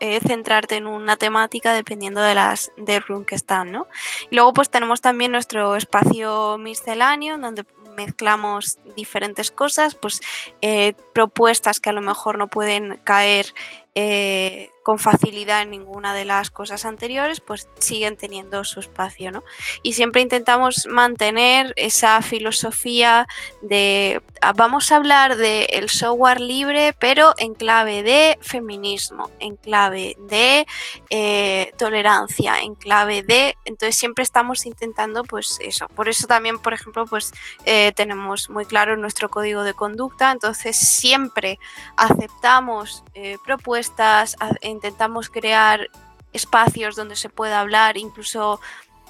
eh, 0.00 0.20
centrarte 0.20 0.76
en 0.76 0.86
una 0.86 1.16
temática 1.16 1.72
dependiendo 1.72 2.20
de 2.20 2.34
las 2.34 2.72
de 2.76 2.98
room 3.00 3.24
que 3.24 3.34
están, 3.34 3.72
¿no? 3.72 3.86
Y 4.30 4.34
luego 4.34 4.52
pues 4.52 4.70
tenemos 4.70 5.00
también 5.00 5.32
nuestro 5.32 5.76
espacio 5.76 6.58
misceláneo 6.58 7.38
donde 7.38 7.64
mezclamos 7.96 8.78
diferentes 8.94 9.50
cosas, 9.50 9.94
pues 9.94 10.20
eh, 10.60 10.94
propuestas 11.14 11.80
que 11.80 11.90
a 11.90 11.94
lo 11.94 12.02
mejor 12.02 12.38
no 12.38 12.48
pueden 12.48 13.00
caer 13.04 13.54
eh, 13.94 14.70
con 14.86 15.00
facilidad 15.00 15.62
en 15.62 15.70
ninguna 15.70 16.14
de 16.14 16.24
las 16.24 16.52
cosas 16.52 16.84
anteriores, 16.84 17.40
pues 17.40 17.68
siguen 17.80 18.16
teniendo 18.16 18.62
su 18.62 18.78
espacio, 18.78 19.32
¿no? 19.32 19.42
Y 19.82 19.94
siempre 19.94 20.22
intentamos 20.22 20.86
mantener 20.86 21.72
esa 21.74 22.22
filosofía 22.22 23.26
de 23.62 24.22
ah, 24.40 24.52
vamos 24.54 24.92
a 24.92 24.96
hablar 24.98 25.38
del 25.38 25.90
software 25.90 26.40
libre, 26.40 26.94
pero 27.00 27.34
en 27.36 27.54
clave 27.54 28.04
de 28.04 28.38
feminismo, 28.40 29.28
en 29.40 29.56
clave 29.56 30.14
de 30.28 30.68
eh, 31.10 31.72
tolerancia, 31.76 32.60
en 32.60 32.76
clave 32.76 33.24
de. 33.24 33.56
Entonces 33.64 33.96
siempre 33.96 34.22
estamos 34.22 34.66
intentando, 34.66 35.24
pues 35.24 35.58
eso. 35.62 35.88
Por 35.88 36.08
eso 36.08 36.28
también, 36.28 36.60
por 36.60 36.74
ejemplo, 36.74 37.06
pues 37.06 37.32
eh, 37.64 37.90
tenemos 37.96 38.50
muy 38.50 38.66
claro 38.66 38.96
nuestro 38.96 39.30
código 39.30 39.64
de 39.64 39.74
conducta. 39.74 40.30
Entonces 40.30 40.76
siempre 40.76 41.58
aceptamos 41.96 43.02
propuestas 43.44 44.36
intentamos 44.76 45.28
crear 45.30 45.88
espacios 46.32 46.96
donde 46.96 47.16
se 47.16 47.28
pueda 47.28 47.60
hablar, 47.60 47.96
incluso 47.96 48.60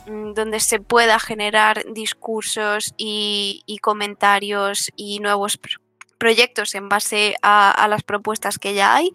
mm, 0.06 0.32
donde 0.32 0.60
se 0.60 0.80
pueda 0.80 1.18
generar 1.18 1.84
discursos 1.92 2.94
y, 2.96 3.78
comentarios 3.82 4.90
y 4.96 5.18
nuevos 5.20 5.58
proyectos 6.18 6.74
en 6.74 6.88
base 6.88 7.36
a, 7.42 7.86
las 7.88 8.02
propuestas 8.02 8.58
que 8.58 8.74
ya 8.74 8.94
hay, 8.94 9.10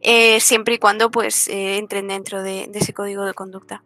eh, 0.00 0.40
siempre 0.40 0.74
y 0.74 0.78
cuando 0.78 1.10
pues 1.10 1.48
eh, 1.48 1.76
entren 1.76 2.08
dentro 2.08 2.42
de, 2.42 2.70
ese 2.74 2.92
código 2.92 3.24
de 3.24 3.34
conducta. 3.34 3.82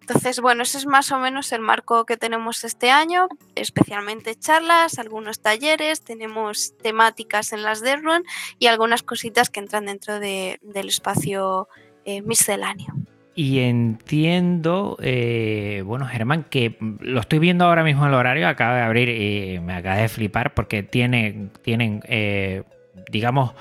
Entonces, 0.00 0.40
bueno, 0.40 0.62
ese 0.62 0.78
es 0.78 0.86
más 0.86 1.10
o 1.12 1.18
menos 1.18 1.52
el 1.52 1.60
marco 1.60 2.04
que 2.04 2.16
tenemos 2.16 2.64
este 2.64 2.90
año, 2.90 3.28
especialmente 3.54 4.34
charlas, 4.34 4.98
algunos 4.98 5.40
talleres, 5.40 6.02
tenemos 6.02 6.76
temáticas 6.78 7.52
en 7.52 7.62
las 7.62 7.80
de 7.80 7.96
Run 7.96 8.24
y 8.58 8.66
algunas 8.66 9.02
cositas 9.02 9.50
que 9.50 9.60
entran 9.60 9.86
dentro 9.86 10.18
del 10.18 10.58
espacio 10.88 11.68
eh, 12.04 12.22
misceláneo. 12.22 12.94
Y 13.34 13.60
entiendo, 13.60 14.98
eh, 15.00 15.82
bueno, 15.86 16.06
Germán, 16.06 16.44
que 16.50 16.76
lo 17.00 17.20
estoy 17.20 17.38
viendo 17.38 17.64
ahora 17.64 17.82
mismo 17.82 18.02
en 18.02 18.08
el 18.08 18.14
horario, 18.14 18.46
acaba 18.46 18.76
de 18.76 18.82
abrir 18.82 19.08
y 19.08 19.58
me 19.60 19.74
acaba 19.74 19.96
de 19.96 20.08
flipar 20.08 20.52
porque 20.52 20.82
tiene, 20.82 21.48
tienen, 21.62 22.02
eh, 22.08 22.62
digamos, 23.10 23.54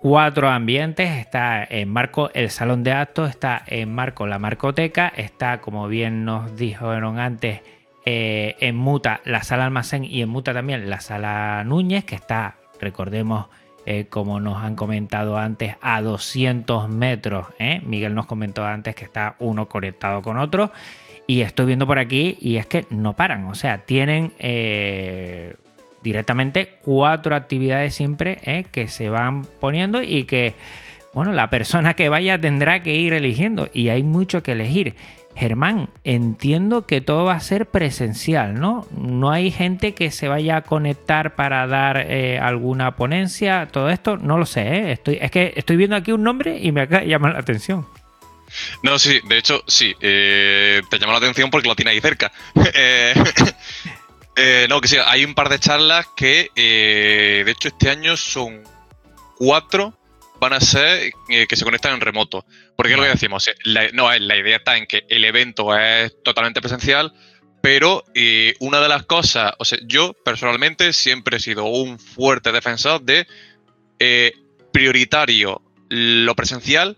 cuatro 0.00 0.48
ambientes. 0.48 1.10
Está 1.10 1.66
en 1.68 1.88
marco 1.88 2.30
el 2.34 2.50
salón 2.50 2.84
de 2.84 2.92
actos, 2.92 3.28
está 3.28 3.64
en 3.66 3.92
marco 3.92 4.28
la 4.28 4.38
marcoteca, 4.38 5.12
está, 5.16 5.60
como 5.60 5.88
bien 5.88 6.24
nos 6.24 6.56
dijeron 6.56 7.18
antes, 7.18 7.62
eh, 8.04 8.54
en 8.60 8.76
muta 8.76 9.20
la 9.24 9.42
sala 9.42 9.64
almacén 9.64 10.04
y 10.04 10.22
en 10.22 10.28
muta 10.28 10.54
también 10.54 10.88
la 10.88 11.00
sala 11.00 11.64
Núñez, 11.64 12.04
que 12.04 12.14
está, 12.14 12.54
recordemos, 12.80 13.46
eh, 13.88 14.06
como 14.10 14.40
nos 14.40 14.62
han 14.64 14.74
comentado 14.74 15.38
antes, 15.38 15.76
a 15.80 16.02
200 16.02 16.88
metros. 16.88 17.46
¿eh? 17.60 17.80
Miguel 17.86 18.16
nos 18.16 18.26
comentó 18.26 18.66
antes 18.66 18.96
que 18.96 19.04
está 19.04 19.36
uno 19.38 19.68
conectado 19.68 20.22
con 20.22 20.38
otro. 20.38 20.72
Y 21.28 21.42
estoy 21.42 21.66
viendo 21.66 21.86
por 21.86 22.00
aquí 22.00 22.36
y 22.40 22.56
es 22.56 22.66
que 22.66 22.84
no 22.90 23.14
paran. 23.14 23.44
O 23.46 23.54
sea, 23.54 23.78
tienen 23.78 24.32
eh, 24.40 25.54
directamente 26.02 26.78
cuatro 26.82 27.36
actividades 27.36 27.94
siempre 27.94 28.66
que 28.72 28.88
se 28.88 29.08
van 29.08 29.46
poniendo 29.60 30.02
y 30.02 30.24
que, 30.24 30.54
bueno, 31.14 31.32
la 31.32 31.48
persona 31.48 31.94
que 31.94 32.08
vaya 32.08 32.40
tendrá 32.40 32.82
que 32.82 32.94
ir 32.96 33.12
eligiendo. 33.12 33.68
Y 33.72 33.90
hay 33.90 34.02
mucho 34.02 34.42
que 34.42 34.52
elegir. 34.52 34.96
Germán, 35.36 35.90
entiendo 36.02 36.86
que 36.86 37.02
todo 37.02 37.24
va 37.24 37.34
a 37.34 37.40
ser 37.40 37.66
presencial, 37.66 38.54
¿no? 38.54 38.86
No 38.96 39.30
hay 39.30 39.50
gente 39.50 39.94
que 39.94 40.10
se 40.10 40.28
vaya 40.28 40.56
a 40.56 40.62
conectar 40.62 41.34
para 41.34 41.66
dar 41.66 42.06
eh, 42.08 42.38
alguna 42.38 42.96
ponencia, 42.96 43.68
todo 43.70 43.90
esto, 43.90 44.16
no 44.16 44.38
lo 44.38 44.46
sé, 44.46 44.62
¿eh? 44.62 44.92
estoy, 44.92 45.18
es 45.20 45.30
que 45.30 45.52
estoy 45.54 45.76
viendo 45.76 45.94
aquí 45.94 46.12
un 46.12 46.22
nombre 46.22 46.58
y 46.58 46.72
me 46.72 46.86
llamar 47.06 47.34
la 47.34 47.40
atención. 47.40 47.86
No, 48.82 48.98
sí, 48.98 49.20
de 49.28 49.36
hecho, 49.36 49.62
sí, 49.66 49.94
eh, 50.00 50.80
te 50.88 50.98
llama 50.98 51.12
la 51.12 51.18
atención 51.18 51.50
porque 51.50 51.68
lo 51.68 51.76
tiene 51.76 51.90
ahí 51.90 52.00
cerca. 52.00 52.32
no, 54.70 54.80
que 54.80 54.88
sí, 54.88 54.96
hay 55.04 55.22
un 55.24 55.34
par 55.34 55.50
de 55.50 55.58
charlas 55.58 56.06
que, 56.16 56.48
de 56.56 57.50
hecho, 57.50 57.68
este 57.68 57.90
año 57.90 58.16
son 58.16 58.62
cuatro 59.36 59.92
van 60.40 60.52
a 60.52 60.60
ser 60.60 61.12
eh, 61.28 61.46
que 61.46 61.56
se 61.56 61.64
conectan 61.64 61.94
en 61.94 62.00
remoto. 62.00 62.44
Porque 62.76 62.92
es 62.92 62.98
lo 62.98 63.04
que 63.04 63.10
decimos, 63.10 63.50
la, 63.64 63.88
no, 63.92 64.12
la 64.12 64.36
idea 64.36 64.58
está 64.58 64.76
en 64.76 64.86
que 64.86 65.06
el 65.08 65.24
evento 65.24 65.76
es 65.76 66.22
totalmente 66.22 66.60
presencial, 66.60 67.12
pero 67.66 68.04
eh, 68.14 68.54
una 68.60 68.80
de 68.80 68.88
las 68.88 69.06
cosas, 69.06 69.52
o 69.58 69.64
sea, 69.64 69.78
yo 69.82 70.12
personalmente 70.24 70.92
siempre 70.92 71.38
he 71.38 71.40
sido 71.40 71.64
un 71.64 71.98
fuerte 71.98 72.52
defensor 72.52 73.02
de 73.02 73.26
eh, 73.98 74.34
prioritario 74.72 75.62
lo 75.88 76.34
presencial 76.36 76.96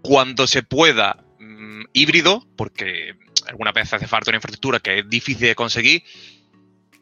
cuando 0.00 0.46
se 0.46 0.62
pueda 0.62 1.24
mm, 1.40 1.82
híbrido, 1.92 2.46
porque 2.56 3.16
alguna 3.48 3.72
vez 3.72 3.92
hace 3.92 4.06
falta 4.06 4.30
una 4.30 4.38
infraestructura 4.38 4.80
que 4.80 5.00
es 5.00 5.10
difícil 5.10 5.48
de 5.48 5.54
conseguir, 5.54 6.04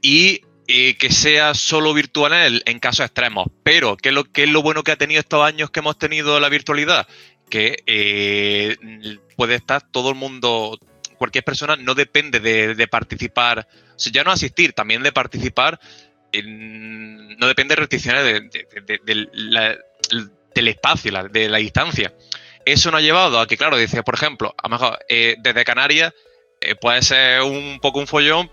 y 0.01 0.41
que 0.67 1.12
sea 1.12 1.55
solo 1.55 1.95
virtual 1.95 2.62
en, 2.64 2.79
casos 2.81 3.07
extremos. 3.07 3.47
Pero, 3.62 3.97
¿qué 3.97 4.09
es, 4.09 4.14
lo, 4.17 4.25
¿qué 4.25 4.45
es 4.45 4.51
lo 4.51 4.62
bueno 4.62 4.83
que 4.83 4.91
ha 4.91 4.97
tenido 4.97 5.21
estos 5.21 5.45
años 5.45 5.71
que 5.71 5.79
hemos 5.79 5.97
tenido 5.97 6.41
la 6.41 6.49
virtualidad? 6.49 7.07
Que 7.49 7.83
eh, 7.87 8.77
puede 9.37 9.55
estar 9.55 9.83
todo 9.91 10.11
el 10.11 10.17
mundo, 10.17 10.79
cualquier 11.19 11.45
persona 11.45 11.77
no 11.77 11.95
depende 11.95 12.41
de, 12.41 12.89
participar, 12.89 13.67
o 13.95 14.11
ya 14.11 14.25
no 14.25 14.33
asistir, 14.33 14.73
también 14.73 15.03
de 15.03 15.13
participar, 15.13 15.79
no 16.33 17.47
depende 17.47 17.75
de 17.75 17.81
restricciones 17.81 18.43
del 20.55 20.69
espacio, 20.69 21.13
de 21.31 21.49
la 21.49 21.59
distancia. 21.59 22.13
Eso 22.67 22.91
nos 22.91 22.99
ha 22.99 23.03
llevado 23.03 23.39
a 23.39 23.47
que, 23.47 23.57
claro, 23.57 23.77
dice, 23.77 24.03
por 24.03 24.17
ejemplo, 24.17 24.53
a 24.59 24.69
lo 24.69 24.71
mejor 24.71 24.99
eh, 25.09 25.37
desde 25.39 25.65
Canarias 25.65 26.13
eh, 26.61 26.75
puede 26.75 27.01
ser 27.03 27.43
un 27.43 27.79
poco 27.81 28.01
un 28.01 28.09
follón, 28.09 28.51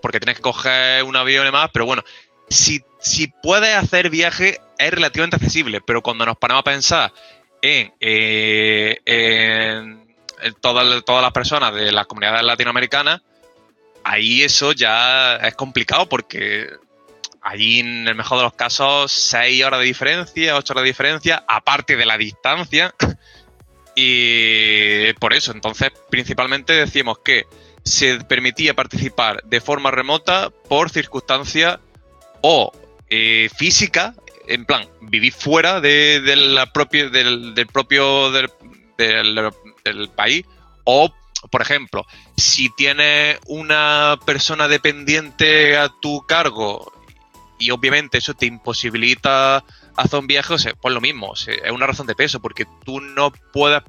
porque 0.00 0.20
tienes 0.20 0.36
que 0.36 0.42
coger 0.42 1.02
un 1.02 1.16
avión 1.16 1.42
y 1.42 1.46
demás, 1.46 1.70
pero 1.72 1.84
bueno, 1.84 2.04
si, 2.48 2.80
si 3.00 3.26
puedes 3.42 3.74
hacer 3.74 4.08
viaje 4.08 4.60
es 4.78 4.90
relativamente 4.92 5.34
accesible, 5.34 5.80
pero 5.80 6.00
cuando 6.00 6.24
nos 6.24 6.36
paramos 6.36 6.60
a 6.60 6.64
pensar 6.64 7.12
en, 8.00 10.06
todas, 10.60 11.02
las 11.06 11.32
personas 11.32 11.74
de 11.74 11.92
las 11.92 12.06
comunidades 12.06 12.42
latinoamericanas, 12.42 13.20
ahí 14.04 14.42
eso 14.42 14.72
ya 14.72 15.36
es 15.36 15.54
complicado 15.54 16.08
porque 16.08 16.70
allí 17.42 17.80
en 17.80 18.08
el 18.08 18.14
mejor 18.14 18.38
de 18.38 18.44
los 18.44 18.54
casos 18.54 19.12
6 19.12 19.64
horas 19.64 19.80
de 19.80 19.86
diferencia, 19.86 20.56
8 20.56 20.72
horas 20.72 20.82
de 20.82 20.88
diferencia, 20.88 21.44
aparte 21.46 21.96
de 21.96 22.06
la 22.06 22.18
distancia. 22.18 22.94
Y 23.98 25.10
por 25.14 25.32
eso, 25.32 25.52
entonces, 25.52 25.90
principalmente 26.10 26.74
decimos 26.74 27.20
que 27.20 27.46
se 27.82 28.22
permitía 28.24 28.74
participar 28.74 29.42
de 29.44 29.62
forma 29.62 29.90
remota 29.90 30.50
por 30.50 30.90
circunstancias 30.90 31.78
o 32.42 32.72
eh, 33.08 33.48
física, 33.56 34.14
en 34.46 34.64
plan, 34.64 34.88
vivir 35.00 35.32
fuera 35.32 35.80
de, 35.80 36.20
la 36.36 36.72
propia, 36.72 37.08
del, 37.08 37.66
propio 37.72 38.30
del, 38.30 38.50
país, 40.14 40.44
o, 40.84 41.12
por 41.50 41.62
ejemplo, 41.62 42.06
si 42.36 42.70
tienes 42.70 43.38
una 43.46 44.18
persona 44.24 44.68
dependiente 44.68 45.76
a 45.76 45.88
tu 45.88 46.24
cargo 46.26 46.92
y 47.58 47.70
obviamente 47.70 48.18
eso 48.18 48.34
te 48.34 48.46
imposibilita 48.46 49.64
hacer 49.96 50.20
un 50.20 50.26
viaje, 50.26 50.74
pues 50.80 50.94
lo 50.94 51.00
mismo, 51.00 51.34
es 51.34 51.70
una 51.70 51.86
razón 51.86 52.06
de 52.06 52.14
peso, 52.14 52.40
porque 52.40 52.66
tú 52.84 53.00
no 53.00 53.32
puedes 53.52 53.82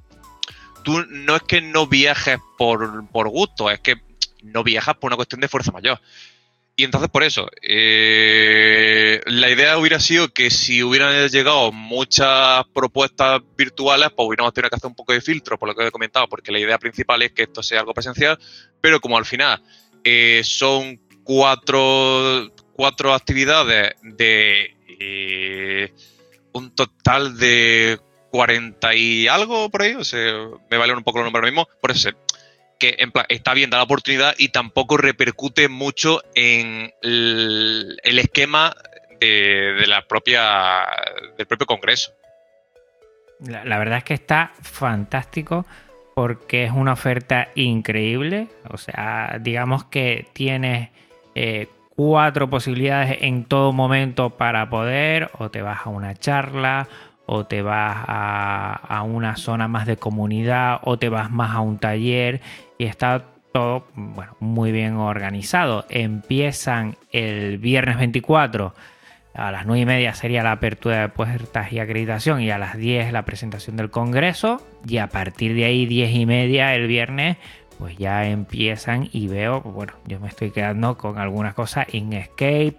tú 0.87 1.05
no 1.09 1.35
es 1.35 1.43
que 1.43 1.59
no 1.59 1.85
viajes 1.85 2.39
por, 2.57 3.27
gusto, 3.27 3.69
es 3.69 3.81
que 3.81 3.97
no 4.41 4.63
viajas 4.63 4.95
por 4.95 5.09
una 5.09 5.17
cuestión 5.17 5.41
de 5.41 5.49
fuerza 5.49 5.73
mayor. 5.73 5.99
Y 6.79 6.83
entonces 6.83 7.09
por 7.09 7.23
eso, 7.23 7.49
eh, 7.63 9.19
la 9.25 9.49
idea 9.49 9.79
hubiera 9.79 9.99
sido 9.99 10.29
que 10.29 10.51
si 10.51 10.83
hubieran 10.83 11.27
llegado 11.27 11.71
muchas 11.71 12.65
propuestas 12.71 13.41
virtuales, 13.57 14.09
pues 14.15 14.27
hubiéramos 14.27 14.53
tenido 14.53 14.69
que 14.69 14.75
hacer 14.75 14.87
un 14.87 14.93
poco 14.93 15.11
de 15.11 15.21
filtro, 15.21 15.57
por 15.57 15.69
lo 15.69 15.73
que 15.73 15.87
he 15.87 15.89
comentado, 15.89 16.27
porque 16.29 16.51
la 16.51 16.59
idea 16.59 16.77
principal 16.77 17.23
es 17.23 17.31
que 17.31 17.43
esto 17.43 17.63
sea 17.63 17.79
algo 17.79 17.95
presencial, 17.95 18.37
pero 18.79 19.01
como 19.01 19.17
al 19.17 19.25
final 19.25 19.59
eh, 20.03 20.41
son 20.43 21.01
cuatro, 21.23 22.53
cuatro 22.73 23.11
actividades 23.11 23.95
de 24.03 24.75
eh, 24.99 25.91
un 26.51 26.75
total 26.75 27.39
de 27.39 27.99
40 28.29 28.93
y 28.93 29.27
algo 29.27 29.71
por 29.71 29.81
ahí, 29.81 29.95
o 29.95 30.03
sea, 30.03 30.21
me 30.69 30.77
valen 30.77 30.97
un 30.97 31.03
poco 31.03 31.17
los 31.17 31.25
números 31.25 31.49
mismo, 31.49 31.67
por 31.81 31.89
eso 31.89 32.11
que 32.77 32.95
en 32.99 33.11
plan, 33.11 33.25
está 33.29 33.53
bien 33.53 33.69
dar 33.69 33.79
la 33.79 33.83
oportunidad 33.83 34.35
y 34.37 34.49
tampoco 34.49 34.97
repercute 34.97 35.67
mucho 35.69 36.21
en 36.35 36.93
el, 37.01 37.99
esquema 38.03 38.75
de, 39.19 39.85
la 39.87 40.07
propia, 40.07 40.87
del 41.37 41.47
propio 41.47 41.67
Congreso. 41.67 42.13
La, 43.39 43.77
verdad 43.77 43.99
es 43.99 44.03
que 44.03 44.13
está 44.13 44.51
fantástico 44.61 45.65
porque 46.15 46.65
es 46.65 46.71
una 46.71 46.93
oferta 46.93 47.49
increíble. 47.55 48.47
O 48.69 48.77
sea, 48.77 49.37
digamos 49.39 49.83
que 49.85 50.27
tienes 50.33 50.89
eh, 51.35 51.67
cuatro 51.95 52.49
posibilidades 52.49 53.17
en 53.21 53.45
todo 53.45 53.73
momento 53.73 54.31
para 54.31 54.69
poder, 54.69 55.29
o 55.37 55.51
te 55.51 55.61
vas 55.61 55.85
a 55.85 55.89
una 55.89 56.15
charla, 56.15 56.87
o 57.27 57.45
te 57.45 57.61
vas 57.61 58.05
a 58.07 59.03
una 59.05 59.35
zona 59.35 59.67
más 59.67 59.85
de 59.85 59.97
comunidad, 59.97 60.79
o 60.83 60.97
te 60.97 61.09
vas 61.09 61.29
más 61.29 61.53
a 61.53 61.59
un 61.59 61.77
taller, 61.77 62.41
y 62.77 62.85
está 62.85 63.25
todo 63.53 63.87
bueno, 63.95 64.35
muy 64.39 64.71
bien 64.71 64.95
organizado. 64.95 65.85
Empiezan 65.89 66.95
el 67.11 67.57
viernes 67.57 67.97
24 67.97 68.73
a 69.37 69.51
las 69.51 69.67
9 69.67 69.81
y 69.81 69.85
media 69.85 70.13
sería 70.15 70.41
la 70.41 70.53
apertura 70.53 71.01
de 71.01 71.09
puertas 71.09 71.71
y 71.71 71.79
acreditación 71.79 72.41
y 72.41 72.49
a 72.49 72.57
las 72.57 72.75
10 72.75 73.11
la 73.13 73.23
presentación 73.23 73.77
del 73.77 73.91
Congreso 73.91 74.65
y 74.87 74.97
a 74.97 75.07
partir 75.07 75.53
de 75.53 75.65
ahí 75.65 75.85
10 75.85 76.11
y 76.15 76.25
media 76.25 76.73
el 76.73 76.87
viernes 76.87 77.37
pues 77.77 77.95
ya 77.97 78.25
empiezan 78.27 79.07
y 79.11 79.27
veo, 79.27 79.61
bueno, 79.61 79.93
yo 80.07 80.19
me 80.19 80.27
estoy 80.27 80.49
quedando 80.49 80.97
con 80.97 81.19
algunas 81.19 81.53
cosas 81.53 81.85
en 81.93 82.13
Escape. 82.13 82.77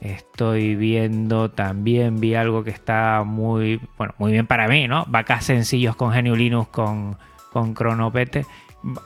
Estoy 0.00 0.76
viendo 0.76 1.50
también, 1.50 2.18
vi 2.20 2.34
algo 2.34 2.64
que 2.64 2.70
está 2.70 3.22
muy, 3.26 3.78
bueno, 3.98 4.14
muy 4.16 4.32
bien 4.32 4.46
para 4.46 4.66
mí, 4.66 4.88
¿no? 4.88 5.04
Vacas 5.08 5.44
sencillos 5.44 5.94
con 5.94 6.12
Genio 6.12 6.34
Linux, 6.34 6.70
con, 6.70 7.18
con 7.52 7.74
Cronopete 7.74 8.46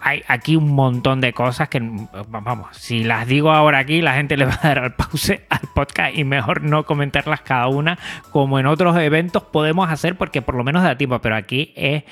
hay 0.01 0.22
aquí 0.29 0.57
un 0.57 0.72
montón 0.72 1.20
de 1.20 1.33
cosas 1.33 1.68
que, 1.68 1.81
vamos, 2.29 2.77
si 2.77 3.03
las 3.05 3.27
digo 3.27 3.51
ahora 3.51 3.79
aquí, 3.79 4.01
la 4.03 4.14
gente 4.14 4.37
le 4.37 4.47
va 4.47 4.59
a 4.62 4.68
dar 4.68 4.79
al 4.79 4.95
pause 4.95 5.43
al 5.49 5.68
podcast 5.75 6.16
y 6.16 6.25
mejor 6.25 6.62
no 6.62 6.85
comentarlas 6.85 7.41
cada 7.41 7.68
una, 7.68 7.99
como 8.31 8.59
en 8.59 8.66
otros 8.66 8.97
eventos 8.97 9.43
podemos 9.43 9.91
hacer 9.91 10.16
porque 10.16 10.43
por 10.43 10.55
lo 10.55 10.64
menos 10.64 10.83
da 10.83 10.97
tiempo, 10.97 11.18
pero 11.20 11.37
aquí 11.37 11.72
es 11.77 12.05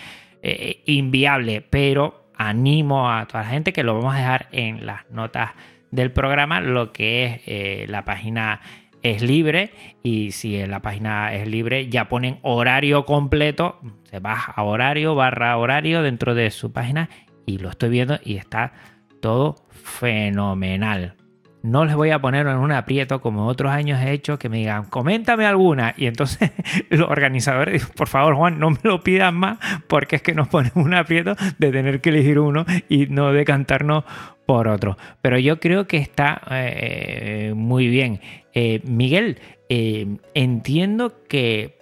eh, 0.42 0.82
inviable. 0.86 1.60
Pero 1.60 2.30
animo 2.36 3.10
a 3.10 3.26
toda 3.26 3.44
la 3.44 3.50
gente 3.50 3.72
que 3.72 3.84
lo 3.84 3.94
vamos 3.94 4.14
a 4.14 4.18
dejar 4.18 4.48
en 4.52 4.84
las 4.86 5.08
notas 5.10 5.50
del 5.90 6.10
programa, 6.10 6.60
lo 6.60 6.92
que 6.92 7.24
es 7.24 7.40
eh, 7.46 7.86
la 7.88 8.04
página 8.04 8.60
es 9.02 9.20
libre 9.20 9.72
y 10.02 10.30
si 10.30 10.64
la 10.66 10.80
página 10.80 11.34
es 11.34 11.48
libre 11.48 11.88
ya 11.88 12.08
ponen 12.08 12.38
horario 12.42 13.04
completo, 13.04 13.80
se 14.04 14.20
va 14.20 14.34
a 14.34 14.62
horario 14.62 15.14
barra 15.14 15.56
horario 15.56 16.02
dentro 16.02 16.34
de 16.34 16.50
su 16.50 16.72
página 16.72 17.08
y 17.46 17.58
lo 17.58 17.70
estoy 17.70 17.90
viendo 17.90 18.18
y 18.24 18.36
está 18.36 18.72
todo 19.20 19.56
fenomenal. 19.70 21.14
No 21.62 21.84
les 21.84 21.94
voy 21.94 22.10
a 22.10 22.20
poner 22.20 22.48
en 22.48 22.56
un 22.56 22.72
aprieto 22.72 23.20
como 23.20 23.46
otros 23.46 23.70
años 23.70 24.00
he 24.02 24.10
hecho 24.10 24.36
que 24.36 24.48
me 24.48 24.58
digan, 24.58 24.86
coméntame 24.86 25.46
alguna. 25.46 25.94
Y 25.96 26.06
entonces 26.06 26.50
los 26.90 27.08
organizadores 27.08 27.74
dicen, 27.74 27.94
por 27.96 28.08
favor 28.08 28.34
Juan, 28.34 28.58
no 28.58 28.70
me 28.70 28.78
lo 28.82 29.02
pidan 29.02 29.36
más 29.36 29.58
porque 29.86 30.16
es 30.16 30.22
que 30.22 30.34
nos 30.34 30.48
ponemos 30.48 30.84
un 30.84 30.94
aprieto 30.94 31.36
de 31.58 31.70
tener 31.70 32.00
que 32.00 32.10
elegir 32.10 32.40
uno 32.40 32.66
y 32.88 33.06
no 33.06 33.32
decantarnos 33.32 34.04
por 34.44 34.66
otro. 34.66 34.96
Pero 35.20 35.38
yo 35.38 35.60
creo 35.60 35.86
que 35.86 35.98
está 35.98 36.42
eh, 36.50 37.52
muy 37.54 37.86
bien. 37.86 38.20
Eh, 38.54 38.80
Miguel, 38.84 39.38
eh, 39.68 40.18
entiendo 40.34 41.22
que 41.28 41.78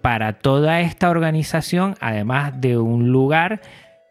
para 0.00 0.34
toda 0.34 0.80
esta 0.80 1.10
organización, 1.10 1.94
además 2.00 2.60
de 2.60 2.76
un 2.76 3.10
lugar, 3.12 3.60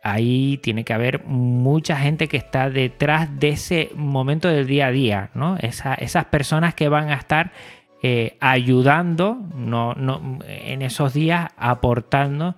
ahí 0.04 0.60
tiene 0.64 0.84
que 0.84 0.94
haber 0.94 1.26
mucha 1.26 1.98
gente 1.98 2.28
que 2.28 2.38
está 2.38 2.70
detrás 2.70 3.40
de 3.40 3.50
ese 3.50 3.92
momento 3.96 4.48
del 4.48 4.68
día 4.68 4.88
a 4.88 4.92
día, 4.92 5.30
¿no? 5.34 5.58
esas 5.58 6.26
personas 6.26 6.74
que 6.74 6.90
van 6.90 7.10
a 7.10 7.16
estar 7.16 7.52
eh, 8.04 8.36
ayudando 8.40 9.38
no, 9.56 9.94
en 10.48 10.82
esos 10.82 11.14
días, 11.14 11.52
aportando 11.56 12.56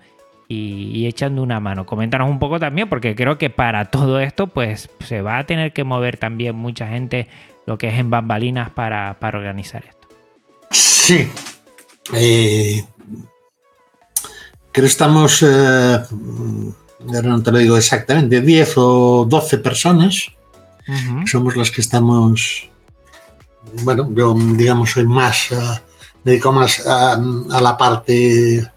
y, 0.48 1.06
echando 1.06 1.41
una 1.44 1.60
mano. 1.60 1.86
Coméntanos 1.86 2.30
un 2.30 2.39
poco 2.39 2.60
también, 2.60 2.88
porque 2.88 3.14
creo 3.16 3.38
que 3.38 3.50
para 3.50 3.86
todo 3.86 4.20
esto, 4.20 4.48
pues 4.48 4.89
se 5.02 5.22
va 5.22 5.39
a 5.39 5.46
tener 5.46 5.74
que 5.74 5.84
mover 5.84 6.18
también 6.18 6.56
mucha 6.56 6.88
gente 6.88 7.28
lo 7.66 7.78
que 7.78 7.89
es 7.89 7.96
en 7.96 8.10
bambalinas 8.10 8.70
para, 8.70 9.18
organizar 9.22 9.84
esto. 9.86 10.08
Sí. 10.72 11.30
Eh, 12.14 12.86
creo 14.72 14.84
que 14.84 14.86
estamos 14.86 15.44
eh, 15.44 16.00
no 17.06 17.43
te 17.43 17.51
lo 17.51 17.58
digo 17.58 17.78
exactamente, 17.78 18.41
10 18.41 18.74
o 18.78 19.26
12 19.28 19.58
personas. 19.60 20.32
Somos 21.26 21.56
las 21.56 21.72
que 21.72 21.82
estamos, 21.82 22.70
bueno, 23.84 24.10
yo 24.14 24.36
digamos 24.36 24.91
soy 24.91 25.06
más, 25.06 25.51
uh, 25.51 25.80
dedico 26.24 26.51
más 26.51 26.86
a, 26.86 27.18
la 27.62 27.78
parte 27.78 28.70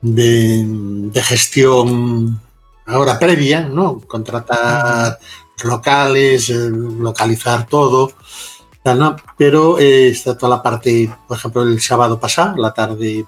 de, 0.00 1.22
gestión 1.22 2.40
ahora 2.86 3.18
previa, 3.18 3.68
¿no? 3.68 4.00
Contratar 4.00 5.18
locales, 5.62 6.50
eh, 6.50 6.70
localizar 6.70 7.66
todo, 7.66 8.12
¿no? 8.84 9.16
pero 9.38 9.78
eh, 9.78 10.08
está 10.08 10.36
toda 10.36 10.56
la 10.56 10.62
parte, 10.62 11.10
por 11.26 11.36
ejemplo, 11.36 11.62
el 11.62 11.80
sábado 11.80 12.18
pasado, 12.18 12.56
la 12.56 12.74
tarde 12.74 13.24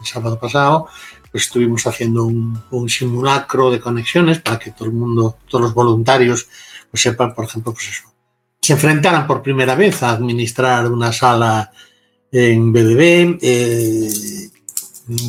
el 0.00 0.06
sábado 0.06 0.38
pasado, 0.38 0.88
pues 1.30 1.44
estuvimos 1.44 1.86
haciendo 1.86 2.24
un, 2.24 2.88
simulacro 2.88 3.70
de 3.70 3.80
conexiones 3.80 4.40
para 4.40 4.58
que 4.58 4.72
todo 4.72 4.86
el 4.86 4.94
mundo, 4.94 5.38
todos 5.48 5.64
los 5.64 5.74
voluntarios, 5.74 6.48
pues 6.90 7.02
sepan, 7.02 7.34
por 7.34 7.44
ejemplo, 7.44 7.72
pues 7.72 7.88
eso, 7.88 8.12
se 8.60 8.72
enfrentaran 8.72 9.26
por 9.26 9.42
primera 9.42 9.74
vez 9.74 10.02
a 10.02 10.10
administrar 10.10 10.90
una 10.90 11.12
sala 11.12 11.70
en 12.32 12.72
BDB, 12.72 13.38
eh, 13.40 14.10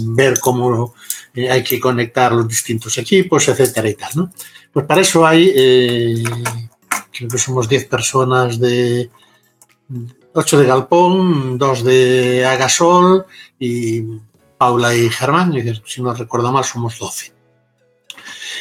ver 0.07 0.39
cómo 0.39 0.93
eh, 1.33 1.49
hay 1.49 1.63
que 1.63 1.79
conectar 1.79 2.31
los 2.31 2.47
distintos 2.47 2.97
equipos, 2.97 3.47
etcétera 3.47 3.89
y 3.89 3.95
tal. 3.95 4.31
Pues 4.71 4.85
para 4.85 5.01
eso 5.01 5.25
hay, 5.25 5.51
eh, 5.55 6.23
creo 7.11 7.29
que 7.29 7.37
somos 7.37 7.67
10 7.67 7.85
personas 7.85 8.59
de 8.59 9.09
8 10.33 10.59
de 10.59 10.65
Galpón, 10.65 11.57
2 11.57 11.83
de 11.83 12.45
Agasol 12.45 13.25
y 13.59 14.03
Paula 14.61 14.93
y 14.93 15.09
Germán, 15.09 15.51
si 15.87 16.03
no 16.03 16.13
recuerdo 16.13 16.51
mal, 16.51 16.63
somos 16.63 16.99
12. 16.99 17.33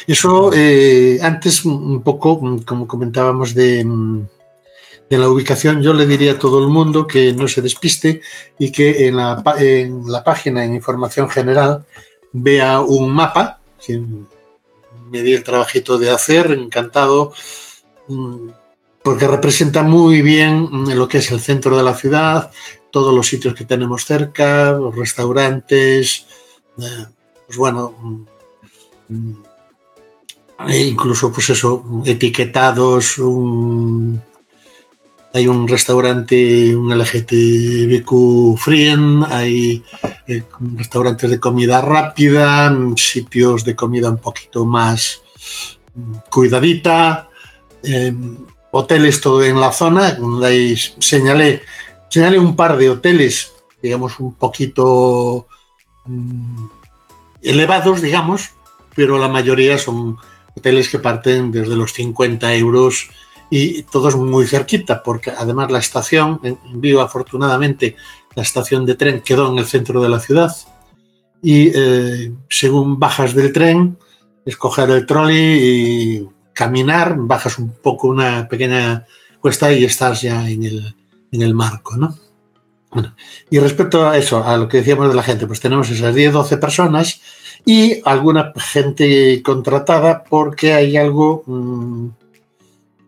Eso, 0.07 0.51
eh, 0.51 1.19
antes 1.21 1.63
un 1.63 2.01
poco, 2.01 2.41
como 2.65 2.87
comentábamos 2.87 3.53
de, 3.53 3.85
de, 5.07 5.17
la 5.19 5.29
ubicación, 5.29 5.83
yo 5.83 5.93
le 5.93 6.07
diría 6.07 6.31
a 6.31 6.39
todo 6.39 6.57
el 6.57 6.69
mundo 6.69 7.05
que 7.05 7.33
no 7.33 7.47
se 7.47 7.61
despiste 7.61 8.21
y 8.57 8.71
que 8.71 9.05
en 9.05 9.17
la, 9.17 9.43
en 9.59 10.11
la 10.11 10.23
página, 10.23 10.65
en 10.65 10.73
información 10.73 11.29
general, 11.29 11.85
vea 12.31 12.81
un 12.81 13.11
mapa, 13.11 13.59
que 13.85 14.01
me 15.11 15.21
di 15.21 15.33
el 15.33 15.43
trabajito 15.43 15.99
de 15.99 16.09
hacer, 16.09 16.51
encantado, 16.51 17.31
mm, 18.07 18.49
porque 19.03 19.27
representa 19.27 19.83
muy 19.83 20.23
bien 20.23 20.67
lo 20.97 21.07
que 21.07 21.19
es 21.19 21.31
el 21.31 21.41
centro 21.41 21.77
de 21.77 21.83
la 21.83 21.93
ciudad, 21.93 22.49
todos 22.91 23.13
los 23.13 23.27
sitios 23.27 23.53
que 23.53 23.65
tenemos 23.65 24.05
cerca, 24.05 24.71
los 24.73 24.95
restaurantes, 24.95 26.25
eh, 26.77 27.05
pues 27.45 27.57
bueno, 27.57 28.25
mm, 29.09 29.33
e 30.67 30.79
incluso 30.83 31.31
pues 31.31 31.49
eso, 31.49 31.83
etiquetados, 32.05 33.15
hay 35.33 35.47
un 35.47 35.67
restaurante, 35.67 36.75
un 36.75 36.91
LGTBQ 36.91 38.57
Frien, 38.57 39.23
hay 39.27 39.83
eh, 40.27 40.43
restaurantes 40.77 41.29
de 41.29 41.39
comida 41.39 41.81
rápida, 41.81 42.75
sitios 42.95 43.63
de 43.63 43.75
comida 43.75 44.09
un 44.09 44.17
poquito 44.17 44.65
más 44.65 45.21
mm, 45.95 46.15
cuidadita, 46.29 47.29
eh, 47.83 48.13
hoteles 48.71 49.19
todo 49.21 49.43
en 49.43 49.59
la 49.59 49.71
zona, 49.71 50.17
ahí 50.43 50.75
señalé 50.99 51.61
señale 52.11 52.37
un 52.37 52.55
par 52.55 52.77
de 52.77 52.89
hoteles, 52.89 53.53
digamos, 53.81 54.19
un 54.19 54.35
poquito 54.35 55.47
mm, 56.05 56.65
elevados, 57.41 58.01
digamos, 58.01 58.51
pero 58.93 59.17
la 59.17 59.29
mayoría 59.29 59.77
son 59.77 60.17
hoteles 60.55 60.89
que 60.89 60.99
parten 60.99 61.51
desde 61.51 61.75
los 61.75 61.93
50 61.93 62.53
euros 62.55 63.09
y 63.49 63.83
todos 63.83 64.17
muy 64.17 64.45
cerquita, 64.45 65.01
porque 65.01 65.31
además 65.31 65.71
la 65.71 65.79
estación, 65.79 66.41
en 66.43 66.57
vivo 66.81 66.99
afortunadamente, 66.99 67.95
la 68.35 68.43
estación 68.43 68.85
de 68.85 68.95
tren 68.95 69.21
quedó 69.21 69.49
en 69.49 69.57
el 69.57 69.65
centro 69.65 70.01
de 70.01 70.09
la 70.09 70.19
ciudad 70.19 70.53
y 71.41 71.71
eh, 71.73 72.33
según 72.49 72.99
bajas 72.99 73.33
del 73.33 73.53
tren, 73.53 73.97
escoger 74.45 74.89
el 74.89 75.05
trolley 75.05 75.59
y 75.61 76.29
caminar, 76.53 77.15
bajas 77.17 77.57
un 77.57 77.69
poco 77.69 78.09
una 78.09 78.49
pequeña 78.49 79.05
cuesta 79.39 79.71
y 79.71 79.85
estás 79.85 80.21
ya 80.21 80.47
en 80.49 80.63
el, 80.63 80.95
en 81.31 81.41
el 81.41 81.53
marco, 81.53 81.95
¿no? 81.95 82.15
Bueno, 82.91 83.15
y 83.49 83.57
respecto 83.59 84.07
a 84.07 84.17
eso, 84.17 84.43
a 84.43 84.57
lo 84.57 84.67
que 84.67 84.77
decíamos 84.77 85.07
de 85.07 85.15
la 85.15 85.23
gente, 85.23 85.47
pues 85.47 85.61
tenemos 85.61 85.89
esas 85.89 86.13
10, 86.13 86.33
12 86.33 86.57
personas 86.57 87.21
y 87.65 88.01
alguna 88.03 88.51
gente 88.57 89.41
contratada 89.41 90.25
porque 90.25 90.73
hay 90.73 90.97
algo 90.97 91.43
mm, 91.45 92.07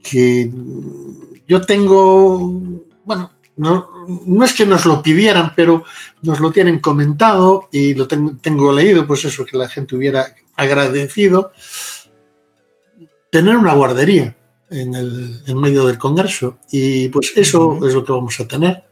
que 0.02 0.50
yo 1.48 1.62
tengo, 1.62 2.62
bueno, 3.04 3.32
no, 3.58 3.90
no, 4.26 4.46
es 4.46 4.54
que 4.54 4.66
nos 4.66 4.86
lo 4.86 5.04
pidieran, 5.04 5.52
pero 5.54 5.84
nos 6.22 6.40
lo 6.40 6.52
tienen 6.52 6.80
comentado 6.80 7.68
y 7.72 7.94
lo 7.94 8.08
tengo, 8.08 8.38
tengo 8.42 8.72
leído, 8.72 9.06
pues 9.06 9.26
eso, 9.26 9.46
que 9.46 9.58
la 9.58 9.68
gente 9.68 9.98
hubiera 9.98 10.34
agradecido, 10.56 11.52
tener 13.30 13.58
una 13.58 13.74
guardería 13.74 14.36
en, 14.74 14.96
el, 14.96 15.42
en 15.46 15.58
medio 15.58 15.86
del 15.86 15.98
Congreso. 15.98 16.58
Y 16.72 17.10
pues 17.10 17.34
eso 17.36 17.80
es 17.88 17.94
lo 17.94 18.04
que 18.04 18.12
vamos 18.12 18.40
a 18.40 18.48
tener. 18.48 18.84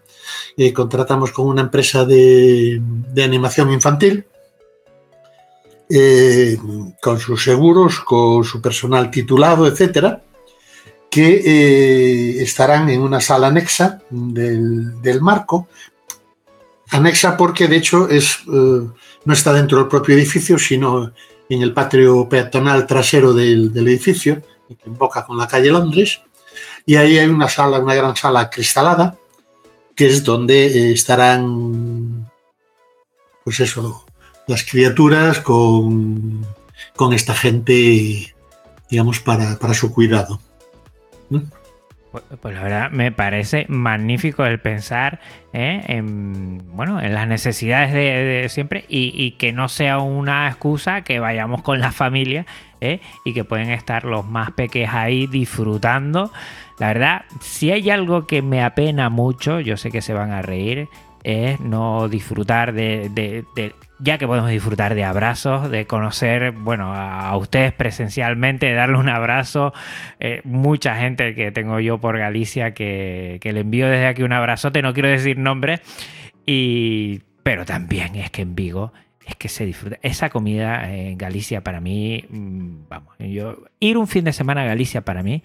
Eh, 0.58 0.74
contratamos 0.74 1.32
con 1.32 1.48
una 1.48 1.62
empresa 1.62 2.06
de, 2.06 2.80
de 2.82 3.24
animación 3.24 3.72
infantil, 3.72 4.26
eh, 5.90 6.58
con 7.02 7.20
sus 7.20 7.44
seguros, 7.44 8.00
con 8.02 8.44
su 8.44 8.62
personal 8.62 9.10
titulado, 9.10 9.68
etcétera, 9.68 10.22
que 11.10 11.42
eh, 11.46 12.42
estarán 12.44 12.90
en 12.90 13.02
una 13.02 13.20
sala 13.20 13.48
anexa 13.48 14.02
del, 14.10 15.02
del, 15.02 15.22
marco. 15.22 15.68
Anexa 16.90 17.38
porque 17.38 17.68
de 17.68 17.78
hecho 17.78 18.10
es, 18.10 18.40
no 18.48 19.34
está 19.34 19.54
dentro 19.54 19.78
del 19.78 19.88
propio 19.88 20.16
edificio, 20.16 20.58
sino 20.58 21.14
en 21.50 21.62
el 21.62 21.74
patio 21.74 22.28
peatonal 22.30 22.88
trasero 22.88 23.34
del, 23.34 23.74
del 23.74 23.88
edificio, 23.88 24.42
que 24.76 24.90
emboca 24.90 25.26
con 25.26 25.38
la 25.38 25.48
calle 25.48 25.72
Londres. 25.72 26.22
Y 26.86 26.96
ahí 26.96 27.18
hay 27.18 27.28
una 27.28 27.48
sala, 27.48 27.80
una 27.80 27.96
gran 27.96 28.16
sala 28.16 28.50
cristalada, 28.50 29.18
que 29.96 30.08
es 30.08 30.24
donde 30.24 30.66
eh, 30.66 30.94
estarán, 30.94 32.30
pues 33.44 33.60
eso, 33.60 34.06
las 34.48 34.64
criaturas 34.64 35.40
con, 35.40 36.46
con 36.96 37.14
esta 37.14 37.34
gente, 37.34 38.34
digamos, 38.90 39.20
para, 39.20 39.58
para 39.58 39.74
su 39.74 39.94
cuidado. 39.94 40.40
¿no? 41.30 41.44
Pues, 42.12 42.24
pues, 42.42 42.54
la 42.54 42.64
verdad 42.64 42.92
me 42.92 43.14
parece 43.14 43.66
magnífico 43.70 44.44
el 44.44 44.60
pensar 44.60 45.22
¿eh? 45.54 45.82
en, 45.88 46.62
bueno, 46.76 47.00
en 47.02 47.14
las 47.14 47.26
necesidades 47.26 47.94
de, 47.94 48.50
siempre 48.50 48.84
y, 48.90 49.32
que 49.32 49.54
no 49.54 49.70
sea 49.70 50.00
una 50.00 50.50
excusa 50.50 51.04
que 51.04 51.20
vayamos 51.20 51.62
con 51.62 51.80
la 51.80 51.94
familia 51.94 52.46
¿eh? 52.82 53.00
y 53.24 53.34
que 53.34 53.44
pueden 53.44 53.70
estar 53.70 54.04
los 54.04 54.28
más 54.28 54.52
pequeños 54.52 54.94
ahí 54.94 55.28
disfrutando. 55.28 56.32
La 56.80 56.88
verdad, 56.88 57.26
si 57.40 57.72
hay 57.72 57.90
algo 57.90 58.28
que 58.28 58.42
me 58.42 58.64
apena 58.64 59.10
mucho, 59.10 59.60
yo 59.60 59.78
sé 59.78 59.92
que 59.92 60.02
se 60.02 60.14
van 60.14 60.32
a 60.32 60.42
reír, 60.42 60.90
es 61.24 61.60
no 61.60 62.10
disfrutar 62.10 62.74
de, 62.74 63.46
ya 64.00 64.18
que 64.18 64.26
podemos 64.26 64.50
disfrutar 64.50 64.96
de 64.96 65.04
abrazos, 65.04 65.70
de 65.70 65.86
conocer, 65.86 66.52
bueno, 66.52 66.94
a, 66.96 67.38
ustedes 67.38 67.72
presencialmente, 67.72 68.74
darle 68.74 68.98
un 68.98 69.10
abrazo. 69.10 69.74
Eh, 70.20 70.42
mucha 70.44 70.96
gente 70.96 71.36
que 71.36 71.52
tengo 71.52 71.80
yo 71.80 72.00
por 72.00 72.18
Galicia 72.18 72.74
que, 72.74 73.38
que, 73.42 73.54
le 73.54 73.60
envío 73.60 73.88
desde 73.88 74.08
aquí 74.08 74.24
un 74.24 74.34
abrazote, 74.34 74.82
no 74.82 74.94
quiero 74.94 75.10
decir 75.10 75.38
nombre, 75.38 75.82
y, 76.48 77.22
pero 77.44 77.66
también 77.66 78.16
es 78.16 78.32
que 78.32 78.42
en 78.42 78.56
Vigo 78.56 78.92
es 79.26 79.36
que 79.36 79.50
se 79.50 79.66
disfruta. 79.66 79.98
Esa 80.02 80.30
comida 80.30 80.92
en 80.92 81.18
Galicia 81.18 81.64
para 81.64 81.82
mí, 81.82 82.26
mm, 82.30 82.88
vamos, 82.90 83.16
yo 83.20 83.64
ir 83.80 83.98
un 83.98 84.08
fin 84.08 84.26
de 84.26 84.34
semana 84.34 84.64
a 84.64 84.66
Galicia 84.66 85.02
para 85.02 85.24
mí 85.24 85.44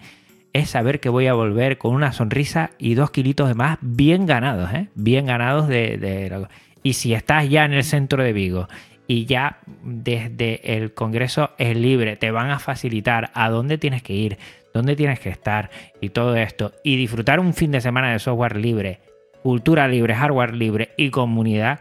es 0.53 0.69
saber 0.69 0.99
que 0.99 1.09
voy 1.09 1.27
a 1.27 1.33
volver 1.33 1.77
con 1.77 1.93
una 1.93 2.13
sonrisa 2.13 2.71
y 2.77 2.95
dos 2.95 3.11
kilitos 3.11 3.47
de 3.47 3.53
más 3.53 3.77
bien 3.81 4.25
ganados, 4.25 4.73
¿eh? 4.73 4.87
bien 4.95 5.25
ganados 5.25 5.67
de, 5.67 5.97
de 5.97 6.47
y 6.83 6.93
si 6.93 7.13
estás 7.13 7.49
ya 7.49 7.65
en 7.65 7.73
el 7.73 7.83
centro 7.83 8.23
de 8.23 8.33
Vigo 8.33 8.67
y 9.07 9.25
ya 9.25 9.59
desde 9.83 10.77
el 10.77 10.93
Congreso 10.93 11.51
es 11.57 11.75
libre, 11.75 12.15
te 12.15 12.31
van 12.31 12.49
a 12.49 12.59
facilitar 12.59 13.29
a 13.33 13.49
dónde 13.49 13.77
tienes 13.77 14.03
que 14.03 14.13
ir, 14.13 14.37
dónde 14.73 14.95
tienes 14.95 15.19
que 15.19 15.29
estar 15.29 15.69
y 16.01 16.09
todo 16.09 16.35
esto. 16.35 16.73
Y 16.83 16.97
disfrutar 16.97 17.39
un 17.39 17.53
fin 17.53 17.71
de 17.71 17.81
semana 17.81 18.11
de 18.11 18.19
software 18.19 18.57
libre, 18.57 18.99
cultura 19.43 19.87
libre, 19.87 20.15
hardware 20.15 20.53
libre 20.53 20.91
y 20.97 21.09
comunidad. 21.09 21.79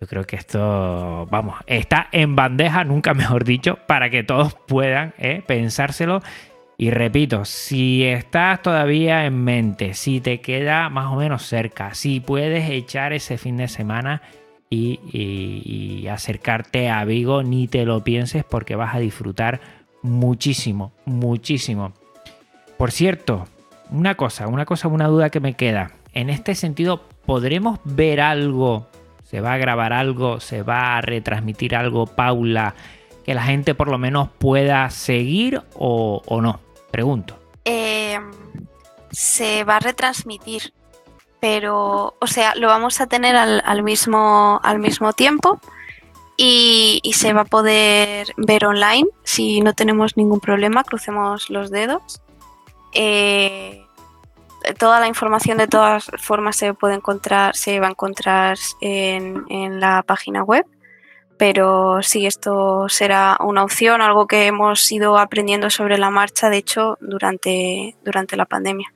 Yo 0.00 0.06
creo 0.06 0.24
que 0.24 0.36
esto, 0.36 1.26
vamos, 1.30 1.56
está 1.66 2.08
en 2.12 2.36
bandeja, 2.36 2.84
nunca 2.84 3.14
mejor 3.14 3.44
dicho, 3.44 3.78
para 3.86 4.10
que 4.10 4.22
todos 4.22 4.54
puedan 4.54 5.14
¿eh? 5.18 5.42
pensárselo. 5.46 6.22
Y 6.80 6.90
repito, 6.90 7.44
si 7.44 8.04
estás 8.04 8.62
todavía 8.62 9.26
en 9.26 9.42
mente, 9.42 9.94
si 9.94 10.20
te 10.20 10.40
queda 10.40 10.88
más 10.88 11.12
o 11.12 11.16
menos 11.16 11.42
cerca, 11.42 11.94
si 11.94 12.20
puedes 12.20 12.70
echar 12.70 13.12
ese 13.12 13.36
fin 13.36 13.56
de 13.56 13.66
semana 13.66 14.22
y, 14.70 16.06
acercarte 16.08 16.88
a 16.88 17.04
Vigo, 17.04 17.42
ni 17.42 17.66
te 17.66 17.84
lo 17.84 18.04
pienses 18.04 18.44
porque 18.44 18.76
vas 18.76 18.94
a 18.94 19.00
disfrutar 19.00 19.60
muchísimo, 20.02 20.92
muchísimo. 21.04 21.92
Por 22.76 22.92
cierto, 22.92 23.48
una 23.90 24.14
cosa, 24.14 24.46
una 24.46 24.64
cosa, 24.64 24.86
una 24.86 25.08
duda 25.08 25.30
que 25.30 25.40
me 25.40 25.54
queda. 25.54 25.90
En 26.12 26.30
este 26.30 26.54
sentido, 26.54 27.02
¿podremos 27.26 27.80
ver 27.82 28.20
algo? 28.20 28.86
¿Se 29.28 29.42
va 29.42 29.52
a 29.52 29.58
grabar 29.58 29.92
algo? 29.92 30.40
¿Se 30.40 30.62
va 30.62 30.96
a 30.96 31.00
retransmitir 31.02 31.76
algo, 31.76 32.06
Paula? 32.06 32.74
Que 33.26 33.34
la 33.34 33.42
gente 33.42 33.74
por 33.74 33.88
lo 33.88 33.98
menos 33.98 34.30
pueda 34.38 34.88
seguir 34.88 35.60
o, 35.74 36.22
o 36.24 36.40
no. 36.40 36.60
Pregunto. 36.90 37.38
Eh, 37.66 38.18
se 39.10 39.64
va 39.64 39.76
a 39.76 39.80
retransmitir, 39.80 40.72
pero, 41.40 42.14
o 42.18 42.26
sea, 42.26 42.54
lo 42.54 42.68
vamos 42.68 43.02
a 43.02 43.06
tener 43.06 43.36
al, 43.36 43.62
al 43.66 43.82
mismo, 43.82 44.60
al 44.62 44.78
mismo 44.78 45.12
tiempo 45.12 45.60
y, 46.38 47.00
y, 47.02 47.12
se 47.12 47.34
va 47.34 47.42
a 47.42 47.44
poder 47.44 48.28
ver 48.38 48.64
online 48.64 49.08
si 49.24 49.60
no 49.60 49.74
tenemos 49.74 50.16
ningún 50.16 50.40
problema, 50.40 50.84
crucemos 50.84 51.50
los 51.50 51.70
dedos. 51.70 52.22
Eh, 52.94 53.84
toda 54.78 55.00
la 55.00 55.08
información 55.08 55.58
de 55.58 55.68
todas 55.68 56.10
formas 56.18 56.56
se 56.56 56.74
puede 56.74 56.94
encontrar, 56.94 57.54
se 57.56 57.80
va 57.80 57.86
a 57.86 57.90
encontrar 57.90 58.58
en, 58.80 59.44
en 59.48 59.80
la 59.80 60.02
página 60.02 60.42
web 60.42 60.66
pero 61.38 62.02
sí, 62.02 62.26
esto 62.26 62.88
será 62.88 63.38
una 63.40 63.62
opción, 63.62 64.02
algo 64.02 64.26
que 64.26 64.46
hemos 64.46 64.90
ido 64.90 65.18
aprendiendo 65.18 65.70
sobre 65.70 65.96
la 65.96 66.10
marcha, 66.10 66.50
de 66.50 66.58
hecho, 66.58 66.98
durante, 67.00 67.96
durante 68.04 68.36
la 68.36 68.44
pandemia. 68.44 68.92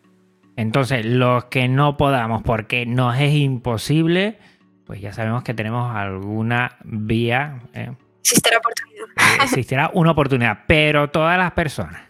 Entonces, 0.56 1.06
los 1.06 1.44
que 1.44 1.68
no 1.68 1.96
podamos, 1.96 2.42
porque 2.42 2.84
nos 2.84 3.18
es 3.18 3.32
imposible, 3.32 4.38
pues 4.84 5.00
ya 5.00 5.12
sabemos 5.12 5.44
que 5.44 5.54
tenemos 5.54 5.94
alguna 5.94 6.76
vía. 6.82 7.60
Eh, 7.72 7.92
existirá 8.20 8.58
oportunidad. 8.58 9.06
Eh, 9.16 9.44
existirá 9.44 9.90
una 9.94 10.10
oportunidad, 10.10 10.58
pero 10.66 11.08
todas 11.10 11.38
las 11.38 11.52
personas 11.52 12.02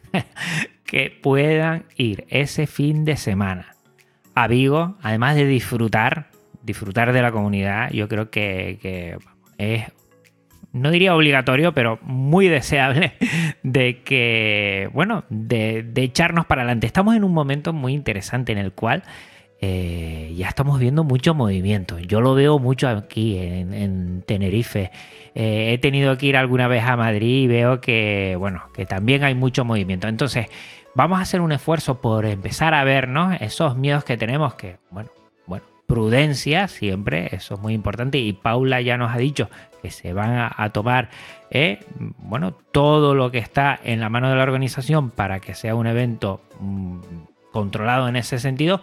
que 0.92 1.10
puedan 1.10 1.86
ir 1.96 2.26
ese 2.28 2.66
fin 2.66 3.06
de 3.06 3.16
semana 3.16 3.76
a 4.34 4.46
Vigo, 4.46 4.96
además 5.00 5.36
de 5.36 5.46
disfrutar, 5.46 6.26
disfrutar 6.62 7.14
de 7.14 7.22
la 7.22 7.32
comunidad, 7.32 7.90
yo 7.92 8.08
creo 8.08 8.30
que, 8.30 9.16
es 9.56 9.84
no 10.74 10.90
diría 10.90 11.16
obligatorio, 11.16 11.72
pero 11.72 11.98
muy 12.02 12.46
deseable 12.48 13.14
de 13.62 14.02
que, 14.02 14.90
bueno, 14.92 15.24
de, 15.30 15.90
echarnos 15.96 16.44
para 16.44 16.60
adelante. 16.60 16.86
Estamos 16.86 17.16
en 17.16 17.24
un 17.24 17.32
momento 17.32 17.72
muy 17.72 17.94
interesante 17.94 18.52
en 18.52 18.58
el 18.58 18.72
cual 18.72 19.02
eh, 19.62 20.34
ya 20.36 20.48
estamos 20.48 20.78
viendo 20.78 21.04
mucho 21.04 21.32
movimiento. 21.32 21.98
Yo 22.00 22.20
lo 22.20 22.34
veo 22.34 22.58
mucho 22.58 22.86
aquí 22.86 23.38
en, 23.38 23.72
en 23.72 24.22
Tenerife. 24.26 24.90
Eh, 25.34 25.72
he 25.72 25.78
tenido 25.78 26.18
que 26.18 26.26
ir 26.26 26.36
alguna 26.36 26.68
vez 26.68 26.84
a 26.84 26.96
Madrid 26.96 27.44
y 27.44 27.46
veo 27.46 27.80
que, 27.80 28.36
bueno, 28.38 28.64
que 28.74 28.84
también 28.84 29.24
hay 29.24 29.34
mucho 29.34 29.64
movimiento. 29.64 30.06
Entonces, 30.08 30.48
vamos 30.94 31.18
a 31.18 31.22
hacer 31.22 31.40
un 31.40 31.52
esfuerzo 31.52 32.00
por 32.00 32.26
empezar 32.26 32.74
a 32.74 32.84
vernos 32.84 33.40
esos 33.40 33.76
miedos 33.76 34.04
que 34.04 34.16
tenemos 34.16 34.54
que, 34.54 34.78
bueno, 34.90 35.10
bueno, 35.46 35.64
prudencia 35.86 36.68
siempre, 36.68 37.34
eso 37.34 37.54
es 37.54 37.60
muy 37.60 37.74
importante. 37.74 38.18
Y 38.18 38.32
Paula 38.32 38.80
ya 38.80 38.96
nos 38.96 39.12
ha 39.12 39.18
dicho 39.18 39.48
que 39.82 39.90
se 39.90 40.12
van 40.12 40.50
a, 40.56 40.70
tomar 40.70 41.10
eh, 41.50 41.80
bueno, 42.18 42.52
todo 42.52 43.14
lo 43.14 43.30
que 43.30 43.38
está 43.38 43.78
en 43.82 44.00
la 44.00 44.08
mano 44.08 44.30
de 44.30 44.36
la 44.36 44.42
organización 44.42 45.10
para 45.10 45.40
que 45.40 45.54
sea 45.54 45.74
un 45.74 45.86
evento 45.86 46.40
mmm, 46.60 47.00
controlado 47.52 48.08
en 48.08 48.16
ese 48.16 48.38
sentido, 48.38 48.80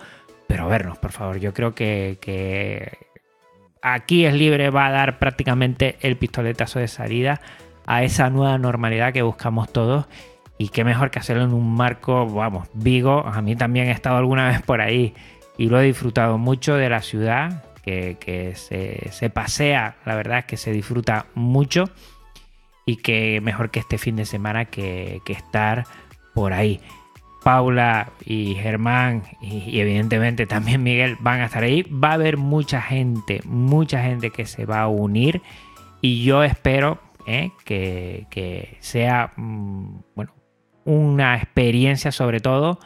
pero 0.48 0.68
vernos, 0.68 0.98
por 0.98 1.12
favor. 1.12 1.40
Yo 1.40 1.54
creo 1.54 1.74
que, 1.74 2.98
aquí 3.82 4.26
es 4.26 4.34
libre, 4.34 4.70
va 4.70 4.88
a 4.88 4.92
dar 4.92 5.20
prácticamente 5.20 5.98
el 6.02 6.18
pistoletazo 6.18 6.80
de 6.80 6.88
salida 6.88 7.42
a 7.86 8.04
esa 8.04 8.30
nueva 8.30 8.58
normalidad 8.58 9.14
que 9.14 9.22
buscamos 9.22 9.72
todos. 9.72 10.06
Y 10.60 10.70
qué 10.70 10.84
mejor 10.84 11.10
que 11.10 11.20
hacerlo 11.20 11.46
en 11.46 11.54
un 11.54 11.74
marco, 11.74 12.28
vamos, 12.28 12.68
Vigo, 12.74 13.26
a 13.26 13.42
mí 13.42 13.56
también 13.56 13.88
he 13.88 13.92
estado 13.92 14.18
alguna 14.18 14.50
vez 14.50 14.62
por 14.62 14.82
ahí 14.82 15.16
y 15.58 15.70
lo 15.70 15.80
he 15.80 15.86
disfrutado 15.86 16.38
mucho 16.38 16.76
de 16.76 16.90
la 16.90 17.02
ciudad, 17.02 17.64
que, 17.82 18.18
que 18.20 18.56
se, 18.56 19.10
se, 19.12 19.30
pasea, 19.30 19.96
la 20.06 20.16
verdad 20.16 20.40
es 20.40 20.46
que 20.46 20.58
se 20.58 20.72
disfruta 20.72 21.28
mucho 21.34 21.86
y 22.86 22.98
que 22.98 23.40
mejor 23.42 23.72
que 23.72 23.80
este 23.80 23.98
fin 23.98 24.18
de 24.18 24.26
semana 24.26 24.66
que, 24.66 25.22
que 25.26 25.34
estar 25.34 25.86
por 26.34 26.54
ahí. 26.54 26.82
Paula 27.44 28.12
y 28.26 28.56
Germán 28.56 29.24
y, 29.42 29.80
evidentemente 29.80 30.46
también 30.46 30.84
Miguel 30.84 31.16
van 31.20 31.40
a 31.42 31.46
estar 31.46 31.64
ahí. 31.64 31.84
Va 31.84 32.12
a 32.12 32.14
haber 32.14 32.38
mucha 32.38 32.82
gente, 32.82 33.42
mucha 33.46 34.04
gente 34.04 34.30
que 34.32 34.46
se 34.46 34.66
va 34.66 34.82
a 34.82 34.88
unir 34.88 35.42
y 36.02 36.24
yo 36.24 36.44
espero 36.44 37.00
eh, 37.28 37.52
que, 37.64 38.28
que, 38.30 38.78
sea 38.82 39.32
mmm, 39.36 40.02
bueno, 40.16 40.34
una 40.90 41.36
experiencia 41.36 42.12
sobre 42.12 42.40
todo 42.40 42.80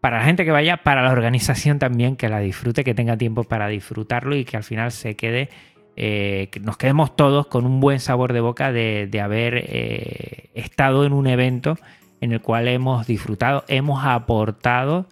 para 0.00 0.18
la 0.18 0.24
gente 0.24 0.44
que 0.44 0.52
vaya, 0.52 0.78
para 0.78 1.02
la 1.02 1.10
organización 1.10 1.78
también, 1.80 2.16
que 2.16 2.28
la 2.28 2.38
disfrute, 2.38 2.84
que 2.84 2.94
tenga 2.94 3.16
tiempo 3.16 3.42
para 3.42 3.66
disfrutarlo 3.66 4.36
y 4.36 4.44
que 4.44 4.56
al 4.56 4.62
final 4.62 4.92
se 4.92 5.16
quede, 5.16 5.48
eh, 5.96 6.48
que 6.52 6.60
nos 6.60 6.76
quedemos 6.76 7.16
todos 7.16 7.48
con 7.48 7.66
un 7.66 7.80
buen 7.80 7.98
sabor 7.98 8.32
de 8.32 8.40
boca 8.40 8.70
de, 8.70 9.20
haber 9.20 9.56
eh, 9.56 10.50
estado 10.54 11.04
en 11.04 11.12
un 11.12 11.26
evento 11.26 11.76
en 12.20 12.32
el 12.32 12.40
cual 12.40 12.68
hemos 12.68 13.06
disfrutado, 13.08 13.64
hemos 13.66 14.04
aportado 14.04 15.06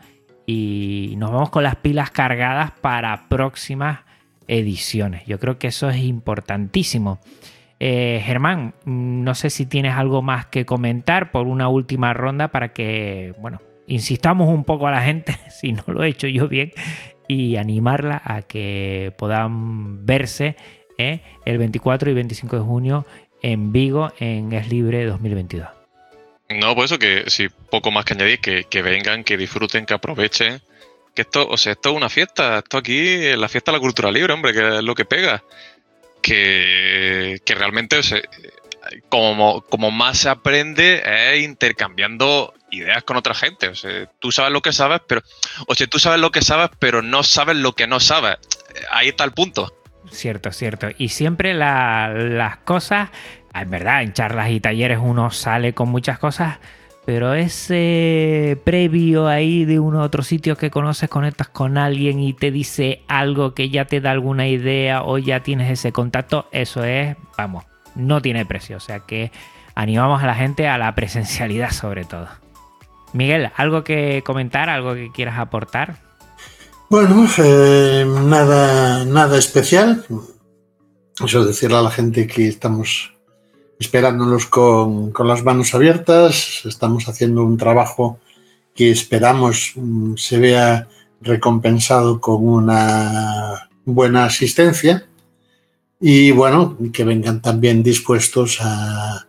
y 0.46 1.14
nos 1.18 1.32
vamos 1.32 1.50
con 1.50 1.64
las 1.64 1.76
pilas 1.76 2.12
cargadas 2.12 2.70
para 2.80 3.28
próximas 3.28 4.00
ediciones. 4.46 5.26
Yo 5.26 5.40
creo 5.40 5.58
que 5.58 5.66
eso 5.66 5.90
es 5.90 5.98
importantísimo. 5.98 7.18
Eh, 7.78 8.22
Germán, 8.24 8.74
no 8.84 9.34
sé 9.34 9.50
si 9.50 9.66
tienes 9.66 9.94
algo 9.94 10.22
más 10.22 10.46
que 10.46 10.64
comentar 10.64 11.30
por 11.30 11.46
una 11.46 11.68
última 11.68 12.14
ronda 12.14 12.48
para 12.48 12.72
que, 12.72 13.34
bueno, 13.38 13.60
insistamos 13.86 14.48
un 14.48 14.64
poco 14.64 14.86
a 14.86 14.90
la 14.90 15.02
gente, 15.02 15.36
si 15.50 15.72
no 15.72 15.82
lo 15.86 16.02
he 16.02 16.08
hecho 16.08 16.26
yo 16.26 16.48
bien, 16.48 16.72
y 17.28 17.56
animarla 17.56 18.22
a 18.24 18.42
que 18.42 19.12
puedan 19.18 20.06
verse 20.06 20.56
eh, 20.98 21.20
el 21.44 21.58
24 21.58 22.10
y 22.10 22.14
25 22.14 22.56
de 22.56 22.62
junio 22.62 23.06
en 23.42 23.72
Vigo 23.72 24.12
en 24.18 24.52
Es 24.52 24.68
Libre 24.68 25.04
2022. 25.04 25.68
No, 26.48 26.74
por 26.74 26.84
eso 26.84 26.98
que 26.98 27.24
sí, 27.26 27.48
poco 27.70 27.90
más 27.90 28.04
que 28.04 28.14
añadir, 28.14 28.38
que, 28.38 28.64
que 28.64 28.80
vengan, 28.80 29.24
que 29.24 29.36
disfruten, 29.36 29.84
que 29.84 29.94
aprovechen. 29.94 30.60
Que 31.14 31.22
esto, 31.22 31.48
o 31.48 31.56
sea, 31.56 31.72
esto 31.72 31.90
es 31.90 31.96
una 31.96 32.08
fiesta, 32.08 32.58
esto 32.58 32.76
aquí 32.76 33.34
la 33.36 33.48
fiesta 33.48 33.72
de 33.72 33.78
la 33.78 33.80
cultura 33.80 34.10
libre, 34.10 34.32
hombre, 34.32 34.52
que 34.52 34.78
es 34.78 34.82
lo 34.82 34.94
que 34.94 35.04
pega. 35.04 35.42
Que, 36.26 37.40
que 37.44 37.54
realmente, 37.54 37.98
o 37.98 38.02
sea, 38.02 38.20
como, 39.08 39.62
como 39.62 39.92
más 39.92 40.18
se 40.18 40.28
aprende 40.28 41.02
es 41.04 41.44
intercambiando 41.44 42.52
ideas 42.70 43.04
con 43.04 43.16
otra 43.16 43.34
gente. 43.34 43.68
O 43.68 43.74
sea, 43.74 44.06
tú 44.18 44.32
sabes 44.32 44.52
lo 44.52 44.60
que 44.60 44.72
sabes, 44.72 45.00
pero. 45.06 45.22
O 45.68 45.74
sea, 45.74 45.86
tú 45.86 45.98
sabes 45.98 46.20
lo 46.20 46.30
que 46.32 46.42
sabes, 46.42 46.70
pero 46.78 47.02
no 47.02 47.22
sabes 47.22 47.56
lo 47.56 47.74
que 47.74 47.86
no 47.86 48.00
sabes. 48.00 48.38
Ahí 48.90 49.08
está 49.08 49.24
el 49.24 49.32
punto. 49.32 49.72
Cierto, 50.10 50.52
cierto. 50.52 50.88
Y 50.98 51.08
siempre 51.10 51.54
las 51.54 52.56
cosas, 52.58 53.10
en 53.54 53.70
verdad, 53.70 54.02
en 54.02 54.12
charlas 54.12 54.50
y 54.50 54.60
talleres 54.60 54.98
uno 55.00 55.30
sale 55.30 55.74
con 55.74 55.88
muchas 55.88 56.18
cosas, 56.18 56.58
pero 57.06 57.34
ese 57.34 58.60
previo 58.64 59.28
ahí 59.28 59.64
de 59.64 59.78
uno 59.78 60.00
u 60.00 60.02
otro 60.02 60.24
sitio 60.24 60.56
que 60.56 60.72
conoces, 60.72 61.08
conectas 61.08 61.48
con 61.48 61.78
alguien 61.78 62.18
y 62.18 62.32
te 62.32 62.50
dice 62.50 63.04
algo 63.06 63.54
que 63.54 63.70
ya 63.70 63.84
te 63.84 64.00
da 64.00 64.10
alguna 64.10 64.48
idea 64.48 65.04
o 65.04 65.16
ya 65.16 65.44
tienes 65.44 65.70
ese 65.70 65.92
contacto, 65.92 66.48
eso 66.50 66.82
es, 66.82 67.16
vamos, 67.38 67.64
no 67.94 68.20
tiene 68.20 68.44
precio. 68.44 68.76
O 68.76 68.80
sea 68.80 69.00
que 69.00 69.30
animamos 69.76 70.20
a 70.20 70.26
la 70.26 70.34
gente 70.34 70.66
a 70.66 70.78
la 70.78 70.96
presencialidad 70.96 71.70
sobre 71.70 72.04
todo. 72.04 72.26
Miguel, 73.12 73.52
¿algo 73.56 73.84
que 73.84 74.24
comentar? 74.26 74.68
¿Algo 74.68 74.94
que 74.94 75.12
quieras 75.12 75.38
aportar? 75.38 75.98
Bueno, 76.90 77.24
eh, 77.38 78.04
nada, 78.24 79.04
nada 79.04 79.38
especial. 79.38 80.04
Eso 81.24 81.44
decirle 81.44 81.76
a 81.76 81.82
la 81.82 81.90
gente 81.90 82.26
que 82.26 82.48
estamos 82.48 83.15
esperándolos 83.78 84.46
con, 84.46 85.10
con, 85.12 85.28
las 85.28 85.44
manos 85.44 85.74
abiertas. 85.74 86.62
Estamos 86.64 87.08
haciendo 87.08 87.44
un 87.44 87.56
trabajo 87.56 88.18
que 88.74 88.90
esperamos 88.90 89.72
mm, 89.74 90.14
se 90.16 90.38
vea 90.38 90.88
recompensado 91.20 92.20
con 92.20 92.46
una 92.46 93.68
buena 93.84 94.26
asistencia 94.26 95.06
y 95.98 96.30
bueno, 96.30 96.76
que 96.92 97.04
vengan 97.04 97.40
también 97.40 97.82
dispuestos 97.82 98.58
a, 98.60 99.26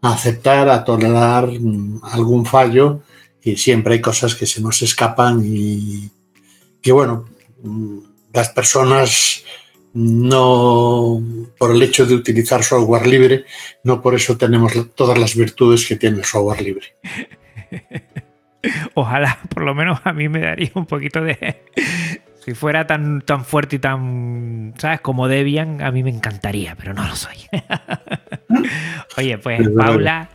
aceptar, 0.00 0.68
a 0.68 0.84
tolerar 0.84 1.48
mm, 1.48 2.00
algún 2.02 2.46
fallo 2.46 3.02
y 3.42 3.56
siempre 3.56 3.94
hay 3.94 4.00
cosas 4.00 4.34
que 4.34 4.46
se 4.46 4.60
nos 4.60 4.80
escapan 4.82 5.42
y 5.44 6.10
que 6.80 6.92
bueno, 6.92 7.26
mm, 7.62 7.98
las 8.32 8.48
personas 8.50 9.42
no, 9.98 11.20
por 11.58 11.72
el 11.72 11.82
hecho 11.82 12.06
de 12.06 12.14
utilizar 12.14 12.62
software 12.62 13.06
libre, 13.06 13.44
no 13.82 14.00
por 14.00 14.14
eso 14.14 14.36
tenemos 14.36 14.72
todas 14.94 15.18
las 15.18 15.34
virtudes 15.34 15.86
que 15.86 15.96
tiene 15.96 16.18
el 16.18 16.24
software 16.24 16.62
libre. 16.62 16.86
Ojalá, 18.94 19.38
por 19.48 19.64
lo 19.64 19.74
menos 19.74 20.00
a 20.04 20.12
mí 20.12 20.28
me 20.28 20.40
daría 20.40 20.70
un 20.74 20.86
poquito 20.86 21.22
de... 21.22 21.64
Si 22.44 22.54
fuera 22.54 22.86
tan, 22.86 23.20
tan 23.20 23.44
fuerte 23.44 23.76
y 23.76 23.78
tan, 23.78 24.72
¿sabes? 24.78 25.02
Como 25.02 25.28
Debian, 25.28 25.82
a 25.82 25.90
mí 25.90 26.02
me 26.02 26.08
encantaría, 26.08 26.76
pero 26.76 26.94
no 26.94 27.06
lo 27.06 27.14
soy. 27.14 27.36
Oye, 29.18 29.36
pues 29.36 29.68
Paula, 29.76 30.30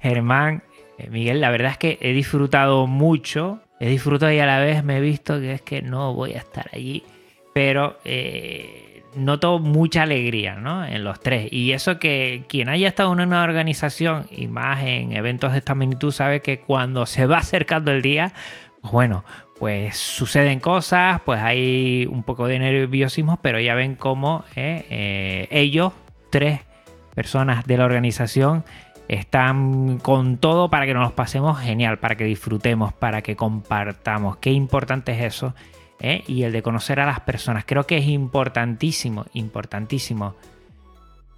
Germán, 0.00 0.62
eh, 0.96 1.10
Miguel, 1.10 1.42
la 1.42 1.50
verdad 1.50 1.72
es 1.72 1.76
que 1.76 1.98
he 2.00 2.14
disfrutado 2.14 2.86
mucho 2.86 3.60
he 3.80 3.88
disfrutado 3.88 4.30
y 4.30 4.38
a 4.38 4.46
la 4.46 4.60
vez 4.60 4.84
me 4.84 4.98
he 4.98 5.00
visto 5.00 5.40
que 5.40 5.54
es 5.54 5.62
que 5.62 5.82
no 5.82 6.14
voy 6.14 6.34
a 6.34 6.38
estar 6.38 6.68
allí, 6.72 7.02
pero 7.52 7.98
eh, 8.04 9.02
noto 9.14 9.58
mucha 9.58 10.02
alegría 10.02 10.54
¿no? 10.56 10.84
en 10.84 11.04
los 11.04 11.20
tres. 11.20 11.52
Y 11.52 11.72
eso 11.72 11.98
que 11.98 12.44
quien 12.48 12.68
haya 12.68 12.88
estado 12.88 13.12
en 13.12 13.20
una 13.20 13.42
organización 13.42 14.26
y 14.30 14.46
más 14.46 14.82
en 14.82 15.12
eventos 15.12 15.52
de 15.52 15.58
esta 15.58 15.74
magnitud 15.74 16.12
sabe 16.12 16.40
que 16.40 16.60
cuando 16.60 17.06
se 17.06 17.26
va 17.26 17.38
acercando 17.38 17.90
el 17.92 18.02
día, 18.02 18.32
pues 18.80 18.92
bueno, 18.92 19.24
pues 19.58 19.96
suceden 19.96 20.60
cosas, 20.60 21.20
pues 21.24 21.40
hay 21.40 22.06
un 22.10 22.22
poco 22.22 22.46
de 22.46 22.58
nerviosismo, 22.58 23.38
pero 23.42 23.60
ya 23.60 23.74
ven 23.74 23.94
cómo 23.94 24.44
eh, 24.56 24.86
eh, 24.88 25.48
ellos, 25.50 25.92
tres 26.30 26.60
personas 27.14 27.66
de 27.66 27.76
la 27.76 27.84
organización, 27.84 28.64
están 29.08 29.98
con 29.98 30.38
todo 30.38 30.70
para 30.70 30.86
que 30.86 30.94
nos 30.94 31.12
pasemos 31.12 31.58
genial, 31.58 31.98
para 31.98 32.14
que 32.14 32.24
disfrutemos, 32.24 32.92
para 32.92 33.22
que 33.22 33.34
compartamos. 33.34 34.36
Qué 34.36 34.50
importante 34.52 35.12
es 35.12 35.34
eso. 35.34 35.54
¿Eh? 36.00 36.24
Y 36.26 36.42
el 36.42 36.52
de 36.52 36.62
conocer 36.62 37.00
a 37.00 37.06
las 37.06 37.20
personas. 37.20 37.64
Creo 37.66 37.86
que 37.86 37.98
es 37.98 38.06
importantísimo, 38.06 39.26
importantísimo 39.34 40.34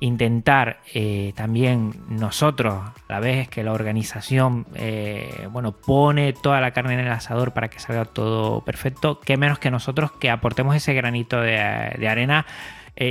intentar 0.00 0.80
eh, 0.94 1.32
también 1.36 1.92
nosotros, 2.08 2.74
a 2.74 2.94
la 3.08 3.20
vez 3.20 3.48
que 3.48 3.62
la 3.62 3.72
organización 3.72 4.66
eh, 4.74 5.46
bueno, 5.52 5.70
pone 5.70 6.32
toda 6.32 6.60
la 6.60 6.72
carne 6.72 6.94
en 6.94 7.00
el 7.00 7.08
asador 7.12 7.52
para 7.52 7.68
que 7.68 7.78
salga 7.78 8.04
todo 8.04 8.62
perfecto, 8.62 9.20
qué 9.20 9.36
menos 9.36 9.60
que 9.60 9.70
nosotros 9.70 10.10
que 10.10 10.28
aportemos 10.28 10.74
ese 10.74 10.92
granito 10.94 11.40
de, 11.40 11.60
arena 11.60 12.46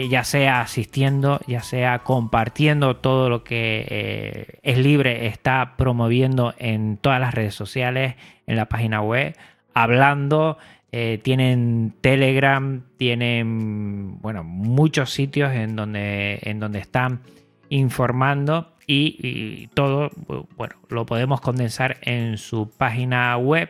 ya 0.09 0.23
sea 0.23 0.61
asistiendo, 0.61 1.39
ya 1.47 1.63
sea 1.63 1.99
compartiendo 1.99 2.97
todo 2.97 3.29
lo 3.29 3.43
que 3.43 4.59
es 4.61 4.77
libre, 4.77 5.27
está 5.27 5.73
promoviendo 5.77 6.53
en 6.59 6.97
todas 6.97 7.19
las 7.19 7.33
redes 7.33 7.55
sociales, 7.55 8.15
en 8.47 8.57
la 8.57 8.65
página 8.65 9.01
web, 9.01 9.35
hablando. 9.73 10.57
Eh, 10.93 11.19
tienen 11.23 11.93
Telegram, 12.01 12.83
tienen 12.97 14.19
bueno, 14.19 14.43
muchos 14.43 15.11
sitios 15.11 15.53
en 15.53 15.77
donde, 15.77 16.39
en 16.41 16.59
donde 16.59 16.79
están 16.79 17.21
informando 17.69 18.73
y, 18.85 19.67
todo 19.67 20.09
bueno, 20.57 20.75
lo 20.89 21.05
podemos 21.05 21.39
condensar 21.39 21.95
en 22.01 22.37
su 22.37 22.69
página 22.69 23.37
web 23.37 23.69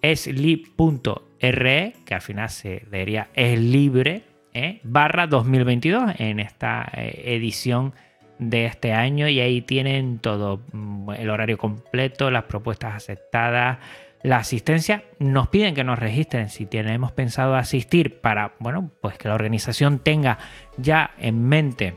esli.re, 0.00 1.92
que 2.06 2.14
al 2.14 2.22
final 2.22 2.48
se 2.48 2.86
leería 2.90 3.28
es 3.34 3.58
libre, 3.58 4.22
¿eh? 4.54 4.80
barra 4.84 5.26
2022 5.26 6.14
en 6.18 6.40
esta 6.40 6.90
eh, 6.94 7.24
edición 7.26 7.92
de 8.38 8.64
este 8.66 8.92
año 8.92 9.28
y 9.28 9.40
ahí 9.40 9.60
tienen 9.60 10.18
todo 10.18 10.62
mm, 10.72 11.10
el 11.10 11.28
horario 11.28 11.58
completo, 11.58 12.30
las 12.30 12.44
propuestas 12.44 12.94
aceptadas, 12.94 13.78
la 14.22 14.38
asistencia. 14.38 15.04
Nos 15.18 15.48
piden 15.48 15.74
que 15.74 15.84
nos 15.84 15.98
registren 15.98 16.48
si 16.48 16.66
tenemos 16.66 17.12
pensado 17.12 17.54
asistir 17.54 18.20
para, 18.20 18.54
bueno, 18.58 18.90
pues 19.00 19.18
que 19.18 19.28
la 19.28 19.34
organización 19.34 19.98
tenga 19.98 20.38
ya 20.76 21.12
en 21.18 21.48
mente 21.48 21.96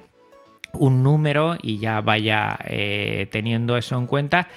un 0.74 1.03
número 1.03 1.57
y 1.61 1.80
ya 1.80 2.01
vaya 2.01 2.57
eh, 2.65 3.28
teniendo 3.32 3.78
eso 3.78 3.97
en 3.97 4.07
cuenta 4.07 4.47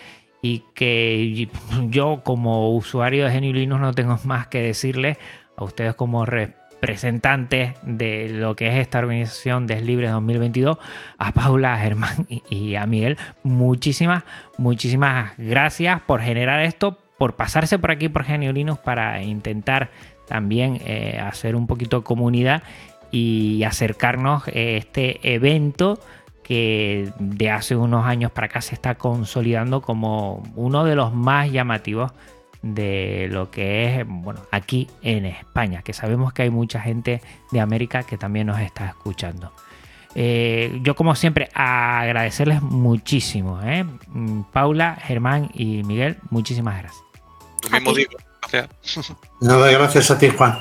y 0.43 0.63
que 0.75 1.49
yo 1.89 2.21
como 2.23 2.75
usuario 2.77 3.25
de 3.25 3.33
Genio 3.33 3.79
no 3.79 3.95
tengo 3.95 4.19
más 4.25 4.47
que 4.49 4.61
decirle 4.61 5.17
a 5.57 5.65
ustedes 5.65 5.95
como 5.95 6.27
representantes 6.27 7.75
de 7.83 8.29
lo 8.29 8.55
que 8.55 8.69
es 8.69 8.75
esta 8.75 8.99
organización 8.99 9.67
Deslibre 9.67 10.09
2022, 10.09 10.77
a 11.17 11.33
Paula, 11.33 11.75
a 11.75 11.79
Germán 11.79 12.27
y, 12.29 12.75
a 12.75 12.85
Miguel. 12.85 13.17
Muchísimas, 13.43 14.25
muchísimas 14.59 15.33
gracias 15.39 16.03
por 16.03 16.21
generar 16.21 16.61
esto, 16.61 16.99
por 17.19 17.37
pasarse 17.37 17.79
por 17.79 17.91
aquí 17.91 18.09
por 18.09 18.25
Geniolinos 18.25 18.79
para 18.79 19.23
intentar 19.23 19.91
también 20.27 20.81
eh, 20.85 21.21
hacer 21.23 21.57
un 21.57 21.67
poquito 21.67 22.03
comunidad 22.03 22.63
y 23.11 23.63
acercarnos 23.65 24.49
a 24.49 24.51
este 24.51 25.35
evento 25.35 26.01
que 26.43 27.11
de 27.19 27.51
hace 27.51 27.75
unos 27.75 28.05
años 28.07 28.31
para 28.31 28.47
acá 28.47 28.61
se 28.61 28.75
está 28.75 28.97
consolidando 28.97 29.81
como 29.81 30.43
uno 30.55 30.85
de 30.85 30.95
los 30.95 31.15
más 31.15 31.51
llamativos 31.51 32.13
de 32.63 33.29
lo 33.31 33.51
que 33.51 34.01
es, 34.01 34.07
bueno, 34.07 34.41
aquí 34.51 34.89
en 35.03 35.27
España, 35.27 35.83
que 35.83 35.93
sabemos 35.93 36.33
que 36.33 36.43
hay 36.43 36.51
mucha 36.51 36.81
gente 36.81 37.21
de 37.51 37.61
América 37.61 38.05
que 38.05 38.17
también 38.17 38.47
nos 38.47 38.61
está 38.61 38.87
escuchando. 38.87 39.53
Eh, 40.15 40.79
yo 40.83 40.95
como 40.95 41.15
siempre 41.15 41.49
agradecerles 41.55 42.63
muchísimo, 42.63 43.61
¿eh? 43.63 43.85
Mm, 44.09 44.43
Paula, 44.53 44.97
Germán 45.03 45.51
y 45.55 45.83
Miguel, 45.83 46.19
muchísimas 46.31 46.79
gracias. 46.79 47.05
gracias. 48.51 49.17
Nada, 49.41 49.71
gracias 49.71 50.11
a 50.11 50.19
ti, 50.19 50.29
Juan. 50.29 50.61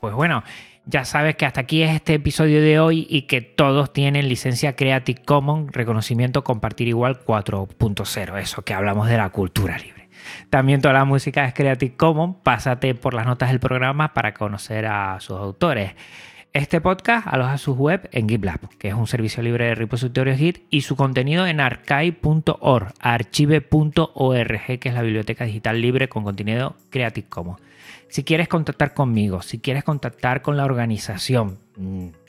Pues 0.00 0.14
bueno, 0.14 0.42
Ya 0.88 1.04
sabes 1.04 1.34
que 1.34 1.44
hasta 1.44 1.62
aquí 1.62 1.82
es 1.82 1.96
este 1.96 2.14
episodio 2.14 2.62
de 2.62 2.78
hoy 2.78 3.08
y 3.10 3.22
que 3.22 3.40
todos 3.40 3.92
tienen 3.92 4.28
licencia 4.28 4.76
Creative 4.76 5.20
Commons, 5.24 5.72
reconocimiento 5.72 6.44
compartir 6.44 6.86
igual 6.86 7.24
4.0, 7.24 8.38
eso 8.40 8.62
que 8.62 8.72
hablamos 8.72 9.08
de 9.08 9.16
la 9.16 9.30
cultura 9.30 9.78
libre. 9.78 10.08
También 10.48 10.80
toda 10.80 10.94
la 10.94 11.04
música 11.04 11.44
es 11.44 11.54
Creative 11.54 11.96
Commons, 11.96 12.36
pásate 12.44 12.94
por 12.94 13.14
las 13.14 13.26
notas 13.26 13.48
del 13.48 13.58
programa 13.58 14.14
para 14.14 14.32
conocer 14.32 14.86
a 14.86 15.18
sus 15.18 15.36
autores. 15.36 15.94
Este 16.56 16.80
podcast 16.80 17.26
aloja 17.26 17.58
su 17.58 17.74
web 17.74 18.08
en 18.12 18.30
GitLab, 18.30 18.70
que 18.78 18.88
es 18.88 18.94
un 18.94 19.06
servicio 19.06 19.42
libre 19.42 19.66
de 19.66 19.74
repositorios 19.74 20.38
Git, 20.38 20.64
y 20.70 20.80
su 20.80 20.96
contenido 20.96 21.46
en 21.46 21.60
archive.org, 21.60 22.94
archive.org, 22.98 24.78
que 24.80 24.88
es 24.88 24.94
la 24.94 25.02
biblioteca 25.02 25.44
digital 25.44 25.82
libre 25.82 26.08
con 26.08 26.24
contenido 26.24 26.74
Creative 26.88 27.28
Commons. 27.28 27.60
Si 28.08 28.24
quieres 28.24 28.48
contactar 28.48 28.94
conmigo, 28.94 29.42
si 29.42 29.58
quieres 29.58 29.84
contactar 29.84 30.40
con 30.40 30.56
la 30.56 30.64
organización, 30.64 31.58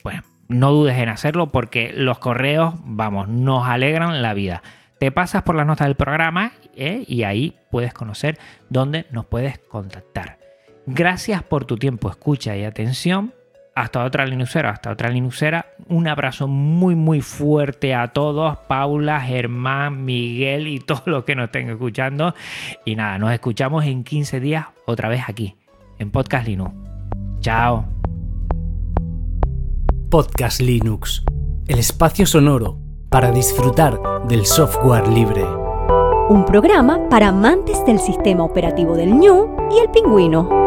bueno, 0.03 0.23
no 0.49 0.73
dudes 0.73 0.97
en 0.97 1.07
hacerlo 1.07 1.53
porque 1.53 1.93
los 1.95 2.19
correos, 2.19 2.73
vamos, 2.83 3.29
nos 3.29 3.65
alegran 3.65 4.21
la 4.21 4.33
vida. 4.33 4.61
Te 4.99 5.09
pasas 5.09 5.43
por 5.43 5.55
las 5.55 5.65
notas 5.65 5.87
del 5.87 5.95
programa 5.95 6.51
¿eh? 6.75 7.05
y 7.07 7.23
ahí 7.23 7.55
puedes 7.71 7.93
conocer 7.93 8.37
dónde 8.69 9.05
nos 9.09 9.25
puedes 9.25 9.57
contactar. 9.57 10.37
Gracias 10.85 11.43
por 11.43 11.63
tu 11.63 11.77
tiempo, 11.77 12.09
escucha 12.09 12.57
y 12.57 12.65
atención. 12.65 13.36
Hasta 13.77 14.03
otra 14.03 14.25
Linuxera, 14.25 14.71
hasta 14.71 14.89
otra 14.89 15.11
Linuxera. 15.11 15.67
Un 15.87 16.07
abrazo 16.07 16.47
muy, 16.47 16.95
muy 16.95 17.21
fuerte 17.21 17.93
a 17.93 18.07
todos. 18.07 18.57
Paula, 18.67 19.21
Germán, 19.21 20.03
Miguel 20.03 20.65
y 20.65 20.79
todos 20.85 21.03
los 21.05 21.25
que 21.25 21.35
nos 21.35 21.45
estén 21.45 21.69
escuchando. 21.69 22.33
Y 22.85 22.95
nada, 22.95 23.19
nos 23.19 23.31
escuchamos 23.31 23.85
en 23.85 24.03
15 24.03 24.39
días 24.39 24.65
otra 24.87 25.09
vez 25.09 25.21
aquí 25.27 25.55
en 25.99 26.09
Podcast 26.09 26.47
Linux. 26.47 26.73
Chao. 27.41 27.85
Podcast 30.09 30.59
Linux, 30.59 31.23
el 31.67 31.77
espacio 31.77 32.25
sonoro 32.25 32.79
para 33.11 33.31
disfrutar 33.31 33.99
del 34.27 34.47
software 34.47 35.07
libre. 35.07 35.45
Un 36.29 36.45
programa 36.47 37.07
para 37.11 37.27
amantes 37.27 37.85
del 37.85 37.99
sistema 37.99 38.43
operativo 38.43 38.95
del 38.95 39.13
ñu 39.13 39.55
y 39.69 39.81
el 39.81 39.91
pingüino. 39.91 40.66